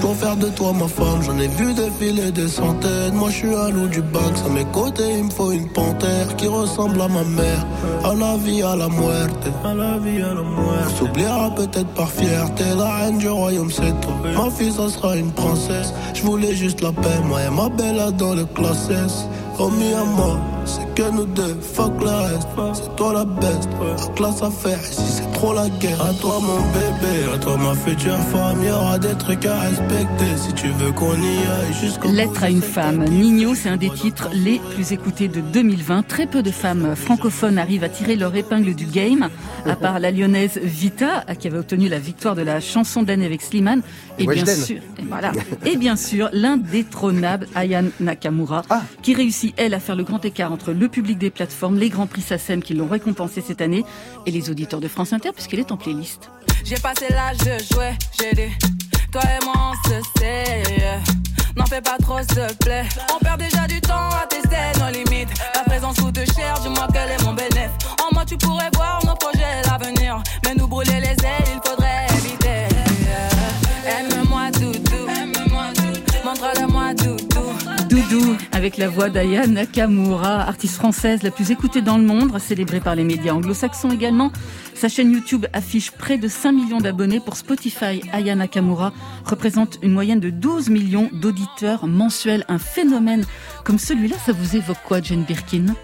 Pour 0.00 0.14
faire 0.16 0.36
de 0.36 0.48
toi 0.50 0.72
ma 0.72 0.86
femme, 0.86 1.22
j'en 1.22 1.38
ai 1.38 1.48
vu 1.48 1.72
défiler 1.72 2.30
des 2.30 2.48
centaines. 2.48 3.14
Moi 3.14 3.30
je 3.30 3.36
suis 3.36 3.54
à 3.54 3.70
l'eau 3.70 3.86
du 3.86 4.02
bac, 4.02 4.32
à 4.44 4.48
mes 4.50 4.66
côtés 4.66 5.18
il 5.18 5.24
me 5.24 5.30
faut 5.30 5.50
une 5.52 5.72
panthère 5.72 6.36
qui 6.36 6.46
ressemble 6.46 7.00
à 7.00 7.08
ma 7.08 7.24
mère. 7.24 7.66
À 8.04 8.14
la 8.14 8.36
vie, 8.36 8.62
à 8.62 8.76
la 8.76 8.88
muerte. 8.88 9.46
À 9.64 9.74
la 9.74 9.98
vie, 9.98 10.20
à 10.20 10.34
la 10.34 10.42
muerte. 10.42 10.90
On 10.90 10.96
s'oubliera 10.96 11.54
peut-être 11.54 11.88
par 11.94 12.10
fierté, 12.10 12.64
la 12.76 12.96
reine 12.96 13.18
du 13.18 13.28
royaume 13.28 13.70
c'est 13.70 13.98
toi. 14.02 14.14
Ma 14.34 14.50
fille 14.50 14.72
ça 14.72 14.88
sera 14.90 15.16
une 15.16 15.32
princesse. 15.32 15.94
Je 16.14 16.22
voulais 16.22 16.54
juste 16.54 16.82
la 16.82 16.92
paix, 16.92 17.20
moi 17.24 17.42
et 17.44 17.50
ma 17.50 17.70
belle 17.70 18.12
dans 18.18 18.34
le 18.34 18.44
classe 18.44 18.90
S. 18.90 19.26
Promis 19.54 19.94
à 19.94 20.04
moi, 20.04 20.38
c'est 20.64 20.94
que 20.94 21.10
nous 21.10 21.26
deux, 21.26 21.56
fuck 21.60 21.92
le 22.00 22.08
reste. 22.08 22.48
C'est 22.74 22.96
toi 22.96 23.12
la 23.12 23.24
best, 23.24 23.68
la 23.80 24.14
classe 24.14 24.42
à 24.42 24.50
faire 24.50 24.78
ici 24.80 25.02
c'est 25.06 25.32
trop 25.32 25.52
la 25.52 25.68
guerre. 25.68 26.00
À 26.02 26.12
toi 26.14 26.40
mon 26.40 26.60
bébé, 26.72 27.32
à 27.34 27.38
toi 27.38 27.56
ma 27.56 27.74
future 27.74 28.16
femme, 28.32 28.62
y 28.64 28.70
aura 28.70 28.98
des 28.98 29.14
trucs 29.14 29.44
à 29.46 29.60
respecter 29.60 30.36
si 30.36 30.52
tu 30.54 30.68
veux 30.68 30.92
qu'on 30.92 31.14
y 31.14 31.36
aille 31.36 31.74
jusqu'au 31.80 32.10
Lettre 32.10 32.44
à 32.44 32.50
une 32.50 32.62
femme. 32.62 33.04
Nino, 33.04 33.54
c'est 33.54 33.68
un 33.68 33.76
des 33.76 33.90
titres 33.90 34.28
les 34.32 34.60
plus 34.74 34.92
écoutés 34.92 35.28
de 35.28 35.40
2020. 35.40 36.06
Très 36.06 36.26
peu 36.26 36.42
de 36.42 36.50
femmes 36.50 36.94
francophones 36.96 37.58
arrivent 37.58 37.84
à 37.84 37.88
tirer 37.88 38.16
leur 38.16 38.34
épingle 38.34 38.74
du 38.74 38.86
game, 38.86 39.28
à 39.66 39.76
part 39.76 39.98
la 39.98 40.10
lyonnaise 40.10 40.58
Vita, 40.62 41.24
qui 41.38 41.48
avait 41.48 41.58
obtenu 41.58 41.88
la 41.88 41.98
victoire 41.98 42.34
de 42.34 42.42
la 42.42 42.60
chanson 42.60 43.02
d'année 43.02 43.26
avec 43.26 43.42
Slimane. 43.42 43.82
Et 44.18 44.26
bien 44.26 44.46
sûr, 44.46 44.76
et 44.98 45.04
voilà. 45.08 45.32
Et 45.64 45.76
bien 45.76 45.96
sûr, 45.96 46.28
l'indétrônable 46.32 47.48
Ayane 47.54 47.90
Nakamura, 48.00 48.62
qui 49.02 49.14
réussit, 49.14 49.54
elle, 49.56 49.74
à 49.74 49.80
faire 49.80 49.96
le 49.96 50.04
grand 50.04 50.24
écart 50.24 50.52
entre 50.54 50.72
le 50.72 50.88
public 50.88 51.18
des 51.18 51.30
plateformes, 51.30 51.76
les 51.78 51.90
grands 51.90 52.06
prix 52.06 52.22
SACEM 52.22 52.62
qui 52.62 52.72
l'ont 52.72 52.88
récompensé 52.88 53.42
cette 53.42 53.60
année, 53.60 53.84
et 54.24 54.30
les 54.30 54.48
auditeurs 54.48 54.80
de 54.80 54.88
France 54.88 55.12
Inter, 55.12 55.32
puisqu'elle 55.34 55.60
est 55.60 55.72
en 55.72 55.76
playlist. 55.76 56.30
J'ai 56.64 56.76
passé 56.76 57.06
l'âge 57.10 57.38
de 57.38 57.74
jouer, 57.74 57.92
j'ai 58.18 58.32
dit, 58.32 58.52
toi 59.12 59.22
et 59.22 59.44
on 59.44 59.88
se 59.88 60.08
sait. 60.18 60.62
N'en 61.56 61.66
fais 61.66 61.80
pas 61.80 61.96
trop, 62.02 62.18
s'il 62.18 62.34
te 62.34 62.64
plaît. 62.64 62.84
On 63.14 63.18
perd 63.18 63.38
déjà 63.38 63.66
du 63.66 63.80
temps 63.80 64.08
à 64.10 64.26
tester 64.28 64.56
nos 64.80 64.90
limites. 64.90 65.28
La 65.54 65.62
présence 65.62 66.00
coûte 66.00 66.18
cher, 66.34 66.58
dis-moi 66.62 66.88
quel 66.92 67.10
est 67.10 67.22
mon 67.22 67.32
bénéfice. 67.32 67.70
En 68.02 68.12
moi, 68.12 68.24
tu 68.24 68.36
pourrais 68.36 68.70
voir 68.74 69.00
nos 69.06 69.14
projets, 69.14 69.62
l'avenir. 69.64 70.20
Mais 70.44 70.54
nous 70.56 70.66
brûler 70.66 70.98
les 71.00 71.10
ailes, 71.24 71.46
il 71.46 71.60
faudrait 71.64 71.83
avec 78.52 78.76
la 78.76 78.88
voix 78.88 79.08
d'Aya 79.08 79.46
Nakamura, 79.46 80.40
artiste 80.40 80.76
française 80.76 81.22
la 81.22 81.30
plus 81.30 81.50
écoutée 81.50 81.82
dans 81.82 81.98
le 81.98 82.04
monde, 82.04 82.38
célébrée 82.38 82.80
par 82.80 82.94
les 82.94 83.04
médias 83.04 83.32
anglo-saxons 83.32 83.90
également. 83.90 84.30
Sa 84.74 84.88
chaîne 84.88 85.12
YouTube 85.12 85.46
affiche 85.52 85.90
près 85.90 86.18
de 86.18 86.28
5 86.28 86.52
millions 86.52 86.80
d'abonnés. 86.80 87.20
Pour 87.20 87.36
Spotify, 87.36 88.02
Aya 88.12 88.34
Nakamura 88.34 88.92
représente 89.24 89.78
une 89.82 89.92
moyenne 89.92 90.20
de 90.20 90.30
12 90.30 90.68
millions 90.70 91.10
d'auditeurs 91.12 91.86
mensuels. 91.86 92.44
Un 92.48 92.58
phénomène 92.58 93.24
comme 93.64 93.78
celui-là, 93.78 94.16
ça 94.24 94.32
vous 94.32 94.56
évoque 94.56 94.82
quoi, 94.84 95.00
Jane 95.00 95.24
Birkin? 95.24 95.74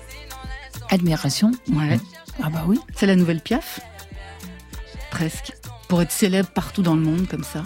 Admiration. 0.90 1.52
Ouais. 1.72 1.98
Ah 2.42 2.50
bah 2.50 2.64
oui. 2.66 2.78
C'est 2.94 3.06
la 3.06 3.16
nouvelle 3.16 3.40
Piaf? 3.40 3.80
Presque. 5.10 5.52
Pour 5.88 6.02
être 6.02 6.12
célèbre 6.12 6.50
partout 6.50 6.82
dans 6.82 6.94
le 6.94 7.02
monde 7.02 7.26
comme 7.28 7.44
ça. 7.44 7.62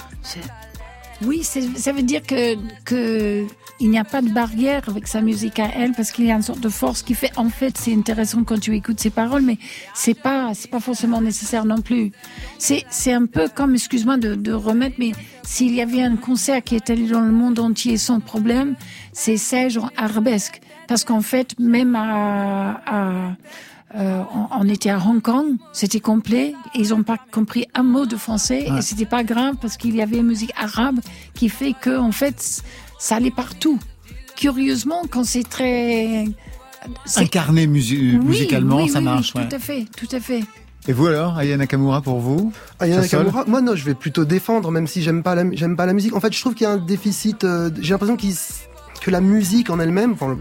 Oui, 1.26 1.42
ça 1.42 1.92
veut 1.92 2.02
dire 2.02 2.22
que, 2.22 2.56
que 2.84 3.44
il 3.80 3.90
n'y 3.90 3.98
a 3.98 4.04
pas 4.04 4.22
de 4.22 4.28
barrière 4.28 4.82
avec 4.88 5.06
sa 5.06 5.20
musique 5.20 5.58
à 5.58 5.68
elle 5.76 5.92
parce 5.92 6.12
qu'il 6.12 6.26
y 6.26 6.30
a 6.30 6.34
une 6.34 6.42
sorte 6.42 6.60
de 6.60 6.68
force 6.68 7.02
qui 7.02 7.14
fait. 7.14 7.30
En 7.36 7.48
fait, 7.48 7.76
c'est 7.76 7.92
intéressant 7.94 8.44
quand 8.44 8.58
tu 8.58 8.74
écoutes 8.74 9.00
ses 9.00 9.10
paroles, 9.10 9.42
mais 9.42 9.58
c'est 9.94 10.14
pas 10.14 10.52
c'est 10.54 10.70
pas 10.70 10.80
forcément 10.80 11.20
nécessaire 11.20 11.64
non 11.64 11.80
plus. 11.80 12.12
C'est 12.58 12.84
c'est 12.90 13.12
un 13.12 13.26
peu 13.26 13.48
comme, 13.48 13.74
excuse-moi 13.74 14.16
de, 14.16 14.34
de 14.34 14.52
remettre, 14.52 14.96
mais 14.98 15.12
s'il 15.42 15.74
y 15.74 15.80
avait 15.80 16.02
un 16.02 16.16
concert 16.16 16.62
qui 16.62 16.76
est 16.76 16.88
allé 16.90 17.08
dans 17.08 17.20
le 17.20 17.32
monde 17.32 17.58
entier 17.58 17.96
sans 17.96 18.20
problème, 18.20 18.76
c'est 19.12 19.36
ça 19.36 19.68
genre 19.68 19.90
arabesque, 19.96 20.60
parce 20.86 21.04
qu'en 21.04 21.20
fait, 21.20 21.58
même 21.58 21.96
à, 21.96 22.80
à 22.86 23.36
euh, 23.96 24.22
on, 24.34 24.46
on 24.60 24.68
était 24.68 24.90
à 24.90 24.98
Hong 24.98 25.22
Kong, 25.22 25.56
c'était 25.72 26.00
complet. 26.00 26.54
et 26.74 26.80
Ils 26.80 26.90
n'ont 26.90 27.02
pas 27.04 27.18
compris 27.32 27.66
un 27.74 27.82
mot 27.84 28.06
de 28.06 28.16
français 28.16 28.66
Ouais. 28.70 28.78
et 28.78 28.82
c'était 28.82 29.06
pas 29.06 29.22
grave 29.24 29.54
parce 29.60 29.76
qu'il 29.76 29.94
y 29.94 30.02
avait 30.02 30.16
une 30.18 30.26
musique 30.26 30.52
arabe 30.60 30.98
qui 31.34 31.48
fait 31.48 31.74
que 31.80 31.96
en 31.98 32.12
fait 32.12 32.62
ça 32.98 33.16
allait 33.16 33.30
partout. 33.30 33.78
Curieusement, 34.36 35.02
quand 35.10 35.24
c'est 35.24 35.48
très 35.48 36.24
Incarné 37.16 37.66
musi- 37.66 38.18
Oui, 38.18 38.26
musicalement, 38.26 38.76
oui, 38.82 38.88
ça 38.88 38.98
oui, 38.98 39.04
marche. 39.04 39.32
oui, 39.34 39.42
ouais. 39.42 39.48
Tout 39.48 39.56
à 39.56 39.58
fait, 39.58 39.86
tout 39.96 40.08
à 40.16 40.20
fait. 40.20 40.44
Et 40.86 40.92
vous 40.92 41.06
alors, 41.06 41.38
Aya 41.38 41.56
Nakamura, 41.56 42.02
pour 42.02 42.18
vous? 42.18 42.52
Aya 42.78 43.00
Nakamura, 43.00 43.44
moi 43.46 43.62
non, 43.62 43.74
je 43.74 43.84
vais 43.84 43.94
plutôt 43.94 44.24
défendre, 44.26 44.70
même 44.70 44.86
si 44.86 45.00
j'aime 45.02 45.22
pas 45.22 45.34
la, 45.34 45.44
j'aime 45.52 45.76
pas 45.76 45.86
la 45.86 45.94
musique. 45.94 46.14
En 46.14 46.20
fait, 46.20 46.34
je 46.34 46.40
trouve 46.40 46.54
qu'il 46.54 46.64
y 46.64 46.68
a 46.68 46.72
un 46.72 46.76
déficit. 46.78 47.44
euh, 47.44 47.70
j'ai 47.80 47.92
l'impression 47.92 48.16
qu'il 48.16 48.34
que 49.00 49.10
la 49.10 49.20
musique 49.22 49.70
en 49.70 49.78
elle-même, 49.80 50.12
enfin, 50.12 50.36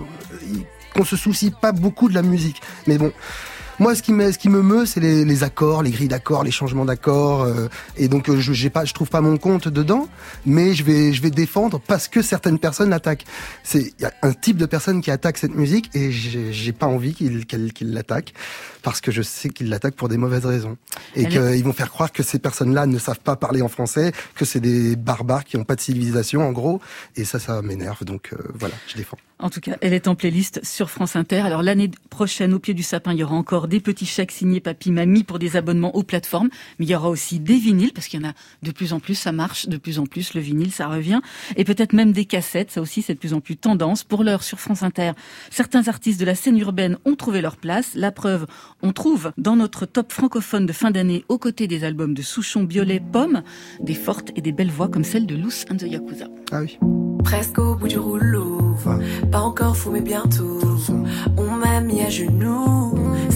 qu'on 0.94 1.06
se 1.06 1.16
soucie 1.16 1.52
pas 1.52 1.72
beaucoup 1.72 2.10
de 2.10 2.14
la 2.14 2.22
musique. 2.22 2.62
Mais 2.88 2.98
bon. 2.98 3.12
Moi, 3.80 3.96
ce 3.96 4.04
qui 4.04 4.14
me, 4.14 4.32
ce 4.32 4.38
qui 4.38 4.50
me 4.50 4.62
meut, 4.62 4.86
c'est 4.86 5.00
les, 5.00 5.26
les 5.26 5.44
accords, 5.44 5.82
les 5.82 5.90
grilles 5.90 6.08
d'accords, 6.08 6.44
les 6.44 6.52
changements 6.52 6.86
d'accords, 6.86 7.42
euh, 7.42 7.68
et 7.98 8.08
donc 8.08 8.30
euh, 8.30 8.40
je, 8.40 8.54
j'ai 8.54 8.70
pas, 8.70 8.86
je 8.86 8.94
trouve 8.94 9.10
pas 9.10 9.22
mon 9.22 9.38
compte 9.38 9.68
dedans, 9.68 10.08
mais 10.46 10.74
je 10.74 10.84
vais, 10.84 11.12
je 11.12 11.22
vais 11.22 11.32
défendre 11.32 11.80
parce 11.80 12.08
que 12.08 12.22
certaines 12.22 12.60
personnes 12.60 12.92
l'attaquent. 12.92 13.26
C'est, 13.64 13.94
il 13.98 14.02
y 14.02 14.06
a 14.06 14.14
un 14.22 14.34
type 14.34 14.58
de 14.58 14.68
personne 14.68 15.02
qui 15.02 15.10
attaque 15.10 15.38
cette 15.38 15.56
musique 15.56 15.90
et 15.96 16.12
j'ai, 16.12 16.72
pas 16.72 16.86
envie 16.86 17.14
qu'il, 17.14 17.46
qu'elle, 17.46 17.72
l'attaque 17.82 18.34
parce 18.84 19.02
que 19.02 19.12
je 19.12 19.22
sais 19.22 19.50
qu'il 19.50 19.70
l'attaque 19.70 19.96
pour 19.96 20.08
des 20.08 20.18
mauvaises 20.18 20.46
raisons 20.46 20.78
et 21.16 21.26
qu'ils 21.26 21.64
vont 21.64 21.74
faire 21.74 21.90
croire 21.90 22.12
que 22.12 22.22
ces 22.22 22.40
personnes-là 22.40 22.86
ne 22.86 23.00
savent 23.00 23.20
pas 23.20 23.36
parler 23.36 23.62
en 23.62 23.70
français, 23.70 24.12
que 24.36 24.46
c'est 24.46 24.60
des 24.60 24.96
barbares 24.96 25.46
qui 25.46 25.58
n'ont 25.58 25.64
pas 25.64 25.76
de 25.76 25.82
civilisation 25.82 26.48
en 26.48 26.52
gros, 26.52 26.80
et 27.16 27.26
ça, 27.26 27.40
ça 27.40 27.62
m'énerve. 27.62 28.04
Donc 28.06 28.30
euh, 28.34 28.38
voilà, 28.54 28.76
je 28.88 28.96
défends. 28.96 29.18
En 29.40 29.50
tout 29.50 29.60
cas, 29.60 29.76
elle 29.82 29.94
est 29.94 30.08
en 30.08 30.16
playlist 30.16 30.64
sur 30.64 30.90
France 30.90 31.18
Inter. 31.18 31.40
Alors 31.40 31.64
l'année 31.64 31.92
prochaine, 32.10 32.54
au 32.54 32.60
pied 32.60 32.74
du 32.74 32.84
sapin, 32.84 33.12
il 33.12 33.20
y 33.20 33.24
aura 33.24 33.36
encore 33.36 33.63
des 33.68 33.80
petits 33.80 34.06
chèques 34.06 34.32
signés 34.32 34.60
papy 34.60 34.92
mamie 34.92 35.24
pour 35.24 35.40
des 35.40 35.56
abonnements 35.56 35.96
aux 35.96 36.04
plateformes, 36.04 36.50
mais 36.80 36.86
il 36.86 36.90
y 36.90 36.96
aura 36.96 37.10
aussi 37.10 37.40
des 37.40 37.58
vinyles 37.58 37.94
parce 37.94 38.08
qu'il 38.08 38.22
y 38.22 38.26
en 38.26 38.30
a 38.30 38.34
de 38.62 38.72
plus 38.72 38.94
en 38.94 39.00
plus, 39.00 39.16
ça 39.16 39.32
marche 39.32 39.68
de 39.68 39.78
plus 39.78 40.00
en 40.00 40.06
plus, 40.06 40.34
le 40.34 40.42
vinyle, 40.42 40.72
ça 40.72 40.88
revient, 40.88 41.22
et 41.56 41.64
peut-être 41.64 41.94
même 41.94 42.12
des 42.12 42.26
cassettes, 42.26 42.72
ça 42.72 42.82
aussi 42.82 43.02
c'est 43.02 43.14
de 43.14 43.20
plus 43.20 43.34
en 43.34 43.42
plus 43.42 43.58
tendance. 43.58 44.04
Pour 44.04 44.24
l'heure 44.24 44.44
sur 44.44 44.60
France 44.60 44.84
Inter, 44.84 45.12
certains 45.50 45.88
artistes 45.88 46.20
de 46.20 46.26
la 46.26 46.36
scène 46.36 46.58
urbaine 46.58 46.98
ont 47.06 47.16
trouvé 47.16 47.42
leur 47.42 47.58
place. 47.58 47.92
La 47.96 48.12
preuve, 48.12 48.46
on 48.82 48.92
trouve 48.92 49.32
dans 49.38 49.56
notre 49.56 49.86
top 49.86 50.12
francophone 50.12 50.66
de 50.66 50.74
fin 50.74 50.92
d'année, 50.92 51.26
aux 51.30 51.38
côtés 51.38 51.68
des 51.68 51.84
albums 51.84 52.14
de 52.14 52.22
Souchon, 52.22 52.64
Biolay, 52.64 53.00
Pomme, 53.00 53.44
des 53.80 53.96
fortes 53.96 54.32
et 54.36 54.42
des 54.42 54.52
belles 54.52 54.72
voix 54.72 54.88
comme 54.88 55.04
celle 55.04 55.26
de 55.26 55.36
Loose 55.36 55.66
and 55.72 55.78
the 55.78 55.84
Yakuza. 55.84 56.28
Ah 56.52 56.62
oui. 56.62 56.78
Presque 57.24 57.58
au 57.60 57.76
bout 57.76 57.88
du 57.88 57.98
rouleau, 57.98 58.76
pas 59.32 59.40
encore 59.40 59.78
fou 59.78 59.92
mais 59.92 60.02
bientôt. 60.02 60.60
On 61.38 61.52
m'a 61.52 61.80
mis 61.80 62.02
à 62.02 62.10
genoux, 62.10 62.94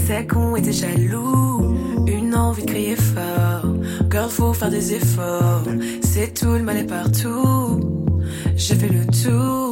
c'est 0.08 0.26
qu'on 0.26 0.56
était 0.56 0.72
jaloux. 0.72 1.76
Une 2.08 2.34
envie 2.34 2.64
de 2.64 2.72
crier 2.72 2.96
fort, 2.96 3.74
girl 4.10 4.30
faut 4.30 4.54
faire 4.54 4.70
des 4.70 4.94
efforts. 4.94 5.64
C'est 6.02 6.34
tout 6.34 6.54
le 6.54 6.64
mal 6.64 6.78
est 6.78 6.86
partout. 6.86 7.82
J'ai 8.56 8.76
fait 8.76 8.88
le 8.88 9.06
tour, 9.06 9.72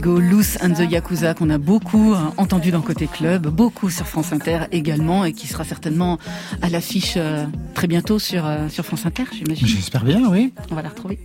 Amigo, 0.00 0.18
Loose 0.18 0.56
and 0.62 0.72
the 0.72 0.90
Yakuza 0.90 1.34
qu'on 1.34 1.50
a 1.50 1.58
beaucoup 1.58 2.14
hein, 2.16 2.32
entendu 2.38 2.70
dans 2.70 2.80
Côté 2.80 3.06
Club, 3.06 3.48
beaucoup 3.48 3.90
sur 3.90 4.06
France 4.06 4.32
Inter 4.32 4.60
également 4.72 5.26
et 5.26 5.34
qui 5.34 5.46
sera 5.46 5.62
certainement 5.62 6.18
à 6.62 6.70
l'affiche 6.70 7.14
euh, 7.18 7.44
très 7.74 7.86
bientôt 7.86 8.18
sur, 8.18 8.46
euh, 8.46 8.70
sur 8.70 8.86
France 8.86 9.04
Inter, 9.04 9.24
j'imagine. 9.30 9.66
J'espère 9.66 10.04
bien, 10.04 10.22
oui. 10.30 10.54
On 10.70 10.74
va 10.74 10.80
la 10.80 10.88
retrouver. 10.88 11.18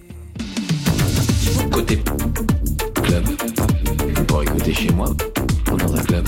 Côté 1.72 2.04
club. 3.02 3.26
Pour 4.28 4.44
écouter 4.44 4.74
chez 4.74 4.92
moi 4.92 5.10
ou 5.72 5.78
dans 5.78 5.96
un 5.96 6.04
club. 6.04 6.28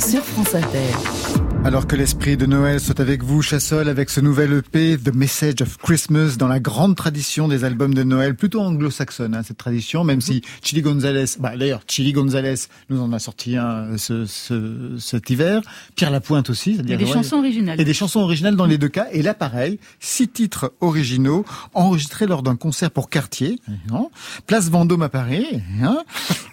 Sur 0.00 0.24
France 0.24 0.56
Inter. 0.56 1.41
Alors 1.64 1.86
que 1.86 1.94
l'esprit 1.94 2.36
de 2.36 2.44
Noël 2.44 2.80
soit 2.80 2.98
avec 2.98 3.22
vous, 3.22 3.40
Chassol, 3.40 3.88
avec 3.88 4.10
ce 4.10 4.20
nouvel 4.20 4.52
EP, 4.52 4.98
The 4.98 5.14
Message 5.14 5.62
of 5.62 5.78
Christmas, 5.78 6.36
dans 6.36 6.48
la 6.48 6.58
grande 6.58 6.96
tradition 6.96 7.46
des 7.46 7.62
albums 7.62 7.94
de 7.94 8.02
Noël, 8.02 8.34
plutôt 8.34 8.60
anglo-saxonne, 8.60 9.36
hein, 9.36 9.42
cette 9.44 9.58
tradition, 9.58 10.02
même 10.02 10.20
si 10.20 10.42
Chili 10.62 10.82
Gonzalez, 10.82 11.36
bah, 11.38 11.56
d'ailleurs, 11.56 11.82
Chili 11.86 12.12
Gonzalez 12.12 12.66
nous 12.90 13.00
en 13.00 13.12
a 13.12 13.20
sorti 13.20 13.56
un 13.56 13.96
ce, 13.96 14.26
ce, 14.26 14.96
cet 14.98 15.30
hiver, 15.30 15.62
Pierre 15.94 16.10
Lapointe 16.10 16.50
aussi, 16.50 16.74
c'est-à-dire 16.74 16.98
des 16.98 17.06
chansons 17.06 17.36
originales. 17.36 17.80
Et 17.80 17.84
des 17.84 17.94
chansons 17.94 18.20
originales 18.20 18.56
dans 18.56 18.66
les 18.66 18.76
deux 18.76 18.88
cas, 18.88 19.06
et 19.12 19.22
là, 19.22 19.32
pareil, 19.32 19.78
six 20.00 20.26
titres 20.28 20.72
originaux, 20.80 21.44
enregistrés 21.74 22.26
lors 22.26 22.42
d'un 22.42 22.56
concert 22.56 22.90
pour 22.90 23.08
Cartier, 23.08 23.60
hein, 23.92 24.06
place 24.48 24.68
Vendôme 24.68 25.02
à 25.02 25.08
Paris, 25.08 25.62
hein. 25.80 26.02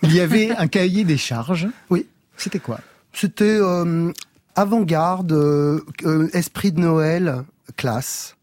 il 0.03 0.13
y 0.13 0.19
avait 0.19 0.51
un 0.51 0.67
cahier 0.67 1.03
des 1.03 1.17
charges. 1.17 1.67
Oui. 1.89 2.05
C'était 2.37 2.59
quoi? 2.59 2.79
C'était 3.11 3.57
euh, 3.59 4.13
avant-garde, 4.59 5.31
euh, 5.31 5.79
euh, 6.03 6.27
esprit 6.33 6.73
de 6.73 6.81
Noël, 6.81 7.43
classe. 7.77 8.35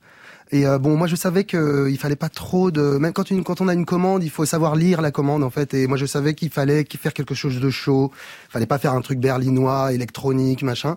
Et 0.50 0.66
euh, 0.66 0.78
bon, 0.78 0.96
moi 0.96 1.08
je 1.08 1.16
savais 1.16 1.44
qu'il 1.44 1.88
il 1.90 1.98
fallait 1.98 2.16
pas 2.16 2.30
trop 2.30 2.70
de, 2.70 2.96
même 2.96 3.12
quand, 3.12 3.30
une, 3.30 3.44
quand 3.44 3.60
on 3.60 3.68
a 3.68 3.74
une 3.74 3.84
commande, 3.84 4.24
il 4.24 4.30
faut 4.30 4.46
savoir 4.46 4.76
lire 4.76 5.02
la 5.02 5.10
commande 5.10 5.42
en 5.42 5.50
fait. 5.50 5.74
Et 5.74 5.86
moi 5.86 5.98
je 5.98 6.06
savais 6.06 6.32
qu'il 6.32 6.48
fallait 6.48 6.86
faire 6.98 7.12
quelque 7.12 7.34
chose 7.34 7.60
de 7.60 7.68
chaud. 7.68 8.12
Il 8.48 8.52
fallait 8.52 8.66
pas 8.66 8.78
faire 8.78 8.94
un 8.94 9.02
truc 9.02 9.18
berlinois, 9.18 9.92
électronique, 9.92 10.62
machin. 10.62 10.96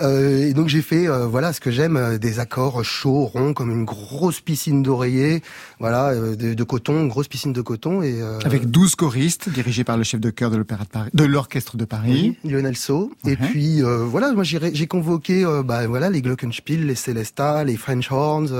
Euh, 0.00 0.48
et 0.48 0.54
donc 0.54 0.66
j'ai 0.66 0.82
fait 0.82 1.06
euh, 1.06 1.26
voilà 1.26 1.52
ce 1.52 1.60
que 1.60 1.70
j'aime 1.70 1.96
euh, 1.96 2.18
des 2.18 2.40
accords 2.40 2.84
chauds 2.84 3.26
ronds 3.26 3.54
comme 3.54 3.70
une 3.70 3.84
grosse 3.84 4.40
piscine 4.40 4.82
d'oreiller 4.82 5.40
voilà 5.78 6.08
euh, 6.08 6.34
de, 6.34 6.52
de, 6.52 6.64
coton 6.64 7.02
une 7.02 7.08
grosse 7.08 7.28
piscine 7.28 7.52
de 7.52 7.60
coton 7.60 8.02
et 8.02 8.20
avec 8.44 8.68
12 8.68 8.96
choristes 8.96 9.48
dirigés 9.50 9.84
par 9.84 9.96
le 9.96 10.02
chef 10.02 10.20
de 10.20 10.30
chœur 10.30 10.50
de 10.50 10.56
l'opéra 10.56 10.82
de 10.82 10.88
Paris 10.88 11.10
de 11.14 11.24
l'orchestre 11.24 11.76
de 11.76 11.84
Paris. 11.84 12.36
Oui, 12.44 12.50
Lionel 12.50 12.76
So 12.76 13.12
uh 13.24 13.28
-huh. 13.28 13.32
et 13.32 13.36
puis 13.36 13.82
voilà 13.82 14.32
moi 14.32 14.42
j'ai 14.42 14.86
convoqué 14.88 15.44
bah 15.64 15.86
voilà 15.86 16.10
les 16.10 16.22
glockenspiel 16.22 16.86
les 16.86 16.96
Celesta 16.96 17.62
les 17.62 17.76
French 17.76 18.10
horns 18.10 18.50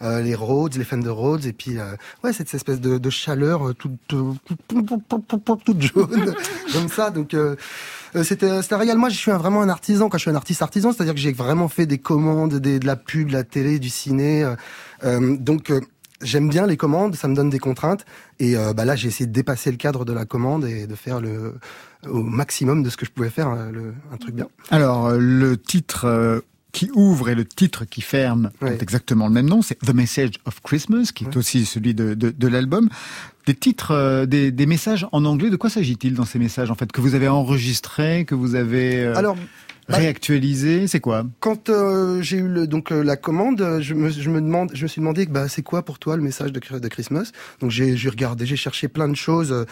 les 0.00 0.34
Rhodes 0.34 0.76
les 0.76 0.84
Fender 0.84 1.10
Rhodes. 1.10 1.44
Et 1.44 1.52
puis 1.52 1.76
ouais 2.24 2.32
cette 2.32 2.54
espèce 2.54 2.80
de, 2.80 2.96
de 2.96 3.10
chaleur 3.10 3.74
toute 3.74 3.92
toute, 4.08 4.38
toute 5.66 5.82
jaune 5.82 6.34
comme 6.72 6.88
ça. 6.88 7.10
Donc 7.10 7.36
c'était 8.22 8.62
c'était 8.62 8.74
réel 8.74 8.98
moi 8.98 9.08
je 9.08 9.16
suis 9.16 9.30
un, 9.30 9.38
vraiment 9.38 9.62
un 9.62 9.68
artisan 9.68 10.08
quand 10.08 10.18
je 10.18 10.22
suis 10.22 10.30
un 10.30 10.34
artiste 10.34 10.62
artisan, 10.62 10.92
c'est-à-dire 10.92 11.14
que 11.14 11.20
j'ai 11.20 11.32
vraiment 11.32 11.68
fait 11.68 11.86
des 11.86 11.98
commandes, 11.98 12.54
des, 12.54 12.78
de 12.78 12.86
la 12.86 12.96
pub, 12.96 13.28
de 13.28 13.32
la 13.32 13.44
télé, 13.44 13.78
du 13.78 13.88
ciné. 13.88 14.44
Euh, 14.44 14.54
euh 15.04 15.36
donc 15.36 15.70
euh, 15.70 15.80
j'aime 16.20 16.48
bien 16.48 16.66
les 16.66 16.76
commandes, 16.76 17.16
ça 17.16 17.28
me 17.28 17.34
donne 17.34 17.50
des 17.50 17.58
contraintes. 17.58 18.04
Et 18.38 18.56
euh, 18.56 18.72
bah 18.74 18.84
là, 18.84 18.96
j'ai 18.96 19.08
essayé 19.08 19.26
de 19.26 19.32
dépasser 19.32 19.70
le 19.70 19.76
cadre 19.76 20.04
de 20.04 20.12
la 20.12 20.24
commande 20.24 20.64
et 20.64 20.86
de 20.86 20.94
faire 20.94 21.20
le 21.20 21.54
au 22.08 22.22
maximum 22.22 22.82
de 22.82 22.90
ce 22.90 22.96
que 22.96 23.06
je 23.06 23.12
pouvais 23.12 23.30
faire, 23.30 23.54
le, 23.70 23.94
un 24.12 24.16
truc 24.16 24.34
bien. 24.34 24.48
Alors 24.70 25.12
le 25.12 25.56
titre 25.56 26.42
qui 26.72 26.90
ouvre 26.94 27.28
et 27.28 27.34
le 27.34 27.44
titre 27.44 27.84
qui 27.84 28.00
ferme 28.00 28.50
ouais. 28.62 28.78
exactement 28.80 29.28
le 29.28 29.34
même 29.34 29.48
nom, 29.48 29.62
c'est 29.62 29.78
The 29.78 29.94
Message 29.94 30.32
of 30.46 30.60
Christmas, 30.62 31.10
qui 31.14 31.24
est 31.24 31.36
aussi 31.36 31.64
celui 31.66 31.94
de, 31.94 32.14
de, 32.14 32.30
de 32.30 32.48
l'album. 32.48 32.88
Des 33.46 33.54
titres, 33.54 33.90
euh, 33.90 34.26
des, 34.26 34.50
des, 34.52 34.66
messages 34.66 35.06
en 35.12 35.24
anglais, 35.24 35.50
de 35.50 35.56
quoi 35.56 35.70
s'agit-il 35.70 36.14
dans 36.14 36.24
ces 36.24 36.38
messages 36.38 36.70
en 36.70 36.74
fait 36.74 36.92
que 36.92 37.00
vous 37.00 37.14
avez 37.14 37.28
enregistrés, 37.28 38.24
que 38.24 38.34
vous 38.34 38.54
avez 38.54 39.00
euh, 39.00 39.16
Alors, 39.16 39.36
bah, 39.88 39.96
réactualisé, 39.96 40.86
c'est 40.86 41.00
quoi? 41.00 41.26
Quand 41.40 41.68
euh, 41.68 42.22
j'ai 42.22 42.36
eu 42.36 42.48
le, 42.48 42.66
donc 42.66 42.90
la 42.90 43.16
commande, 43.16 43.78
je 43.80 43.94
me, 43.94 44.10
je 44.10 44.30
me 44.30 44.40
demande, 44.40 44.70
je 44.74 44.84
me 44.84 44.88
suis 44.88 45.00
demandé 45.00 45.26
bah 45.26 45.48
c'est 45.48 45.62
quoi 45.62 45.84
pour 45.84 45.98
toi 45.98 46.16
le 46.16 46.22
message 46.22 46.52
de, 46.52 46.78
de 46.78 46.88
Christmas? 46.88 47.32
Donc 47.60 47.70
j'ai 47.70 47.96
regardé, 48.08 48.46
j'ai 48.46 48.56
cherché 48.56 48.86
plein 48.88 49.08
de 49.08 49.16
choses 49.16 49.66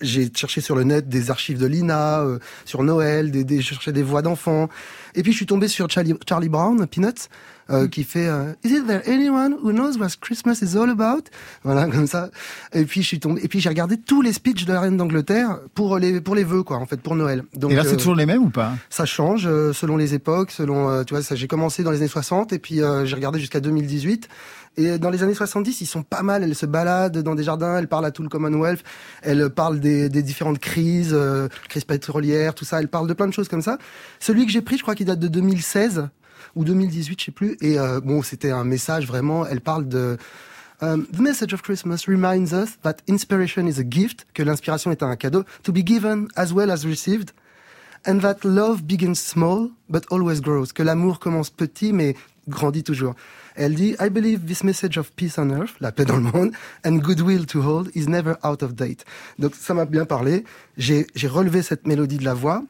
j'ai 0.00 0.30
cherché 0.34 0.60
sur 0.60 0.76
le 0.76 0.84
net 0.84 1.08
des 1.08 1.30
archives 1.30 1.58
de 1.58 1.66
Lina, 1.66 2.20
euh, 2.20 2.38
sur 2.64 2.82
Noël, 2.82 3.30
des, 3.30 3.44
des, 3.44 3.56
j'ai 3.56 3.74
cherché 3.74 3.92
des 3.92 4.02
voix 4.02 4.22
d'enfants. 4.22 4.68
Et 5.14 5.22
puis 5.22 5.32
je 5.32 5.36
suis 5.36 5.46
tombé 5.46 5.68
sur 5.68 5.90
Charlie, 5.90 6.14
Charlie 6.28 6.48
Brown, 6.48 6.86
Peanuts, 6.86 7.28
euh, 7.70 7.84
mm. 7.84 7.88
qui 7.88 8.04
fait 8.04 8.28
euh, 8.28 8.52
Is 8.64 8.70
it 8.70 8.86
there 8.86 9.02
anyone 9.06 9.56
who 9.62 9.72
knows 9.72 9.98
what 9.98 10.08
Christmas 10.20 10.62
is 10.62 10.76
all 10.76 10.90
about? 10.90 11.24
Voilà, 11.64 11.86
comme 11.86 12.06
ça. 12.06 12.30
Et 12.72 12.84
puis 12.84 13.02
je 13.02 13.06
suis 13.06 13.20
tombé. 13.20 13.40
Et 13.44 13.48
puis 13.48 13.60
j'ai 13.60 13.68
regardé 13.68 13.96
tous 13.96 14.22
les 14.22 14.32
speeches 14.32 14.64
de 14.64 14.72
la 14.72 14.80
reine 14.80 14.96
d'Angleterre 14.96 15.58
pour 15.74 15.98
les 15.98 16.20
pour 16.20 16.34
les 16.34 16.44
vœux, 16.44 16.62
quoi, 16.62 16.78
en 16.78 16.86
fait, 16.86 17.00
pour 17.00 17.14
Noël. 17.14 17.44
Donc, 17.54 17.70
et 17.70 17.74
là, 17.74 17.84
c'est 17.84 17.94
euh, 17.94 17.96
toujours 17.96 18.14
les 18.14 18.26
mêmes 18.26 18.42
ou 18.42 18.50
pas? 18.50 18.72
Ça 18.90 19.04
change 19.04 19.44
selon 19.72 19.96
les 19.96 20.14
époques, 20.14 20.50
selon. 20.50 21.04
tu 21.04 21.14
vois, 21.14 21.22
ça 21.22 21.34
j'ai 21.34 21.48
commencé 21.48 21.82
dans 21.82 21.90
les 21.90 21.98
années 21.98 22.08
60 22.08 22.52
et 22.52 22.58
puis 22.58 22.76
j'ai 23.04 23.14
regardé 23.14 23.38
jusqu'à 23.38 23.60
2018. 23.60 24.28
Et 24.76 24.98
dans 24.98 25.10
les 25.10 25.22
années 25.22 25.34
70, 25.34 25.80
ils 25.82 25.86
sont 25.86 26.02
pas 26.02 26.22
mal. 26.22 26.42
Elle 26.42 26.54
se 26.54 26.66
balade 26.66 27.18
dans 27.18 27.34
des 27.34 27.44
jardins, 27.44 27.76
elle 27.78 27.88
parle 27.88 28.06
à 28.06 28.10
tout 28.10 28.22
le 28.22 28.28
Commonwealth, 28.28 28.82
elle 29.22 29.50
parle 29.50 29.80
des, 29.80 30.08
des 30.08 30.22
différentes 30.22 30.58
crises, 30.58 31.12
euh, 31.12 31.48
crise 31.68 31.84
pétrolière, 31.84 32.54
tout 32.54 32.64
ça. 32.64 32.80
Elle 32.80 32.88
parle 32.88 33.06
de 33.06 33.12
plein 33.12 33.26
de 33.26 33.32
choses 33.32 33.48
comme 33.48 33.62
ça. 33.62 33.78
Celui 34.18 34.46
que 34.46 34.52
j'ai 34.52 34.62
pris, 34.62 34.78
je 34.78 34.82
crois 34.82 34.94
qu'il 34.94 35.06
date 35.06 35.18
de 35.18 35.28
2016 35.28 36.08
ou 36.54 36.64
2018, 36.64 37.20
je 37.20 37.24
sais 37.26 37.32
plus. 37.32 37.56
Et 37.60 37.78
euh, 37.78 38.00
bon, 38.00 38.22
c'était 38.22 38.50
un 38.50 38.64
message 38.64 39.06
vraiment. 39.06 39.46
Elle 39.46 39.60
parle 39.60 39.88
de 39.88 40.16
Um, 40.82 41.06
the 41.12 41.20
message 41.20 41.52
of 41.52 41.62
Christmas 41.62 42.08
reminds 42.08 42.52
us 42.52 42.76
that 42.82 42.96
inspiration 43.06 43.68
is 43.68 43.78
a 43.78 43.84
gift, 43.88 44.26
que 44.34 44.42
l'inspiration 44.42 44.90
est 44.90 45.04
un 45.04 45.14
cadeau, 45.14 45.44
to 45.62 45.70
be 45.70 45.84
given 45.84 46.26
as 46.34 46.52
well 46.52 46.72
as 46.72 46.84
received, 46.84 47.30
and 48.04 48.18
that 48.18 48.38
love 48.42 48.82
begins 48.82 49.14
small 49.14 49.70
but 49.88 50.04
always 50.10 50.40
grows, 50.40 50.72
que 50.72 50.82
l'amour 50.82 51.20
commence 51.20 51.50
petit 51.50 51.92
mais 51.92 52.16
grandit 52.48 52.82
toujours. 52.82 53.14
Elle 53.54 53.76
dit 53.76 53.94
I 54.00 54.08
believe 54.10 54.44
this 54.44 54.64
message 54.64 54.98
of 54.98 55.12
peace 55.12 55.38
on 55.38 55.50
earth, 55.50 55.76
la 55.80 55.92
paix 55.92 56.04
dans 56.04 56.16
le 56.16 56.22
monde, 56.22 56.50
and 56.84 56.96
goodwill 56.96 57.46
to 57.46 57.62
hold 57.62 57.88
is 57.94 58.08
never 58.08 58.34
out 58.42 58.64
of 58.64 58.74
date. 58.74 59.04
Donc 59.38 59.54
ça 59.54 59.74
m'a 59.74 59.84
bien 59.84 60.04
parlé. 60.04 60.44
J'ai 60.76 61.06
relevé 61.24 61.62
cette 61.62 61.86
mélodie 61.86 62.16
de 62.16 62.24
la 62.24 62.34
voix 62.34 62.64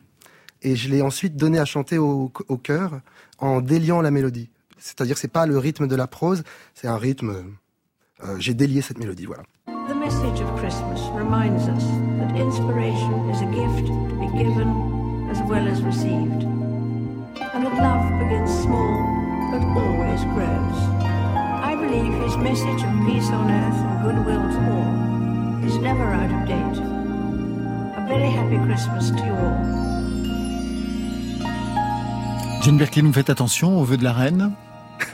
et 0.62 0.76
je 0.76 0.88
l'ai 0.88 1.02
ensuite 1.02 1.36
donné 1.36 1.58
à 1.58 1.64
chanter 1.64 1.98
au, 1.98 2.32
au 2.48 2.56
chœur 2.56 3.00
en 3.38 3.60
déliant 3.60 4.00
la 4.00 4.10
mélodie. 4.10 4.48
C'est-à-dire 4.78 5.18
c'est 5.18 5.28
pas 5.28 5.46
le 5.46 5.58
rythme 5.58 5.86
de 5.86 5.96
la 5.96 6.06
prose, 6.06 6.42
c'est 6.74 6.88
un 6.88 6.96
rythme. 6.96 7.34
Euh, 8.24 8.36
J'ai 8.38 8.54
délié 8.54 8.82
cette 8.82 8.98
mélodie, 8.98 9.26
voilà. 9.26 9.42
The 9.88 9.94
message 9.94 10.40
of 10.40 10.48
Christmas 10.60 11.00
reminds 11.14 11.66
us 11.68 11.84
that 12.18 12.36
inspiration 12.36 13.30
is 13.30 13.42
a 13.42 13.46
gift 13.46 13.86
to 13.86 14.14
be 14.20 14.28
given 14.38 15.28
as 15.30 15.40
well 15.48 15.66
as 15.66 15.82
received, 15.82 16.44
and 16.44 17.64
that 17.64 17.74
love 17.76 18.04
begins 18.20 18.50
small 18.62 18.94
but 19.50 19.62
always 19.76 20.22
grows. 20.34 20.78
I 21.62 21.74
believe 21.74 22.12
his 22.22 22.36
message 22.36 22.82
of 22.82 22.92
peace 23.06 23.28
on 23.30 23.50
earth 23.50 23.76
and 23.76 24.02
goodwill 24.04 24.46
to 24.54 24.60
all 24.70 25.66
is 25.66 25.76
never 25.78 26.04
out 26.04 26.30
of 26.30 26.46
date. 26.46 26.78
A 27.98 28.06
very 28.08 28.30
happy 28.30 28.58
Christmas 28.66 29.10
to 29.10 29.24
you 29.26 29.34
all. 29.34 29.81
Jane 32.62 32.76
Birkin, 32.76 33.02
vous 33.02 33.12
faites 33.12 33.28
attention 33.28 33.80
aux 33.80 33.82
vœux 33.82 33.96
de 33.96 34.04
la 34.04 34.12
reine? 34.12 34.52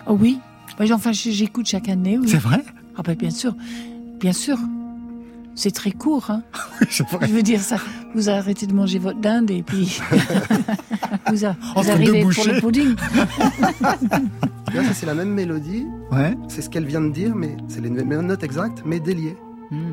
Oh 0.06 0.18
oui. 0.20 0.38
Enfin, 0.78 1.12
j'écoute 1.12 1.66
chaque 1.66 1.88
année. 1.88 2.18
Oui. 2.18 2.28
C'est 2.28 2.38
vrai? 2.38 2.62
Ah 2.94 3.02
ben 3.02 3.16
bien 3.16 3.30
sûr. 3.30 3.54
Bien 4.20 4.34
sûr. 4.34 4.58
C'est 5.54 5.70
très 5.70 5.92
court. 5.92 6.30
Hein. 6.30 6.42
je 6.90 7.02
veux 7.32 7.42
dire, 7.42 7.60
ça, 7.60 7.78
vous 8.14 8.28
arrêtez 8.28 8.66
de 8.66 8.74
manger 8.74 8.98
votre 8.98 9.18
dinde 9.20 9.50
et 9.50 9.62
puis 9.62 9.98
vous, 11.30 11.46
a, 11.46 11.56
vous 11.74 11.90
arrivez 11.90 12.20
pour 12.20 12.44
le 12.44 12.60
pudding. 12.60 12.94
C'est 14.92 15.06
la 15.06 15.14
même 15.14 15.32
mélodie. 15.32 15.86
Ouais. 16.12 16.36
C'est 16.48 16.60
ce 16.60 16.68
qu'elle 16.68 16.84
vient 16.84 17.00
de 17.00 17.10
dire, 17.10 17.34
mais 17.34 17.56
c'est 17.68 17.80
les 17.80 17.88
mêmes 17.88 18.26
notes 18.26 18.42
exactes, 18.42 18.82
mais 18.84 19.00
déliées. 19.00 19.36
Hmm. 19.70 19.92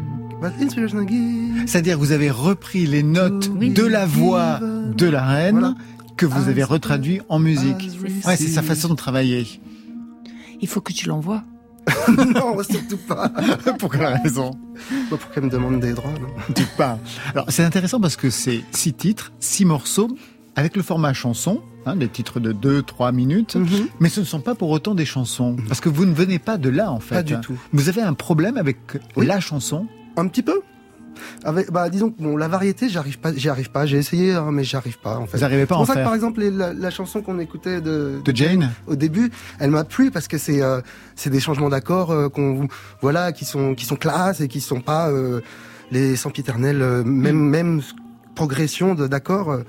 C'est-à-dire 1.65 1.97
vous 1.97 2.11
avez 2.11 2.29
repris 2.29 2.85
les 2.85 3.01
notes 3.01 3.49
oui. 3.55 3.69
de 3.71 3.83
la 3.83 4.05
voix 4.05 4.59
de 4.59 5.07
la 5.07 5.25
reine 5.25 5.59
voilà. 5.59 5.75
Que 6.17 6.25
vous 6.25 6.49
avez 6.49 6.63
retraduit 6.63 7.21
en 7.29 7.39
musique. 7.39 7.89
Ouais, 8.25 8.37
c'est 8.37 8.47
sa 8.47 8.61
façon 8.61 8.89
de 8.89 8.95
travailler. 8.95 9.47
Il 10.61 10.67
faut 10.67 10.81
que 10.81 10.93
tu 10.93 11.07
l'envoies. 11.07 11.43
non, 12.07 12.61
surtout 12.63 12.97
pas. 12.97 13.29
pour 13.79 13.91
quelle 13.91 14.05
raison 14.23 14.51
bah 15.11 15.17
Pour 15.17 15.29
qu'elle 15.29 15.43
me 15.43 15.49
demande 15.49 15.79
des 15.79 15.93
droits. 15.93 16.11
Tu 16.55 16.63
pas. 16.77 16.97
Alors 17.31 17.45
c'est 17.49 17.63
intéressant 17.63 17.99
parce 17.99 18.15
que 18.15 18.29
c'est 18.29 18.63
six 18.71 18.93
titres, 18.93 19.31
six 19.39 19.65
morceaux 19.65 20.09
avec 20.55 20.75
le 20.75 20.81
format 20.83 21.13
chanson, 21.13 21.61
hein, 21.85 21.95
des 21.95 22.07
titres 22.07 22.39
de 22.39 22.53
2-3 22.53 23.13
minutes, 23.13 23.55
mm 23.55 23.65
-hmm. 23.65 23.87
mais 23.99 24.09
ce 24.09 24.21
ne 24.21 24.25
sont 24.25 24.39
pas 24.39 24.55
pour 24.55 24.69
autant 24.69 24.95
des 24.95 25.05
chansons. 25.05 25.57
Parce 25.67 25.81
que 25.81 25.89
vous 25.89 26.05
ne 26.05 26.13
venez 26.13 26.39
pas 26.39 26.57
de 26.57 26.69
là 26.69 26.91
en 26.91 26.99
fait. 26.99 27.15
Pas 27.15 27.23
du 27.23 27.39
tout. 27.41 27.57
Vous 27.73 27.89
avez 27.89 28.01
un 28.01 28.13
problème 28.13 28.57
avec 28.57 28.77
oui. 29.17 29.25
la 29.25 29.39
chanson 29.39 29.87
Un 30.17 30.27
petit 30.27 30.43
peu. 30.43 30.61
Avec, 31.43 31.71
bah, 31.71 31.89
disons 31.89 32.09
que 32.11 32.21
bon, 32.21 32.37
la 32.37 32.47
variété, 32.47 32.89
j'arrive 32.89 33.19
pas, 33.19 33.33
j'y 33.33 33.49
arrive 33.49 33.71
pas. 33.71 33.85
J'ai 33.85 33.97
essayé, 33.97 34.33
hein, 34.33 34.49
mais 34.51 34.63
j'arrive 34.63 34.99
pas. 34.99 35.17
En 35.17 35.25
fait. 35.25 35.37
Vous 35.37 35.41
n'arrivez 35.43 35.65
pas 35.65 35.75
en 35.75 35.85
ça 35.85 35.93
faire. 35.93 36.03
Que, 36.03 36.07
par 36.07 36.15
exemple, 36.15 36.41
la, 36.43 36.73
la 36.73 36.89
chanson 36.89 37.21
qu'on 37.21 37.39
écoutait 37.39 37.81
de, 37.81 38.21
de, 38.25 38.31
de 38.31 38.35
Jane 38.35 38.71
au 38.87 38.95
début, 38.95 39.31
elle 39.59 39.71
m'a 39.71 39.83
plu 39.83 40.11
parce 40.11 40.27
que 40.27 40.37
c'est 40.37 40.61
euh, 40.61 40.81
c'est 41.15 41.29
des 41.29 41.39
changements 41.39 41.69
d'accords 41.69 42.11
euh, 42.11 42.29
qu'on 42.29 42.67
voilà 43.01 43.31
qui 43.31 43.45
sont 43.45 43.75
qui 43.75 43.85
sont 43.85 43.95
classe 43.95 44.41
et 44.41 44.47
qui 44.47 44.61
sont 44.61 44.81
pas 44.81 45.09
euh, 45.09 45.41
les 45.91 46.15
sempiternels, 46.15 46.81
euh, 46.81 47.03
même 47.03 47.37
même 47.39 47.81
progression 48.35 48.95
de- 48.95 49.07
d'accords. 49.07 49.59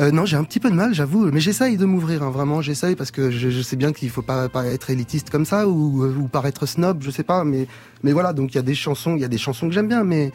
Euh, 0.00 0.10
non, 0.10 0.24
j'ai 0.26 0.36
un 0.36 0.44
petit 0.44 0.60
peu 0.60 0.70
de 0.70 0.74
mal, 0.74 0.94
j'avoue, 0.94 1.30
mais 1.32 1.40
j'essaye 1.40 1.76
de 1.76 1.84
m'ouvrir, 1.86 2.22
hein, 2.22 2.30
vraiment, 2.30 2.60
j'essaye 2.62 2.96
parce 2.96 3.10
que 3.10 3.30
je, 3.30 3.48
je 3.50 3.62
sais 3.62 3.76
bien 3.76 3.92
qu'il 3.92 4.10
faut 4.10 4.22
pas, 4.22 4.48
pas 4.48 4.66
être 4.66 4.90
élitiste 4.90 5.30
comme 5.30 5.44
ça 5.46 5.66
ou, 5.68 6.04
euh, 6.04 6.14
ou 6.14 6.28
paraître 6.28 6.66
snob, 6.66 7.02
je 7.02 7.10
sais 7.10 7.22
pas, 7.24 7.44
mais 7.44 7.66
mais 8.02 8.12
voilà, 8.12 8.32
donc 8.32 8.52
il 8.52 8.56
y 8.56 8.58
a 8.58 8.62
des 8.62 8.74
chansons, 8.74 9.14
il 9.16 9.20
y 9.22 9.24
a 9.24 9.28
des 9.28 9.38
chansons 9.38 9.68
que 9.68 9.74
j'aime 9.74 9.88
bien, 9.88 10.04
mais 10.04 10.32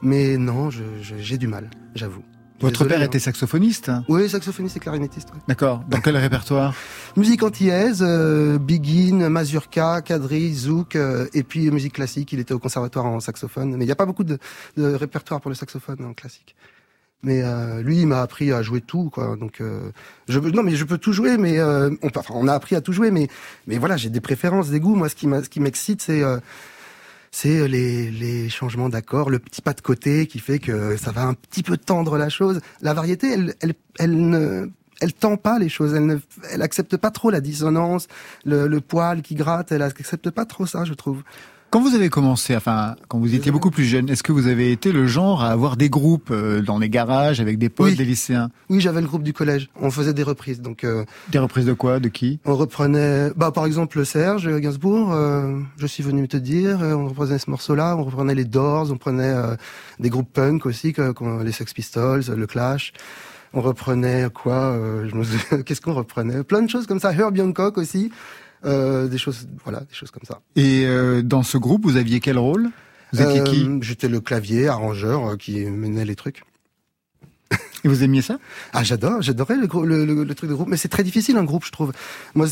mais 0.00 0.36
non, 0.38 0.70
je- 0.70 0.82
je- 1.02 1.14
j'ai 1.18 1.36
du 1.38 1.46
mal, 1.46 1.68
j'avoue. 1.94 2.22
Votre 2.60 2.72
Désolé, 2.84 2.90
père 2.90 3.00
hein. 3.00 3.06
était 3.06 3.18
saxophoniste 3.18 3.90
Oui, 4.08 4.28
saxophoniste 4.28 4.76
et 4.76 4.80
clarinettiste. 4.80 5.30
ouais. 5.34 5.40
D'accord. 5.48 5.82
Dans 5.88 6.00
quel 6.00 6.16
répertoire? 6.16 6.74
Musique 7.16 7.42
antillaise, 7.42 8.04
euh, 8.06 8.56
Begin, 8.56 9.28
Mazurka, 9.28 10.00
Kadri, 10.00 10.54
Zouk, 10.54 10.94
euh, 10.94 11.26
et 11.34 11.42
puis 11.42 11.68
musique 11.72 11.94
classique. 11.94 12.32
Il 12.32 12.38
était 12.38 12.54
au 12.54 12.60
conservatoire 12.60 13.04
en 13.06 13.18
saxophone, 13.18 13.70
mais 13.76 13.84
il 13.84 13.86
n'y 13.88 13.92
a 13.92 13.96
pas 13.96 14.06
beaucoup 14.06 14.22
de, 14.22 14.38
de 14.76 14.94
répertoire 14.94 15.40
pour 15.40 15.48
le 15.48 15.56
saxophone 15.56 16.04
en 16.04 16.14
classique. 16.14 16.54
Mais 17.24 17.42
euh, 17.44 17.82
lui, 17.82 18.00
il 18.00 18.06
m'a 18.08 18.20
appris 18.20 18.52
à 18.52 18.62
jouer 18.62 18.80
tout, 18.80 19.08
quoi. 19.10 19.36
Donc, 19.36 19.60
euh, 19.60 19.92
je 20.28 20.40
non, 20.40 20.64
mais 20.64 20.74
je 20.74 20.84
peux 20.84 20.98
tout 20.98 21.12
jouer, 21.12 21.36
mais 21.36 21.58
euh, 21.60 21.90
on, 22.02 22.08
enfin, 22.16 22.34
on 22.34 22.48
a 22.48 22.52
appris 22.52 22.74
à 22.74 22.80
tout 22.80 22.92
jouer, 22.92 23.12
mais 23.12 23.28
mais 23.68 23.78
voilà, 23.78 23.96
j'ai 23.96 24.10
des 24.10 24.20
préférences, 24.20 24.70
des 24.70 24.80
goûts. 24.80 24.96
Moi, 24.96 25.08
ce 25.08 25.14
qui 25.14 25.26
ce 25.28 25.48
qui 25.48 25.60
m'excite, 25.60 26.02
c'est 26.02 26.22
euh, 26.22 26.38
c'est 27.30 27.68
les, 27.68 28.10
les 28.10 28.48
changements 28.48 28.88
d'accords, 28.88 29.30
le 29.30 29.38
petit 29.38 29.62
pas 29.62 29.72
de 29.72 29.80
côté 29.80 30.26
qui 30.26 30.40
fait 30.40 30.58
que 30.58 30.96
ça 30.96 31.12
va 31.12 31.22
un 31.22 31.34
petit 31.34 31.62
peu 31.62 31.76
tendre 31.76 32.18
la 32.18 32.28
chose. 32.28 32.60
La 32.80 32.92
variété, 32.92 33.32
elle, 33.32 33.54
elle, 33.60 33.74
elle 34.00 34.28
ne, 34.28 34.68
elle 35.00 35.12
tend 35.12 35.36
pas 35.36 35.58
les 35.58 35.68
choses. 35.68 35.94
Elle 35.94 36.06
ne, 36.06 36.16
elle 36.50 36.62
accepte 36.62 36.96
pas 36.96 37.10
trop 37.10 37.30
la 37.30 37.40
dissonance, 37.40 38.08
le, 38.44 38.66
le 38.66 38.80
poil 38.80 39.22
qui 39.22 39.36
gratte. 39.36 39.70
Elle 39.72 39.82
accepte 39.82 40.30
pas 40.30 40.44
trop 40.44 40.66
ça, 40.66 40.84
je 40.84 40.94
trouve. 40.94 41.22
Quand 41.72 41.80
vous 41.80 41.94
avez 41.94 42.10
commencé, 42.10 42.54
enfin, 42.54 42.96
quand 43.08 43.18
vous 43.18 43.34
étiez 43.34 43.50
beaucoup 43.50 43.70
plus 43.70 43.84
jeune, 43.86 44.10
est-ce 44.10 44.22
que 44.22 44.30
vous 44.30 44.46
avez 44.46 44.72
été 44.72 44.92
le 44.92 45.06
genre 45.06 45.42
à 45.42 45.48
avoir 45.48 45.78
des 45.78 45.88
groupes 45.88 46.28
euh, 46.30 46.60
dans 46.60 46.78
les 46.78 46.90
garages 46.90 47.40
avec 47.40 47.56
des 47.56 47.70
potes, 47.70 47.92
Oui. 47.92 47.96
des 47.96 48.04
lycéens 48.04 48.50
Oui, 48.68 48.78
j'avais 48.82 49.00
le 49.00 49.06
groupe 49.06 49.22
du 49.22 49.32
collège. 49.32 49.70
On 49.80 49.90
faisait 49.90 50.12
des 50.12 50.22
reprises, 50.22 50.60
donc. 50.60 50.84
euh, 50.84 51.06
Des 51.30 51.38
reprises 51.38 51.64
de 51.64 51.72
quoi 51.72 51.98
De 51.98 52.08
qui? 52.10 52.40
On 52.44 52.56
reprenait, 52.56 53.30
bah 53.36 53.52
par 53.52 53.64
exemple 53.64 54.04
Serge 54.04 54.54
Gainsbourg, 54.60 55.12
euh, 55.14 55.60
je 55.78 55.86
suis 55.86 56.02
venu 56.02 56.28
te 56.28 56.36
dire, 56.36 56.82
euh, 56.82 56.92
on 56.92 57.08
reprenait 57.08 57.38
ce 57.38 57.48
morceau-là, 57.48 57.96
on 57.96 58.02
reprenait 58.04 58.34
les 58.34 58.44
Doors, 58.44 58.90
on 58.92 58.98
prenait 58.98 59.32
euh, 59.34 59.56
des 59.98 60.10
groupes 60.10 60.30
punk 60.30 60.66
aussi, 60.66 60.92
que- 60.92 61.12
comme 61.12 61.42
les 61.42 61.52
Sex 61.52 61.72
Pistols, 61.72 62.24
le 62.36 62.46
Clash. 62.46 62.92
On 63.54 63.60
reprenait 63.62 64.28
quoi 64.32 64.54
euh, 64.72 65.08
je 65.10 65.14
me 65.14 65.24
souviens- 65.24 65.62
Qu'est-ce 65.64 65.80
qu'on 65.80 65.94
reprenait? 65.94 66.42
Plein 66.42 66.60
de 66.60 66.68
choses 66.68 66.86
comme 66.86 67.00
ça. 67.00 67.12
Herbie 67.14 67.40
Hancock 67.40 67.78
aussi, 67.78 68.10
euh, 68.64 69.08
des 69.08 69.18
choses, 69.18 69.48
voilà, 69.64 69.80
des 69.80 69.94
choses 69.94 70.10
comme 70.10 70.24
ça. 70.26 70.40
Et 70.56 70.84
euh, 70.86 71.22
dans 71.22 71.42
ce 71.42 71.58
groupe, 71.58 71.84
vous 71.84 71.96
aviez 71.96 72.20
quel 72.20 72.38
rôle? 72.38 72.70
Vous 73.12 73.20
étiez 73.20 73.40
Euh, 73.40 73.44
qui? 73.44 73.68
J'étais 73.82 74.08
le 74.08 74.20
clavier 74.20 74.68
arrangeur 74.68 75.32
euh, 75.32 75.36
qui 75.36 75.64
menait 75.66 76.04
les 76.04 76.16
trucs. 76.16 76.42
Et 77.84 77.88
vous 77.88 78.02
aimiez 78.04 78.22
ça? 78.22 78.38
Ah, 78.72 78.84
j'adore, 78.84 79.20
j'adorais 79.22 79.56
le, 79.56 79.66
le, 79.84 80.04
le- 80.06 80.24
le 80.24 80.34
truc 80.34 80.48
de 80.48 80.54
groupe, 80.54 80.68
mais 80.68 80.76
c'est 80.76 80.88
très 80.88 81.02
difficile 81.02 81.36
un 81.36 81.44
groupe, 81.44 81.64
je 81.64 81.72
trouve. 81.72 81.92
Moi, 82.34 82.46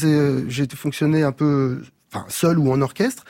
j'ai 0.48 0.66
fonctionné 0.74 1.22
un 1.22 1.32
peu, 1.32 1.82
enfin, 2.12 2.26
seul 2.28 2.58
ou 2.58 2.70
en 2.72 2.80
orchestre, 2.82 3.24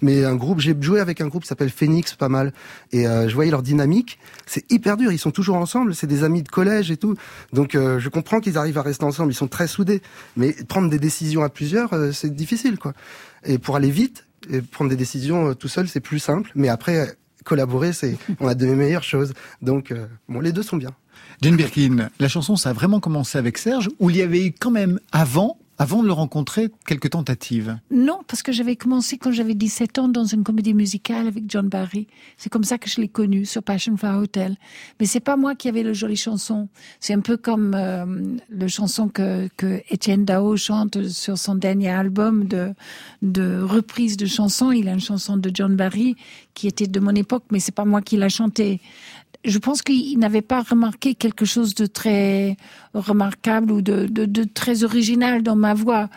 mais 0.00 0.24
un 0.24 0.34
groupe, 0.34 0.60
j'ai 0.60 0.76
joué 0.80 1.00
avec 1.00 1.20
un 1.20 1.28
groupe 1.28 1.42
qui 1.42 1.48
s'appelle 1.48 1.70
Phoenix, 1.70 2.14
pas 2.14 2.28
mal, 2.28 2.52
et 2.92 3.06
euh, 3.06 3.28
je 3.28 3.34
voyais 3.34 3.50
leur 3.50 3.62
dynamique. 3.62 4.18
C'est 4.46 4.70
hyper 4.70 4.96
dur, 4.96 5.12
ils 5.12 5.18
sont 5.18 5.30
toujours 5.30 5.56
ensemble, 5.56 5.94
c'est 5.94 6.06
des 6.06 6.24
amis 6.24 6.42
de 6.42 6.48
collège 6.48 6.90
et 6.90 6.96
tout, 6.96 7.14
donc 7.52 7.74
euh, 7.74 7.98
je 7.98 8.08
comprends 8.08 8.40
qu'ils 8.40 8.58
arrivent 8.58 8.78
à 8.78 8.82
rester 8.82 9.04
ensemble, 9.04 9.32
ils 9.32 9.36
sont 9.36 9.48
très 9.48 9.66
soudés, 9.66 10.02
mais 10.36 10.52
prendre 10.68 10.90
des 10.90 10.98
décisions 10.98 11.42
à 11.42 11.48
plusieurs, 11.48 11.92
euh, 11.92 12.12
c'est 12.12 12.34
difficile, 12.34 12.78
quoi. 12.78 12.92
Et 13.44 13.58
pour 13.58 13.76
aller 13.76 13.90
vite, 13.90 14.26
et 14.50 14.60
prendre 14.60 14.90
des 14.90 14.96
décisions 14.96 15.50
euh, 15.50 15.54
tout 15.54 15.68
seul, 15.68 15.88
c'est 15.88 16.00
plus 16.00 16.18
simple, 16.18 16.50
mais 16.54 16.68
après. 16.68 17.16
Collaborer, 17.44 17.92
c'est, 17.92 18.16
on 18.40 18.48
a 18.48 18.56
de 18.56 18.66
meilleures 18.66 19.04
choses. 19.04 19.32
Donc, 19.62 19.92
euh, 19.92 20.06
bon, 20.28 20.40
les 20.40 20.50
deux 20.50 20.64
sont 20.64 20.76
bien. 20.76 20.90
Jane 21.42 21.54
Birkin, 21.54 22.08
la 22.18 22.26
chanson, 22.26 22.56
ça 22.56 22.70
a 22.70 22.72
vraiment 22.72 22.98
commencé 22.98 23.38
avec 23.38 23.56
Serge, 23.56 23.88
ou 24.00 24.10
il 24.10 24.16
y 24.16 24.22
avait 24.22 24.46
eu 24.46 24.52
quand 24.52 24.72
même 24.72 24.98
avant, 25.12 25.56
avant 25.78 26.02
de 26.02 26.06
le 26.06 26.12
rencontrer, 26.12 26.70
quelques 26.86 27.10
tentatives? 27.10 27.78
Non, 27.90 28.20
parce 28.26 28.42
que 28.42 28.52
j'avais 28.52 28.76
commencé 28.76 29.18
quand 29.18 29.30
j'avais 29.30 29.54
17 29.54 29.98
ans 29.98 30.08
dans 30.08 30.24
une 30.24 30.42
comédie 30.42 30.74
musicale 30.74 31.26
avec 31.26 31.44
John 31.48 31.68
Barry. 31.68 32.06
C'est 32.36 32.50
comme 32.50 32.64
ça 32.64 32.78
que 32.78 32.88
je 32.88 33.00
l'ai 33.00 33.08
connu 33.08 33.44
sur 33.44 33.62
Passion 33.62 33.96
for 33.96 34.16
Hotel. 34.16 34.56
Mais 35.00 35.06
c'est 35.06 35.20
pas 35.20 35.36
moi 35.36 35.54
qui 35.54 35.68
avais 35.68 35.82
le 35.82 35.92
joli 35.92 36.16
chanson. 36.16 36.68
C'est 37.00 37.14
un 37.14 37.20
peu 37.20 37.36
comme 37.36 37.74
euh, 37.74 38.06
le 38.48 38.68
chanson 38.68 39.08
que, 39.08 39.48
que 39.56 39.82
Étienne 39.90 40.24
Dao 40.24 40.56
chante 40.56 41.08
sur 41.08 41.36
son 41.38 41.54
dernier 41.54 41.90
album 41.90 42.44
de, 42.44 42.72
de 43.22 43.60
reprise 43.60 44.16
de 44.16 44.26
chansons. 44.26 44.72
Il 44.72 44.88
a 44.88 44.92
une 44.92 45.00
chanson 45.00 45.36
de 45.36 45.50
John 45.52 45.76
Barry 45.76 46.16
qui 46.54 46.66
était 46.66 46.86
de 46.86 47.00
mon 47.00 47.14
époque, 47.14 47.44
mais 47.50 47.60
c'est 47.60 47.74
pas 47.74 47.84
moi 47.84 48.00
qui 48.00 48.16
l'a 48.16 48.30
chantée. 48.30 48.80
Je 49.46 49.58
pense 49.58 49.80
qu'il 49.80 50.18
n'avait 50.18 50.42
pas 50.42 50.62
remarqué 50.62 51.14
quelque 51.14 51.44
chose 51.44 51.76
de 51.76 51.86
très 51.86 52.56
remarquable 52.94 53.70
ou 53.70 53.80
de, 53.80 54.44
très 54.52 54.82
original 54.82 55.44
dans 55.44 55.54
ma 55.54 55.72
voix. 55.72 56.10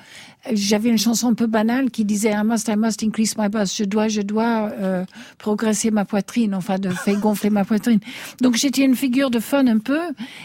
J'avais 0.51 0.89
une 0.89 0.97
chanson 0.97 1.27
un 1.27 1.33
peu 1.35 1.45
banale 1.45 1.91
qui 1.91 2.05
disait 2.05 2.31
I 2.31 2.41
must, 2.43 2.67
I 2.69 2.75
must 2.75 3.03
increase 3.03 3.37
my 3.37 3.47
bass. 3.47 3.77
Je 3.77 3.83
dois, 3.83 4.07
je 4.07 4.21
dois 4.21 4.71
euh, 4.71 5.05
progresser 5.37 5.91
ma 5.91 6.05
poitrine, 6.05 6.55
enfin 6.55 6.79
de 6.79 6.89
faire 6.89 7.19
gonfler 7.19 7.51
ma 7.51 7.65
poitrine. 7.65 7.99
Donc 8.41 8.55
j'étais 8.55 8.83
une 8.83 8.95
figure 8.95 9.29
de 9.29 9.39
fun 9.39 9.67
un 9.67 9.77
peu 9.77 9.99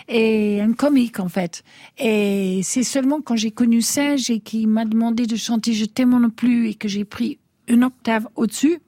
et 0.08 0.60
un 0.60 0.74
comique 0.74 1.20
en 1.20 1.28
fait. 1.30 1.62
Et 1.96 2.60
c'est 2.64 2.82
seulement 2.82 3.22
quand 3.22 3.36
j'ai 3.36 3.50
connu 3.50 3.80
Serge 3.80 4.28
et 4.28 4.40
qu'il 4.40 4.68
m'a 4.68 4.84
demandé 4.84 5.24
de 5.26 5.36
chanter 5.36 5.72
Je 5.72 5.86
t'aime 5.86 6.10
non 6.10 6.28
plus 6.28 6.68
et 6.68 6.74
que 6.74 6.88
j'ai 6.88 7.06
pris 7.06 7.38
une 7.66 7.84
octave 7.84 8.28
au-dessus 8.36 8.80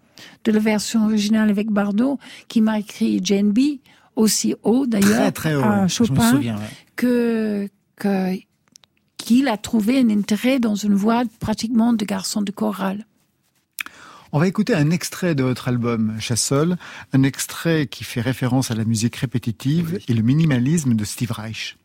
de 0.47 0.53
la 0.53 0.61
version 0.61 1.05
originale 1.05 1.51
avec 1.51 1.70
Bardot, 1.70 2.18
qui 2.49 2.61
m'a 2.61 2.78
écrit 2.78 3.20
Jane 3.22 3.51
B, 3.53 3.80
aussi 4.14 4.55
haut 4.62 4.86
d'ailleurs, 4.86 5.32
Très, 5.32 5.32
très 5.32 5.55
haut, 5.57 5.62
à 5.62 5.82
ouais. 5.82 5.88
Je 5.88 6.03
me 6.03 6.07
Chopin, 6.07 6.30
souviens, 6.30 6.57
ouais. 6.57 6.62
que, 6.94 7.68
que 7.97 8.38
qu'il 9.18 9.49
a 9.49 9.57
trouvé 9.57 9.99
un 9.99 10.09
intérêt 10.11 10.61
dans 10.61 10.76
une 10.76 10.94
voix 10.94 11.24
pratiquement 11.40 11.92
de 11.92 12.05
garçon 12.05 12.42
de 12.42 12.53
chorale. 12.53 13.07
On 14.32 14.38
va 14.38 14.47
écouter 14.47 14.74
un 14.74 14.90
extrait 14.90 15.34
de 15.34 15.42
votre 15.42 15.68
album 15.68 16.14
Chassol, 16.20 16.76
un 17.12 17.22
extrait 17.22 17.86
qui 17.86 18.05
fait 18.05 18.20
référence 18.20 18.70
à 18.70 18.74
la 18.74 18.84
musique 18.84 19.16
répétitive 19.16 19.99
et 20.09 20.14
le 20.14 20.22
minimalisme 20.22 20.94
de 20.94 21.05
Steve 21.05 21.32
Reich. 21.32 21.76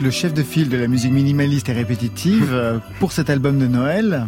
Le 0.00 0.10
chef 0.10 0.32
de 0.32 0.42
file 0.42 0.70
de 0.70 0.78
la 0.78 0.88
musique 0.88 1.12
minimaliste 1.12 1.68
et 1.68 1.74
répétitive 1.74 2.48
euh, 2.52 2.78
pour 2.98 3.12
cet 3.12 3.28
album 3.28 3.58
de 3.58 3.66
Noël, 3.66 4.26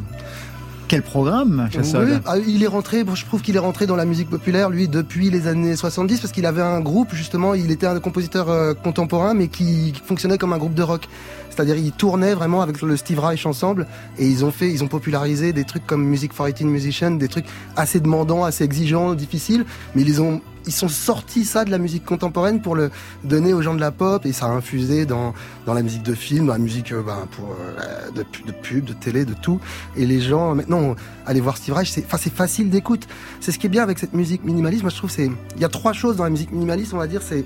quel 0.89 1.01
programme, 1.01 1.69
Chassol 1.73 2.07
Oui, 2.07 2.19
ah, 2.27 2.37
il 2.37 2.63
est 2.63 2.67
rentré, 2.67 3.03
bon, 3.03 3.15
je 3.15 3.25
trouve 3.25 3.41
qu'il 3.41 3.57
est 3.57 3.61
rentré 3.61 3.87
dans 3.87 3.97
la 3.97 4.05
musique 4.05 4.29
populaire, 4.29 4.69
lui, 4.69 4.89
depuis 4.89 5.31
les 5.31 5.47
années 5.47 5.75
70, 5.75 6.21
parce 6.21 6.35
qu'il 6.35 6.45
avait 6.45 6.61
un 6.61 6.81
groupe, 6.81 7.15
justement, 7.15 7.55
il 7.55 7.71
était 7.71 7.87
un 7.87 7.99
compositeur 7.99 8.51
euh, 8.51 8.75
contemporain, 8.75 9.33
mais 9.33 9.49
qui 9.49 9.95
fonctionnait 10.05 10.37
comme 10.37 10.53
un 10.53 10.59
groupe 10.59 10.75
de 10.75 10.83
rock. 10.83 11.09
C'est-à-dire, 11.49 11.77
il 11.77 11.93
tournait 11.93 12.35
vraiment 12.35 12.61
avec 12.61 12.83
le 12.83 12.97
Steve 12.99 13.21
Reich 13.21 13.47
ensemble, 13.47 13.87
et 14.19 14.29
ils 14.29 14.45
ont 14.45 14.51
fait, 14.51 14.71
ils 14.71 14.85
ont 14.85 14.89
popularisé 14.89 15.55
des 15.55 15.65
trucs 15.65 15.87
comme 15.87 16.05
Music 16.05 16.35
for 16.35 16.47
18 16.47 16.67
Musicians, 16.67 17.13
des 17.13 17.29
trucs 17.29 17.47
assez 17.75 18.01
demandants, 18.01 18.45
assez 18.45 18.65
exigeants, 18.65 19.15
difficiles, 19.15 19.65
mais 19.95 20.03
ils 20.03 20.21
ont, 20.21 20.43
ils 20.67 20.73
sont 20.73 20.89
sortis 20.89 21.45
ça 21.45 21.65
de 21.65 21.71
la 21.71 21.79
musique 21.79 22.05
contemporaine 22.05 22.61
pour 22.63 22.75
le 22.77 22.91
donner 23.23 23.53
aux 23.53 23.63
gens 23.63 23.75
de 23.75 23.81
la 23.81 23.91
pop, 23.91 24.25
et 24.27 24.33
ça 24.33 24.47
a 24.47 24.49
infusé 24.51 25.05
dans, 25.07 25.35
dans 25.67 25.75
la 25.75 25.83
musique 25.83 26.03
de 26.03 26.15
film, 26.15 26.47
dans 26.47 26.53
la 26.55 26.59
musique 26.59 26.93
euh, 26.93 27.03
ben, 27.03 27.27
pour, 27.33 27.51
euh, 27.51 28.11
de, 28.13 28.23
pu- 28.23 28.43
de 28.45 28.53
pub, 28.53 28.85
de 28.85 28.93
télé, 28.95 29.25
de 29.25 29.35
tout. 29.35 29.61
Et 29.97 30.07
les 30.07 30.21
gens, 30.21 30.55
maintenant, 30.55 30.97
aller 31.27 31.41
voir 31.41 31.57
Steve 31.57 31.75
Reich, 31.75 31.91
c'est, 31.91 32.07
facile 32.35 32.71
d'écoute. 32.71 33.07
C'est 33.41 33.53
ce 33.53 33.59
qui 33.59 33.67
est 33.67 33.71
bien 33.71 33.83
avec 33.83 33.99
cette 33.99 34.15
musique 34.15 34.45
minimaliste. 34.45 34.83
Moi, 34.83 34.91
je 34.91 34.97
trouve, 34.97 35.11
c'est, 35.11 35.31
il 35.57 35.61
y 35.61 35.65
a 35.65 35.69
trois 35.69 35.93
choses 35.93 36.17
dans 36.17 36.25
la 36.25 36.31
musique 36.31 36.51
minimaliste, 36.53 36.95
on 36.95 36.99
va 36.99 37.07
dire, 37.07 37.23
c'est 37.23 37.45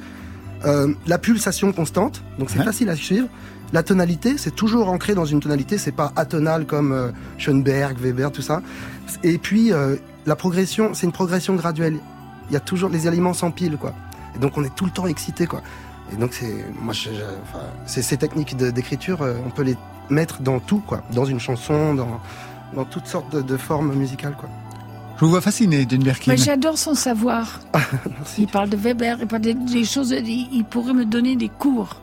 euh, 0.65 0.93
la 1.07 1.19
pulsation 1.19 1.73
constante, 1.73 2.23
donc 2.39 2.51
c'est 2.51 2.59
Ouais. 2.59 2.65
facile 2.65 2.89
à 2.89 2.97
suivre. 2.97 3.29
La 3.73 3.83
tonalité, 3.83 4.39
c'est 4.39 4.55
toujours 4.55 4.89
ancré 4.89 5.15
dans 5.15 5.27
une 5.27 5.41
tonalité, 5.41 5.77
c'est 5.77 5.93
pas 5.93 6.13
atonal 6.17 6.65
comme 6.67 6.93
euh, 6.93 7.11
Schoenberg, 7.37 7.99
Weber, 8.01 8.33
tout 8.33 8.41
ça. 8.43 8.63
Et 9.23 9.37
puis 9.39 9.73
euh, 9.73 9.97
la 10.25 10.37
progression, 10.37 10.95
c'est 10.95 11.05
une 11.05 11.13
progression 11.13 11.55
graduelle. 11.55 11.99
Il 12.51 12.55
y 12.55 12.57
a 12.57 12.61
toujours 12.61 12.89
les 12.91 13.07
éléments 13.07 13.35
s'empilent, 13.35 13.77
quoi. 13.77 13.93
Et 14.35 14.39
donc 14.39 14.57
on 14.57 14.65
est 14.65 14.75
tout 14.75 14.85
le 14.85 14.91
temps 14.91 15.07
excité, 15.07 15.47
quoi. 15.47 15.63
Et 16.13 16.17
donc 16.17 16.33
c'est, 16.33 16.65
moi, 16.81 16.93
je- 16.95 17.11
je- 17.11 17.23
enfin, 17.43 17.65
c'est 17.87 18.03
ces 18.03 18.17
techniques 18.17 18.57
d'écriture, 18.57 19.23
euh, 19.23 19.35
on 19.47 19.51
peut 19.51 19.63
les 19.63 19.77
mettre 20.11 20.41
dans 20.41 20.59
tout, 20.59 20.79
quoi, 20.87 21.03
dans 21.13 21.25
une 21.27 21.41
chanson, 21.41 21.95
dans 21.95 22.21
dans 22.75 22.85
toutes 22.85 23.07
sortes 23.07 23.33
de, 23.35 23.41
de 23.41 23.57
formes 23.57 23.95
musicales, 23.95 24.35
quoi. 24.39 24.49
Je 25.17 25.25
vous 25.25 25.31
vois 25.33 25.41
fasciné, 25.41 25.85
Jane 25.89 26.03
Birkin. 26.05 26.31
Mais 26.31 26.37
j'adore 26.37 26.79
son 26.79 26.95
savoir. 26.95 27.59
il 28.39 28.47
parle 28.47 28.69
de 28.69 28.77
Weber, 28.77 29.17
il 29.21 29.27
parle 29.27 29.43
des, 29.43 29.55
des 29.55 29.85
choses, 29.85 30.11
il, 30.17 30.49
il 30.53 30.65
pourrait 30.65 30.93
me 30.93 31.05
donner 31.05 31.35
des 31.35 31.49
cours 31.49 31.97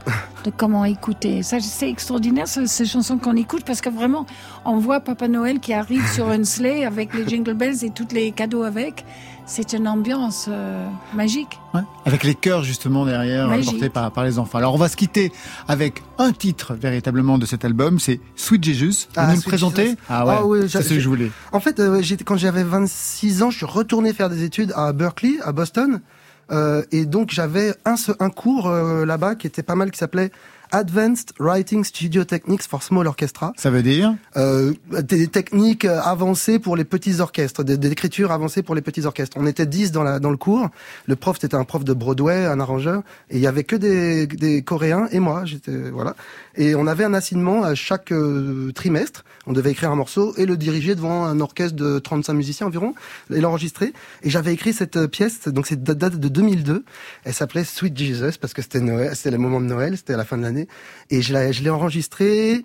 de 0.43 0.49
comment 0.51 0.83
écouter. 0.83 1.41
Ça, 1.43 1.59
c'est 1.61 1.89
extraordinaire, 1.89 2.47
ce- 2.47 2.65
ces 2.65 2.85
chansons 2.85 3.17
qu'on 3.17 3.35
écoute, 3.37 3.63
parce 3.63 3.79
que 3.79 3.89
vraiment, 3.89 4.25
on 4.65 4.77
voit 4.79 4.99
Papa 4.99 5.27
Noël 5.29 5.59
qui 5.61 5.71
arrive 5.71 6.05
sur 6.11 6.29
un 6.29 6.43
sleigh 6.55 6.83
avec 6.83 7.13
les 7.13 7.25
jingle 7.27 7.53
bells 7.53 7.85
et 7.85 7.89
tous 7.91 8.07
les 8.11 8.31
cadeaux 8.31 8.63
avec. 8.63 9.05
C'est 9.47 9.73
une 9.73 9.87
ambiance 9.87 10.47
euh, 10.49 10.87
magique. 11.13 11.59
Ouais, 11.75 11.81
Avec 12.05 12.23
les 12.23 12.33
chœurs 12.33 12.63
justement 12.63 13.05
derrière, 13.05 13.47
Magique. 13.47 13.71
portés 13.71 13.89
par, 13.89 14.11
par 14.11 14.23
les 14.23 14.39
enfants. 14.39 14.57
Alors 14.57 14.73
on 14.73 14.77
va 14.77 14.89
se 14.89 14.95
quitter 14.97 15.31
avec 15.67 16.01
un 16.17 16.31
titre 16.31 16.73
véritablement 16.73 17.37
de 17.37 17.45
cet 17.45 17.63
album, 17.63 17.99
c'est 17.99 18.19
Sweet 18.35 18.63
Jesus. 18.63 19.05
Vous 19.07 19.13
Ah, 19.15 19.27
nous 19.29 19.35
le 19.35 19.41
présentez 19.43 19.83
Jesus. 19.85 19.97
Ah 20.09 20.25
ouais, 20.25 20.39
oui, 20.43 20.61
ça 20.63 20.67
j'a- 20.67 20.81
c'est 20.81 20.89
ce 20.89 20.93
que 20.95 20.99
je 20.99 21.07
voulais. 21.09 21.31
En 21.51 21.59
fait, 21.59 21.79
euh, 21.79 22.01
j'étais- 22.01 22.23
quand 22.23 22.37
j'avais 22.37 22.63
26 22.63 23.43
ans, 23.43 23.51
je 23.51 23.57
suis 23.57 23.65
retourné 23.67 24.13
faire 24.13 24.29
des 24.31 24.43
études 24.43 24.73
à 24.75 24.91
Berkeley, 24.93 25.35
à 25.43 25.51
Boston. 25.51 26.01
Euh, 26.51 26.83
et 26.91 27.05
donc 27.05 27.29
j'avais 27.31 27.73
un, 27.85 27.95
un 28.19 28.29
cours 28.29 28.67
euh, 28.67 29.03
là-bas 29.05 29.35
qui 29.35 29.47
était 29.47 29.63
pas 29.63 29.75
mal, 29.75 29.89
qui 29.91 29.97
s'appelait 29.99 30.31
Advanced 30.71 31.33
Writing 31.39 31.83
Studio 31.83 32.23
Techniques 32.23 32.63
for 32.63 32.83
Small 32.83 33.07
Orchestra. 33.07 33.53
Ça 33.57 33.69
veut 33.69 33.83
dire 33.83 34.15
euh, 34.37 34.73
des 35.01 35.27
techniques 35.27 35.85
euh, 35.85 36.01
avancées 36.01 36.59
pour 36.59 36.75
les 36.75 36.83
petits 36.83 37.19
orchestres, 37.19 37.63
des, 37.63 37.77
des 37.77 37.91
écritures 37.91 38.31
avancées 38.31 38.63
pour 38.63 38.75
les 38.75 38.81
petits 38.81 39.05
orchestres. 39.05 39.37
On 39.39 39.47
était 39.47 39.65
10 39.65 39.91
dans, 39.91 40.03
la, 40.03 40.19
dans 40.19 40.31
le 40.31 40.37
cours. 40.37 40.69
Le 41.07 41.15
prof, 41.15 41.37
c'était 41.39 41.55
un 41.55 41.63
prof 41.63 41.83
de 41.83 41.93
Broadway, 41.93 42.45
un 42.45 42.59
arrangeur, 42.59 43.03
et 43.29 43.37
il 43.37 43.41
y 43.41 43.47
avait 43.47 43.63
que 43.63 43.75
des, 43.75 44.27
des 44.27 44.61
Coréens 44.61 45.07
et 45.11 45.19
moi. 45.19 45.45
J'étais 45.45 45.89
voilà. 45.89 46.15
Et 46.57 46.75
on 46.75 46.87
avait 46.87 47.03
un 47.03 47.13
assignement 47.13 47.63
à 47.63 47.75
chaque 47.75 48.11
euh, 48.11 48.71
trimestre. 48.73 49.25
On 49.45 49.53
devait 49.53 49.71
écrire 49.71 49.91
un 49.91 49.95
morceau 49.95 50.33
et 50.37 50.45
le 50.45 50.57
diriger 50.57 50.95
devant 50.95 51.25
un 51.25 51.39
orchestre 51.39 51.75
de 51.75 51.99
35 51.99 52.33
musiciens 52.33 52.67
environ 52.67 52.95
et 53.33 53.41
l'enregistrer. 53.41 53.93
Et 54.23 54.29
j'avais 54.29 54.53
écrit 54.53 54.73
cette 54.73 54.97
euh, 54.97 55.07
pièce, 55.07 55.47
donc 55.47 55.67
c'est 55.67 55.83
date 55.83 55.97
date 55.97 56.19
de 56.19 56.27
2002. 56.27 56.83
Elle 57.23 57.33
s'appelait 57.33 57.63
Sweet 57.63 57.97
Jesus 57.97 58.37
parce 58.39 58.53
que 58.53 58.61
c'était 58.61 58.79
Noël, 58.79 59.15
c'était 59.15 59.31
le 59.31 59.37
moment 59.37 59.59
de 59.59 59.65
Noël, 59.65 59.97
c'était 59.97 60.13
à 60.13 60.17
la 60.17 60.25
fin 60.25 60.37
de 60.37 60.43
l'année. 60.43 60.54
Et 61.09 61.21
je 61.21 61.63
l'ai 61.63 61.69
enregistrée. 61.69 62.63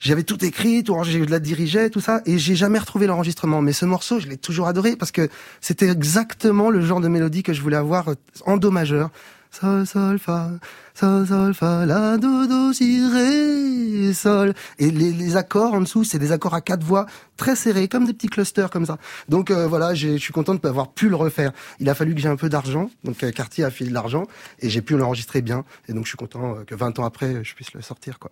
J'avais 0.00 0.22
tout 0.22 0.44
écrit, 0.44 0.84
tout, 0.84 0.96
je 1.02 1.18
la 1.24 1.40
dirigeais, 1.40 1.90
tout 1.90 2.00
ça, 2.00 2.22
et 2.24 2.38
j'ai 2.38 2.54
jamais 2.54 2.78
retrouvé 2.78 3.08
l'enregistrement. 3.08 3.62
Mais 3.62 3.72
ce 3.72 3.84
morceau, 3.84 4.20
je 4.20 4.28
l'ai 4.28 4.36
toujours 4.36 4.68
adoré 4.68 4.94
parce 4.94 5.10
que 5.10 5.28
c'était 5.60 5.88
exactement 5.88 6.70
le 6.70 6.80
genre 6.80 7.00
de 7.00 7.08
mélodie 7.08 7.42
que 7.42 7.52
je 7.52 7.60
voulais 7.60 7.76
avoir 7.76 8.10
en 8.46 8.58
do 8.58 8.70
majeur. 8.70 9.10
Sol, 9.50 9.86
sol, 9.86 10.18
fa, 10.18 10.50
sol, 10.94 11.26
sol, 11.26 11.54
fa, 11.54 11.86
la, 11.86 12.16
do, 12.18 12.46
do, 12.46 12.72
si, 12.72 13.00
ré, 13.06 14.12
sol. 14.12 14.54
Et 14.78 14.90
les, 14.90 15.36
accords 15.36 15.74
en 15.74 15.80
dessous, 15.80 16.04
c'est 16.04 16.18
des 16.18 16.32
accords 16.32 16.54
à 16.54 16.60
quatre 16.60 16.84
voix, 16.84 17.06
très 17.36 17.56
serrés, 17.56 17.88
comme 17.88 18.04
des 18.04 18.12
petits 18.12 18.28
clusters 18.28 18.70
comme 18.70 18.86
ça. 18.86 18.98
Donc 19.28 19.50
euh, 19.50 19.66
voilà, 19.66 19.94
je 19.94 20.16
suis 20.16 20.32
content 20.32 20.54
de 20.54 20.66
avoir 20.66 20.92
pu 20.92 21.08
le 21.08 21.16
refaire. 21.16 21.52
Il 21.80 21.88
a 21.88 21.94
fallu 21.94 22.14
que 22.14 22.20
j'ai 22.20 22.28
un 22.28 22.36
peu 22.36 22.48
d'argent, 22.48 22.90
donc 23.04 23.22
euh, 23.22 23.30
Cartier 23.30 23.64
a 23.64 23.70
filé 23.70 23.90
de 23.90 23.94
l'argent, 23.94 24.26
et 24.60 24.68
j'ai 24.68 24.82
pu 24.82 24.96
l'enregistrer 24.96 25.42
bien. 25.42 25.64
Et 25.88 25.92
donc 25.92 26.04
je 26.04 26.10
suis 26.10 26.18
content 26.18 26.56
euh, 26.56 26.64
que 26.64 26.74
20 26.74 26.98
ans 26.98 27.04
après, 27.04 27.42
je 27.42 27.54
puisse 27.54 27.72
le 27.72 27.80
sortir, 27.80 28.18
quoi. 28.18 28.30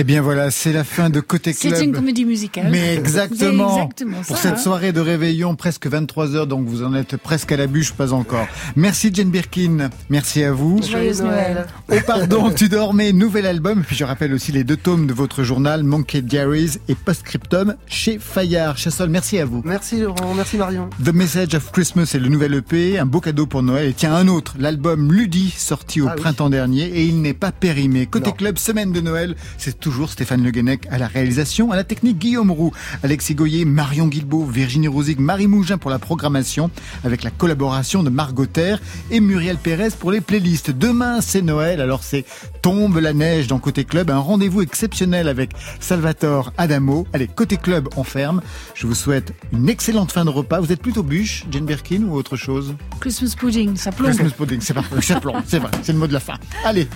Eh 0.00 0.02
bien 0.02 0.22
voilà, 0.22 0.50
c'est 0.50 0.72
la 0.72 0.82
fin 0.82 1.10
de 1.10 1.20
Côté 1.20 1.52
Club. 1.52 1.74
C'est 1.76 1.84
une 1.84 1.92
comédie 1.92 2.24
musicale. 2.24 2.68
Mais 2.70 2.94
exactement. 2.94 3.74
Exactement 3.74 4.16
Pour 4.26 4.38
ça, 4.38 4.42
cette 4.42 4.52
hein. 4.54 4.56
soirée 4.56 4.92
de 4.92 5.00
réveillon, 5.00 5.56
presque 5.56 5.86
23 5.88 6.36
heures, 6.36 6.46
donc 6.46 6.66
vous 6.66 6.82
en 6.82 6.94
êtes 6.94 7.18
presque 7.18 7.52
à 7.52 7.58
la 7.58 7.66
bûche, 7.66 7.92
pas 7.92 8.14
encore. 8.14 8.46
Merci 8.76 9.10
Jane 9.12 9.28
Birkin. 9.28 9.90
Merci 10.08 10.42
à 10.42 10.52
vous. 10.52 10.80
Joyeuse 10.82 11.20
Noël. 11.20 11.66
Oh 11.92 11.96
pardon, 12.06 12.50
tu 12.50 12.70
dormais, 12.70 13.12
nouvel 13.12 13.44
album. 13.44 13.80
Et 13.80 13.82
puis 13.82 13.94
je 13.94 14.04
rappelle 14.04 14.32
aussi 14.32 14.52
les 14.52 14.64
deux 14.64 14.78
tomes 14.78 15.06
de 15.06 15.12
votre 15.12 15.42
journal, 15.42 15.82
Monkey 15.84 16.22
Diaries 16.22 16.78
et 16.88 16.94
Postscriptum 16.94 17.74
chez 17.86 18.18
Fayard. 18.18 18.78
Chassol, 18.78 19.10
merci 19.10 19.38
à 19.38 19.44
vous. 19.44 19.60
Merci 19.66 20.00
Laurent, 20.00 20.32
merci 20.34 20.56
Marion. 20.56 20.88
The 21.04 21.12
Message 21.12 21.54
of 21.54 21.72
Christmas 21.72 22.12
est 22.14 22.20
le 22.20 22.28
nouvel 22.28 22.54
EP, 22.54 22.98
un 22.98 23.04
beau 23.04 23.20
cadeau 23.20 23.44
pour 23.44 23.62
Noël. 23.62 23.88
Et 23.88 23.92
tiens, 23.92 24.14
un 24.14 24.28
autre, 24.28 24.54
l'album 24.58 25.12
Ludi, 25.12 25.54
sorti 25.54 26.00
au 26.00 26.08
Ah 26.08 26.14
oui. 26.16 26.22
printemps 26.22 26.48
dernier, 26.48 26.84
et 26.86 27.04
il 27.04 27.20
n'est 27.20 27.34
pas 27.34 27.52
périmé. 27.52 28.06
Côté 28.06 28.30
Non. 28.30 28.36
club, 28.36 28.56
semaine 28.56 28.92
de 28.92 29.02
Noël, 29.02 29.36
c'est 29.58 29.78
toujours 29.90 30.10
Stéphane 30.10 30.44
Le 30.44 30.52
Guenec 30.52 30.86
à 30.92 30.98
la 30.98 31.08
réalisation, 31.08 31.72
à 31.72 31.76
la 31.76 31.82
technique 31.82 32.16
Guillaume 32.16 32.52
Roux, 32.52 32.70
Alexis 33.02 33.34
Goyer, 33.34 33.64
Marion 33.64 34.06
Guilbault, 34.06 34.44
Virginie 34.44 34.86
Rosig, 34.86 35.18
Marie 35.18 35.48
Mougin 35.48 35.78
pour 35.78 35.90
la 35.90 35.98
programmation, 35.98 36.70
avec 37.02 37.24
la 37.24 37.32
collaboration 37.32 38.04
de 38.04 38.08
Margot 38.08 38.46
Terre 38.46 38.80
et 39.10 39.18
Muriel 39.18 39.56
Pérez 39.56 39.88
pour 39.98 40.12
les 40.12 40.20
playlists. 40.20 40.70
Demain, 40.70 41.20
c'est 41.20 41.42
Noël, 41.42 41.80
alors 41.80 42.04
c'est 42.04 42.24
Tombe 42.62 42.98
la 42.98 43.12
neige 43.12 43.48
dans 43.48 43.58
Côté 43.58 43.82
Club, 43.82 44.10
un 44.10 44.18
rendez-vous 44.18 44.62
exceptionnel 44.62 45.26
avec 45.26 45.50
Salvatore 45.80 46.52
Adamo. 46.56 47.08
Allez, 47.12 47.26
Côté 47.26 47.56
Club, 47.56 47.88
on 47.96 48.04
ferme. 48.04 48.42
Je 48.76 48.86
vous 48.86 48.94
souhaite 48.94 49.34
une 49.52 49.68
excellente 49.68 50.12
fin 50.12 50.24
de 50.24 50.30
repas. 50.30 50.60
Vous 50.60 50.70
êtes 50.70 50.82
plutôt 50.82 51.02
bûche, 51.02 51.46
Jane 51.50 51.66
Birkin, 51.66 52.04
ou 52.04 52.14
autre 52.14 52.36
chose? 52.36 52.76
Christmas 53.00 53.34
pudding, 53.36 53.74
ça 53.74 53.90
plombe. 53.90 54.12
Christmas 54.12 54.30
pudding, 54.36 54.60
c'est 54.60 54.74
parfait, 54.74 55.02
ça 55.02 55.18
plombe, 55.18 55.42
c'est 55.48 55.58
vrai, 55.58 55.72
c'est 55.82 55.92
le 55.92 55.98
mot 55.98 56.06
de 56.06 56.12
la 56.12 56.20
fin. 56.20 56.34
Allez, 56.64 56.86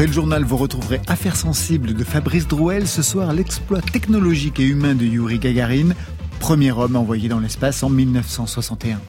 après 0.00 0.06
le 0.06 0.14
journal, 0.14 0.44
vous 0.44 0.56
retrouverez 0.56 0.98
Affaires 1.08 1.36
sensibles 1.36 1.92
de 1.92 2.04
Fabrice 2.04 2.48
Drouel. 2.48 2.88
Ce 2.88 3.02
soir, 3.02 3.34
l'exploit 3.34 3.82
technologique 3.82 4.58
et 4.58 4.62
humain 4.62 4.94
de 4.94 5.04
Yuri 5.04 5.38
Gagarin, 5.38 5.90
premier 6.38 6.72
homme 6.72 6.96
envoyé 6.96 7.28
dans 7.28 7.38
l'espace 7.38 7.82
en 7.82 7.90
1961. 7.90 8.98